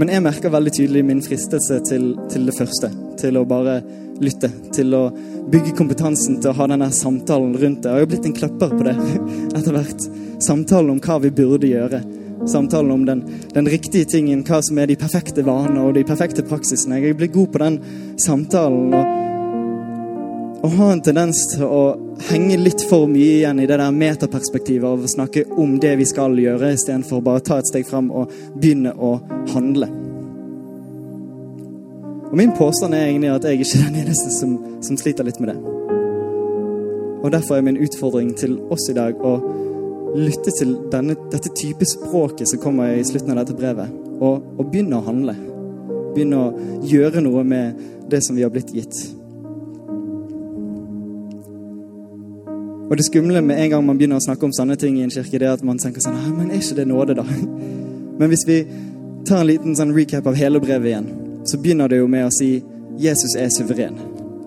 Men 0.00 0.08
jeg 0.08 0.24
merker 0.24 0.54
veldig 0.54 0.72
tydelig 0.72 1.02
min 1.04 1.20
fristelse 1.20 1.76
til, 1.84 2.06
til, 2.32 2.46
det 2.48 2.54
første. 2.56 2.88
Til 3.20 3.36
å 3.36 3.44
bare 3.44 3.82
lytte. 4.24 4.48
Til 4.72 4.96
å 4.96 5.02
bygge 5.52 5.74
kompetansen 5.76 6.38
til 6.40 6.54
å 6.54 6.56
ha 6.56 6.70
denne 6.72 6.88
samtalen 6.96 7.52
rundt 7.52 7.84
det. 7.84 7.92
Jeg 7.92 8.06
har 8.06 8.10
blitt 8.14 8.30
en 8.30 8.36
kløpper 8.38 8.72
på 8.72 8.86
det 8.88 8.96
etter 9.58 9.76
hvert. 9.76 10.08
Samtalen 10.40 10.94
om 10.94 11.02
hva 11.04 11.18
vi 11.26 11.36
burde 11.42 11.68
gjøre. 11.68 12.00
Samtalen 12.48 12.94
om 12.96 13.04
den, 13.10 13.26
den 13.52 13.68
riktige 13.68 14.08
tingen, 14.08 14.40
hva 14.48 14.62
som 14.64 14.80
er 14.80 14.88
de 14.88 14.96
perfekte 14.96 15.44
vanene 15.44 15.84
og 15.84 15.98
de 15.98 16.08
perfekte 16.08 16.48
praksisene. 16.48 17.02
Jeg 17.04 17.20
blir 17.20 17.36
god 17.36 17.52
på 17.52 17.60
den 17.66 17.82
samtalen. 18.16 18.96
og 18.96 19.18
og 20.62 20.70
har 20.78 20.92
en 20.92 21.00
tendens 21.02 21.40
til 21.50 21.64
å 21.66 21.82
henge 22.28 22.56
litt 22.60 22.84
for 22.88 23.08
mye 23.10 23.38
igjen 23.38 23.60
i 23.62 23.66
det 23.66 23.78
der 23.80 23.94
metaperspektivet 23.94 24.86
av 24.88 25.02
å 25.02 25.10
snakke 25.10 25.44
om 25.60 25.76
det 25.82 25.96
vi 26.00 26.06
skal 26.08 26.36
gjøre, 26.38 26.72
istedenfor 26.74 27.20
å 27.20 27.26
bare 27.26 27.44
ta 27.44 27.58
et 27.60 27.70
steg 27.70 27.86
fram 27.88 28.10
og 28.10 28.32
begynne 28.54 28.94
å 28.94 29.14
handle. 29.54 29.88
Og 32.32 32.36
Min 32.40 32.54
påstand 32.56 32.96
er 32.96 33.10
egentlig 33.10 33.32
at 33.32 33.44
jeg 33.44 33.60
ikke 33.60 33.78
er 33.78 33.88
den 33.90 34.00
eneste 34.06 34.30
som, 34.32 34.56
som 34.80 34.96
sliter 34.96 35.26
litt 35.28 35.40
med 35.42 35.52
det. 35.52 35.58
Og 37.22 37.30
Derfor 37.32 37.58
er 37.58 37.66
min 37.66 37.80
utfordring 37.84 38.32
til 38.38 38.56
oss 38.72 38.88
i 38.90 38.96
dag 38.96 39.20
å 39.20 39.36
lytte 40.16 40.52
til 40.58 40.74
denne, 40.92 41.16
dette 41.32 41.52
type 41.56 41.86
språket 41.88 42.50
som 42.50 42.60
kommer 42.60 42.96
i 42.96 43.04
slutten 43.04 43.32
av 43.34 43.42
dette 43.42 43.56
brevet, 43.56 43.92
og, 44.18 44.42
og 44.58 44.68
begynne 44.68 44.98
å 44.98 45.06
handle. 45.06 45.36
Begynne 46.12 46.40
å 46.40 46.70
gjøre 46.88 47.24
noe 47.24 47.44
med 47.44 47.84
det 48.10 48.24
som 48.24 48.36
vi 48.36 48.44
har 48.44 48.52
blitt 48.52 48.72
gitt. 48.74 49.21
Og 52.92 52.98
det 53.00 53.06
skumle 53.06 53.40
med 53.40 53.56
en 53.56 53.70
gang 53.72 53.84
man 53.86 53.96
begynner 53.96 54.18
å 54.20 54.22
snakke 54.26 54.44
om 54.44 54.50
sånne 54.52 54.74
ting 54.76 54.98
i 54.98 55.04
en 55.06 55.10
kirke, 55.12 55.38
det 55.40 55.46
er 55.48 55.54
at 55.56 55.62
man 55.64 55.78
tenker 55.80 56.04
sånn 56.04 56.34
Men 56.36 56.50
er 56.50 56.58
ikke 56.60 56.76
det 56.76 56.84
nåde, 56.90 57.14
da? 57.16 57.24
Men 58.20 58.28
hvis 58.28 58.42
vi 58.44 58.58
tar 59.24 59.38
en 59.40 59.48
liten 59.48 59.78
sånn 59.78 59.94
recap 59.96 60.26
av 60.28 60.36
hele 60.36 60.60
brevet 60.60 60.90
igjen, 60.90 61.06
så 61.48 61.56
begynner 61.56 61.88
det 61.88 62.02
jo 62.02 62.10
med 62.12 62.26
å 62.26 62.34
si 62.36 62.50
Jesus 63.00 63.32
er 63.40 63.48
suveren. 63.54 63.96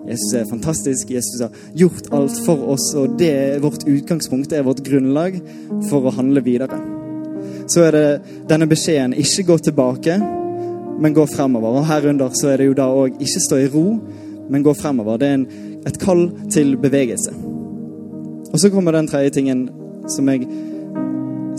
Jesus 0.06 0.36
er 0.38 0.46
fantastisk. 0.46 1.10
Jesus 1.10 1.42
har 1.42 1.56
gjort 1.74 2.06
alt 2.14 2.38
for 2.46 2.62
oss, 2.76 2.86
og 2.94 3.16
det 3.18 3.32
er 3.32 3.64
vårt 3.64 3.82
utgangspunkt, 3.82 4.52
det 4.52 4.60
er 4.60 4.68
vårt 4.68 4.84
grunnlag 4.86 5.40
for 5.88 6.06
å 6.06 6.14
handle 6.14 6.44
videre. 6.46 6.78
Så 7.66 7.82
er 7.88 7.98
det 7.98 8.06
denne 8.46 8.70
beskjeden 8.70 9.16
ikke 9.18 9.48
gå 9.50 9.58
tilbake, 9.66 10.20
men 11.02 11.18
gå 11.18 11.26
fremover. 11.34 11.80
Og 11.80 11.90
herunder 11.90 12.30
så 12.38 12.52
er 12.52 12.62
det 12.62 12.70
jo 12.70 12.78
da 12.78 12.86
òg 12.94 13.18
ikke 13.18 13.42
stå 13.48 13.60
i 13.64 13.68
ro, 13.74 13.88
men 14.46 14.62
gå 14.62 14.78
fremover. 14.78 15.18
Det 15.18 15.32
er 15.32 15.38
en, 15.40 15.50
et 15.90 16.00
kall 16.06 16.28
til 16.54 16.76
bevegelse. 16.78 17.34
Og 18.56 18.60
så 18.60 18.70
kommer 18.72 18.94
den 18.96 19.04
tredje 19.04 19.34
tingen 19.36 19.66
som 20.08 20.28
jeg, 20.32 20.46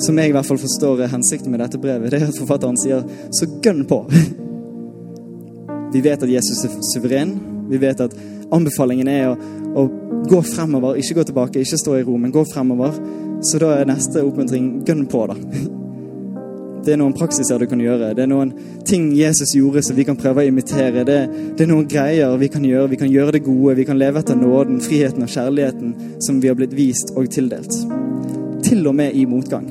som 0.01 0.17
jeg 0.17 0.31
i 0.31 0.33
hvert 0.33 0.47
fall 0.47 0.57
forstår 0.57 1.03
er 1.05 1.11
hensikten 1.11 1.53
med 1.53 1.61
dette 1.61 1.77
brevet. 1.77 2.09
Det 2.09 2.23
er 2.23 2.31
at 2.31 2.39
forfatteren 2.39 2.79
sier 2.81 3.03
'så 3.29 3.45
gønn 3.61 3.85
på'. 3.85 4.09
Vi 5.93 6.01
vet 6.01 6.23
at 6.23 6.31
Jesus 6.31 6.65
er 6.65 6.73
suveren. 6.93 7.37
Vi 7.69 7.77
vet 7.77 8.01
at 8.01 8.17
anbefalingen 8.51 9.07
er 9.07 9.29
å, 9.29 9.37
å 9.75 9.83
gå 10.25 10.41
fremover, 10.41 10.97
ikke 10.97 11.13
gå 11.13 11.23
tilbake, 11.23 11.59
ikke 11.59 11.77
stå 11.77 11.95
i 11.99 12.03
ro, 12.03 12.17
men 12.17 12.31
gå 12.31 12.43
fremover. 12.53 12.97
Så 13.41 13.59
da 13.59 13.75
er 13.77 13.85
neste 13.85 14.25
oppmuntring 14.25 14.81
'gønn 14.81 15.05
på', 15.05 15.27
da. 15.27 15.35
Det 16.87 16.93
er 16.95 16.99
noen 17.01 17.15
praksiser 17.17 17.59
du 17.59 17.65
kan 17.67 17.81
gjøre. 17.83 18.13
Det 18.15 18.23
er 18.23 18.29
noen 18.31 18.53
ting 18.87 19.09
Jesus 19.11 19.51
gjorde 19.57 19.81
som 19.83 19.97
vi 19.97 20.05
kan 20.07 20.15
prøve 20.15 20.45
å 20.45 20.47
imitere. 20.47 21.01
Det, 21.03 21.17
det, 21.57 21.65
er 21.65 21.67
noen 21.67 21.87
greier 21.91 22.37
vi 22.39 22.47
kan 22.47 22.63
gjøre. 22.63 22.87
Vi 22.93 22.99
kan 23.01 23.09
gjøre 23.11 23.33
det 23.35 23.41
gode. 23.43 23.73
Vi 23.75 23.85
kan 23.89 23.99
leve 23.99 24.21
etter 24.23 24.37
nåden, 24.39 24.77
friheten 24.79 25.25
og 25.25 25.33
kjærligheten 25.33 26.21
som 26.23 26.37
vi 26.39 26.47
har 26.47 26.55
blitt 26.55 26.77
vist 26.77 27.11
og 27.19 27.27
tildelt. 27.33 27.75
Til 28.63 28.87
og 28.87 28.95
med 28.95 29.17
i 29.19 29.25
motgang. 29.27 29.65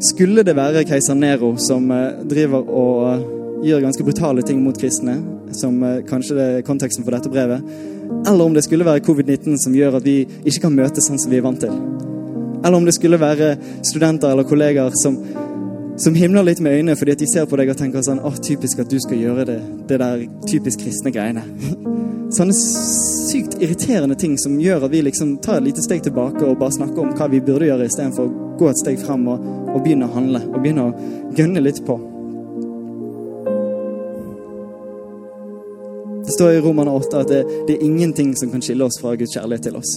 Skulle 0.00 0.46
det 0.48 0.54
være 0.56 0.86
keiser 0.88 1.18
Nero 1.18 1.50
som 1.60 1.92
uh, 1.92 2.22
driver 2.24 2.64
og 2.72 3.04
uh, 3.04 3.26
gjør 3.68 3.84
ganske 3.84 4.06
brutale 4.06 4.46
ting 4.48 4.64
mot 4.64 4.80
kristne, 4.80 5.18
som 5.52 5.76
uh, 5.84 5.98
kanskje 6.08 6.38
er 6.40 6.64
konteksten 6.64 7.04
for 7.04 7.18
dette 7.18 7.28
brevet, 7.28 7.60
eller 8.22 8.46
om 8.46 8.56
det 8.56 8.64
skulle 8.64 8.88
være 8.88 9.04
covid-19 9.04 9.60
som 9.60 9.76
gjør 9.76 10.00
at 10.00 10.08
vi 10.08 10.22
ikke 10.24 10.64
kan 10.64 10.78
møtes 10.78 11.04
sånn 11.04 11.20
som 11.20 11.28
vi 11.28 11.36
er 11.42 11.44
vant 11.44 11.60
til, 11.60 11.76
eller 12.64 12.80
om 12.80 12.88
det 12.88 12.96
skulle 12.96 13.20
være 13.20 13.52
studenter 13.84 14.32
eller 14.32 14.48
kollegaer 14.48 14.96
som 15.04 15.20
som 16.00 16.14
himler 16.14 16.46
litt 16.46 16.60
med 16.64 16.78
øynene 16.78 16.96
fordi 16.96 17.12
at 17.12 17.20
de 17.20 17.28
ser 17.28 17.48
på 17.48 17.58
deg 17.60 17.72
og 17.72 17.78
tenker 17.78 18.04
sånn 18.04 18.22
åh, 18.24 18.36
typisk 18.40 18.80
at 18.80 18.90
du 18.90 18.96
skal 19.02 19.20
gjøre 19.20 19.46
det, 19.50 19.58
det 19.90 19.98
der 20.00 20.22
typisk 20.48 20.84
kristne 20.84 21.12
greiene. 21.12 21.44
Sånne 22.36 22.54
sykt 22.54 23.56
irriterende 23.58 24.14
ting 24.14 24.36
som 24.38 24.54
gjør 24.62 24.86
at 24.86 24.92
vi 24.92 25.02
liksom 25.02 25.34
tar 25.42 25.58
et 25.58 25.66
lite 25.66 25.82
steg 25.82 26.04
tilbake 26.06 26.44
og 26.46 26.60
bare 26.60 26.76
snakker 26.76 27.02
om 27.02 27.10
hva 27.18 27.26
vi 27.32 27.42
burde 27.42 27.66
gjøre, 27.66 27.88
istedenfor 27.90 28.28
å 28.28 28.54
gå 28.60 28.70
et 28.70 28.80
steg 28.80 29.00
frem 29.02 29.26
og, 29.32 29.42
og 29.74 29.82
begynne 29.82 30.06
å 30.06 30.14
handle 30.14 30.44
og 30.46 30.60
begynne 30.60 30.86
å 30.86 31.34
gønne 31.36 31.64
litt 31.64 31.82
på. 31.88 31.98
Det 36.20 36.36
står 36.36 36.54
i 36.54 36.62
Romerne 36.62 36.94
8 36.94 37.24
at 37.24 37.34
det, 37.34 37.42
det 37.66 37.76
er 37.76 37.84
ingenting 37.88 38.32
som 38.38 38.54
kan 38.54 38.62
skille 38.62 38.86
oss 38.86 39.00
fra 39.02 39.16
Guds 39.18 39.34
kjærlighet 39.34 39.66
til 39.66 39.80
oss. 39.80 39.96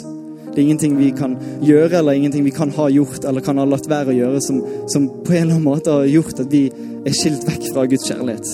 Det 0.53 0.61
er 0.61 0.65
ingenting 0.67 0.97
vi 0.99 1.09
kan 1.17 1.33
gjøre 1.65 1.97
eller 1.99 2.19
ingenting 2.19 2.45
vi 2.45 2.53
kan 2.53 2.71
ha 2.75 2.85
gjort 2.93 3.25
eller 3.25 3.41
kan 3.41 3.57
ha 3.57 3.65
latt 3.65 3.89
være 3.89 4.13
å 4.13 4.17
gjøre 4.19 4.41
som, 4.45 4.61
som 4.91 5.07
på 5.25 5.33
en 5.33 5.47
eller 5.47 5.57
annen 5.57 5.65
måte 5.65 5.93
har 5.93 6.05
gjort 6.05 6.43
at 6.43 6.51
vi 6.53 6.67
er 7.03 7.17
skilt 7.17 7.47
vekk 7.47 7.71
fra 7.73 7.87
Guds 7.89 8.05
kjærlighet. 8.09 8.51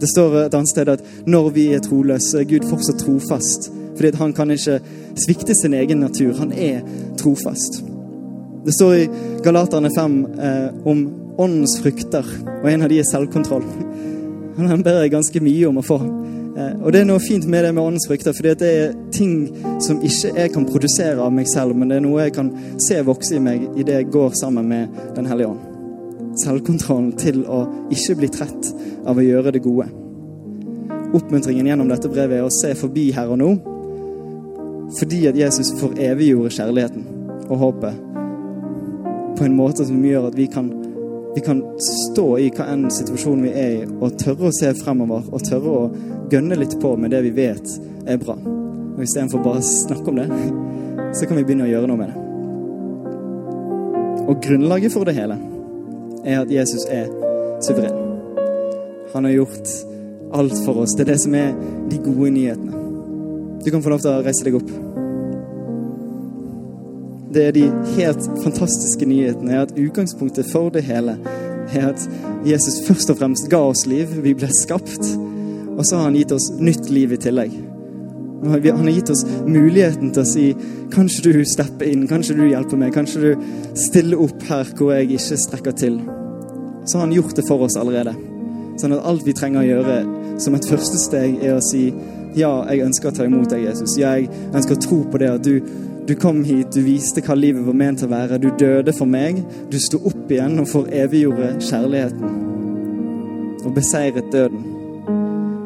Det 0.00 0.08
står 0.08 0.36
et 0.44 0.56
annet 0.56 0.72
sted 0.72 0.88
at 0.88 1.04
når 1.28 1.50
vi 1.56 1.66
er 1.76 1.82
troløse, 1.84 2.40
er 2.40 2.48
Gud 2.48 2.68
fortsatt 2.68 3.02
trofast. 3.02 3.70
Fordi 3.96 4.16
han 4.16 4.32
kan 4.32 4.52
ikke 4.52 4.78
svikte 5.20 5.54
sin 5.56 5.74
egen 5.76 6.00
natur. 6.00 6.32
Han 6.38 6.52
er 6.52 6.80
trofast. 7.20 7.82
Det 8.64 8.72
står 8.76 8.94
i 8.96 9.08
Galaterne 9.44 9.90
5 9.92 10.16
eh, 10.40 10.88
om 10.88 11.02
åndens 11.40 11.78
frukter, 11.80 12.24
og 12.60 12.66
en 12.68 12.84
av 12.84 12.92
de 12.92 13.00
er 13.00 13.08
selvkontroll. 13.08 13.64
Han 14.60 14.82
ber 14.84 15.00
jeg 15.00 15.12
ganske 15.14 15.40
mye 15.40 15.68
om 15.68 15.80
å 15.80 15.84
få. 15.84 15.96
Eh, 16.56 16.74
og 16.82 16.92
det 16.92 17.02
er 17.02 17.08
noe 17.08 17.22
fint 17.22 17.46
med 17.46 17.64
det 17.64 17.72
med 17.74 17.82
åndens 17.84 18.08
frykter, 18.10 18.34
fordi 18.36 18.54
det 18.58 18.70
er 18.82 18.94
ting 19.14 19.34
som 19.82 20.02
ikke 20.02 20.32
jeg 20.34 20.52
kan 20.54 20.66
produsere 20.66 21.22
av 21.22 21.32
meg 21.34 21.48
selv, 21.50 21.76
men 21.78 21.90
det 21.90 22.00
er 22.00 22.04
noe 22.04 22.26
jeg 22.26 22.34
kan 22.36 22.50
se 22.82 22.98
vokse 23.06 23.36
i 23.36 23.42
meg 23.42 23.68
idet 23.78 24.00
jeg 24.00 24.10
går 24.10 24.34
sammen 24.40 24.68
med 24.70 25.00
Den 25.16 25.30
hellige 25.30 25.52
ånd. 25.52 25.66
Selvkontrollen 26.40 27.12
til 27.18 27.42
å 27.50 27.64
ikke 27.92 28.18
bli 28.18 28.30
trett 28.32 28.70
av 29.06 29.18
å 29.18 29.24
gjøre 29.24 29.54
det 29.54 29.62
gode. 29.64 29.88
Oppmuntringen 31.14 31.66
gjennom 31.66 31.90
dette 31.90 32.10
brevet 32.10 32.38
er 32.38 32.46
å 32.46 32.54
se 32.54 32.74
forbi 32.78 33.10
her 33.14 33.30
og 33.30 33.40
nå, 33.40 33.50
fordi 34.98 35.24
at 35.30 35.38
Jesus 35.38 35.72
foreviggjorde 35.78 36.54
kjærligheten 36.54 37.06
og 37.50 37.58
håpet 37.58 38.06
på 39.38 39.46
en 39.46 39.56
måte 39.56 39.86
som 39.86 40.02
gjør 40.04 40.28
at 40.28 40.36
vi 40.38 40.46
kan, 40.50 40.70
vi 41.34 41.40
kan 41.40 41.62
stå 41.78 42.26
i 42.38 42.48
hva 42.54 42.66
enn 42.72 42.88
situasjon 42.90 43.44
vi 43.46 43.52
er 43.54 43.74
i, 43.76 43.84
og 43.86 44.16
tørre 44.18 44.48
å 44.48 44.54
se 44.54 44.72
fremover 44.80 45.28
og 45.30 45.44
tørre 45.46 45.74
å 45.76 45.84
gønne 46.32 46.58
litt 46.58 46.74
på 46.82 46.96
med 46.98 47.14
det 47.14 47.22
vi 47.28 47.34
vet 47.36 47.76
er 48.10 48.18
bra. 48.22 48.34
Og 48.34 49.04
istedenfor 49.04 49.44
bare 49.44 49.62
å 49.62 49.68
snakke 49.68 50.10
om 50.10 50.18
det, 50.18 50.26
så 51.16 51.28
kan 51.28 51.38
vi 51.38 51.46
begynne 51.46 51.68
å 51.68 51.70
gjøre 51.70 51.90
noe 51.90 52.00
med 52.00 52.10
det. 52.10 52.26
Og 54.30 54.42
grunnlaget 54.42 54.94
for 54.94 55.06
det 55.06 55.16
hele 55.18 55.38
er 56.24 56.42
at 56.42 56.50
Jesus 56.52 56.84
er 56.90 57.08
suveren. 57.64 57.96
Han 59.14 59.26
har 59.26 59.38
gjort 59.40 59.72
alt 60.32 60.58
for 60.64 60.82
oss. 60.82 60.94
Det 60.96 61.06
er 61.06 61.12
det 61.14 61.20
som 61.22 61.34
er 61.34 61.54
de 61.90 61.98
gode 62.04 62.30
nyhetene. 62.34 62.84
Du 63.64 63.70
kan 63.70 63.82
få 63.82 63.92
lov 63.92 64.02
til 64.02 64.12
å 64.12 64.22
reise 64.24 64.46
deg 64.46 64.58
opp. 64.60 64.70
Det 67.34 67.46
er 67.46 67.54
de 67.54 67.66
helt 67.96 68.26
fantastiske 68.42 69.06
nyhetene, 69.06 69.54
er 69.54 69.66
at 69.66 69.76
utgangspunktet 69.78 70.48
for 70.50 70.72
det 70.74 70.82
hele 70.88 71.16
er 71.70 71.90
at 71.92 72.06
Jesus 72.46 72.80
først 72.86 73.12
og 73.12 73.20
fremst 73.20 73.50
ga 73.50 73.60
oss 73.70 73.84
liv. 73.86 74.10
Vi 74.24 74.34
ble 74.34 74.48
skapt. 74.54 75.04
Og 75.76 75.84
så 75.86 75.96
har 75.96 76.08
han 76.08 76.18
gitt 76.18 76.32
oss 76.34 76.50
nytt 76.58 76.90
liv 76.90 77.14
i 77.14 77.20
tillegg. 77.20 77.54
Han 78.40 78.54
har 78.56 78.90
gitt 78.90 79.12
oss 79.12 79.22
muligheten 79.46 80.12
til 80.14 80.22
å 80.22 80.28
si 80.28 80.46
Kanskje 80.90 81.30
du 81.36 81.44
stepper 81.46 81.86
inn, 81.86 82.08
kanskje 82.10 82.34
du 82.34 82.48
hjelper 82.48 82.78
meg, 82.80 82.90
kanskje 82.96 83.20
du 83.22 83.76
stiller 83.78 84.18
opp 84.18 84.40
her 84.48 84.72
hvor 84.74 84.88
jeg 84.96 85.12
ikke 85.14 85.36
strekker 85.38 85.76
til. 85.78 86.00
Så 86.82 86.98
har 86.98 87.04
han 87.04 87.14
gjort 87.14 87.36
det 87.38 87.44
for 87.46 87.62
oss 87.62 87.76
allerede. 87.78 88.16
Sånn 88.80 88.96
at 88.96 89.04
alt 89.06 89.22
vi 89.22 89.36
trenger 89.38 89.62
å 89.62 89.68
gjøre 89.68 89.98
som 90.42 90.56
et 90.58 90.66
første 90.66 90.98
steg, 90.98 91.36
er 91.44 91.60
å 91.60 91.62
si 91.62 91.92
ja, 92.34 92.50
jeg 92.70 92.82
ønsker 92.88 93.10
å 93.10 93.14
ta 93.14 93.28
imot 93.28 93.52
deg, 93.52 93.68
Jesus. 93.68 93.94
Ja, 94.00 94.16
jeg 94.18 94.30
ønsker 94.50 94.74
å 94.74 94.82
tro 94.82 94.98
på 95.12 95.20
det 95.22 95.30
at 95.30 95.46
du 95.46 95.60
du 96.10 96.14
kom 96.14 96.44
hit, 96.44 96.72
du 96.74 96.82
viste 96.82 97.22
hva 97.22 97.36
livet 97.38 97.62
var 97.62 97.76
ment 97.78 98.00
til 98.02 98.08
å 98.08 98.10
være. 98.10 98.40
Du 98.42 98.48
døde 98.58 98.90
for 98.96 99.06
meg. 99.06 99.36
Du 99.70 99.76
sto 99.78 100.00
opp 100.10 100.32
igjen 100.32 100.58
og 100.58 100.66
foreviggjorde 100.66 101.52
kjærligheten. 101.62 102.32
Og 103.62 103.76
beseiret 103.76 104.32
døden. 104.32 104.64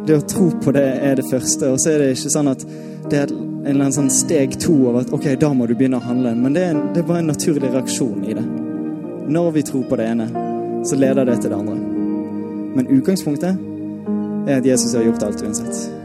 Det 0.05 0.18
å 0.18 0.26
tro 0.28 0.51
på 0.61 0.74
det 0.76 0.84
er 1.09 1.16
det 1.16 1.24
første. 1.30 1.72
Og 1.72 1.80
så 1.80 1.95
er 1.95 2.05
det 2.05 2.11
ikke 2.18 2.34
sånn 2.36 2.53
at 2.53 2.66
det 3.09 3.22
er 3.22 3.32
en 3.32 3.72
eller 3.72 3.86
annen 3.86 3.97
sånn 3.97 4.12
steg 4.12 4.59
to 4.61 4.76
av 4.90 5.01
at 5.01 5.16
ok, 5.16 5.30
da 5.40 5.55
må 5.57 5.64
du 5.64 5.72
begynne 5.78 5.97
å 5.97 6.05
handle. 6.05 6.36
Men 6.36 6.61
det 6.61 6.68
er, 6.74 6.84
det 6.92 7.01
er 7.01 7.09
bare 7.09 7.24
en 7.24 7.32
naturlig 7.32 7.72
reaksjon 7.72 8.28
i 8.28 8.36
det. 8.36 8.45
Når 9.32 9.53
vi 9.57 9.64
tror 9.64 9.88
på 9.88 9.97
det 9.97 10.12
ene, 10.12 10.28
så 10.84 11.01
leder 11.01 11.24
det 11.24 11.40
til 11.40 11.55
det 11.55 11.62
andre. 11.64 11.80
Men 12.76 12.97
utgangspunktet 12.99 13.57
er 14.45 14.59
at 14.61 14.68
Jesus 14.74 14.92
har 14.92 15.09
gjort 15.09 15.24
alt 15.24 15.40
uansett. 15.40 16.03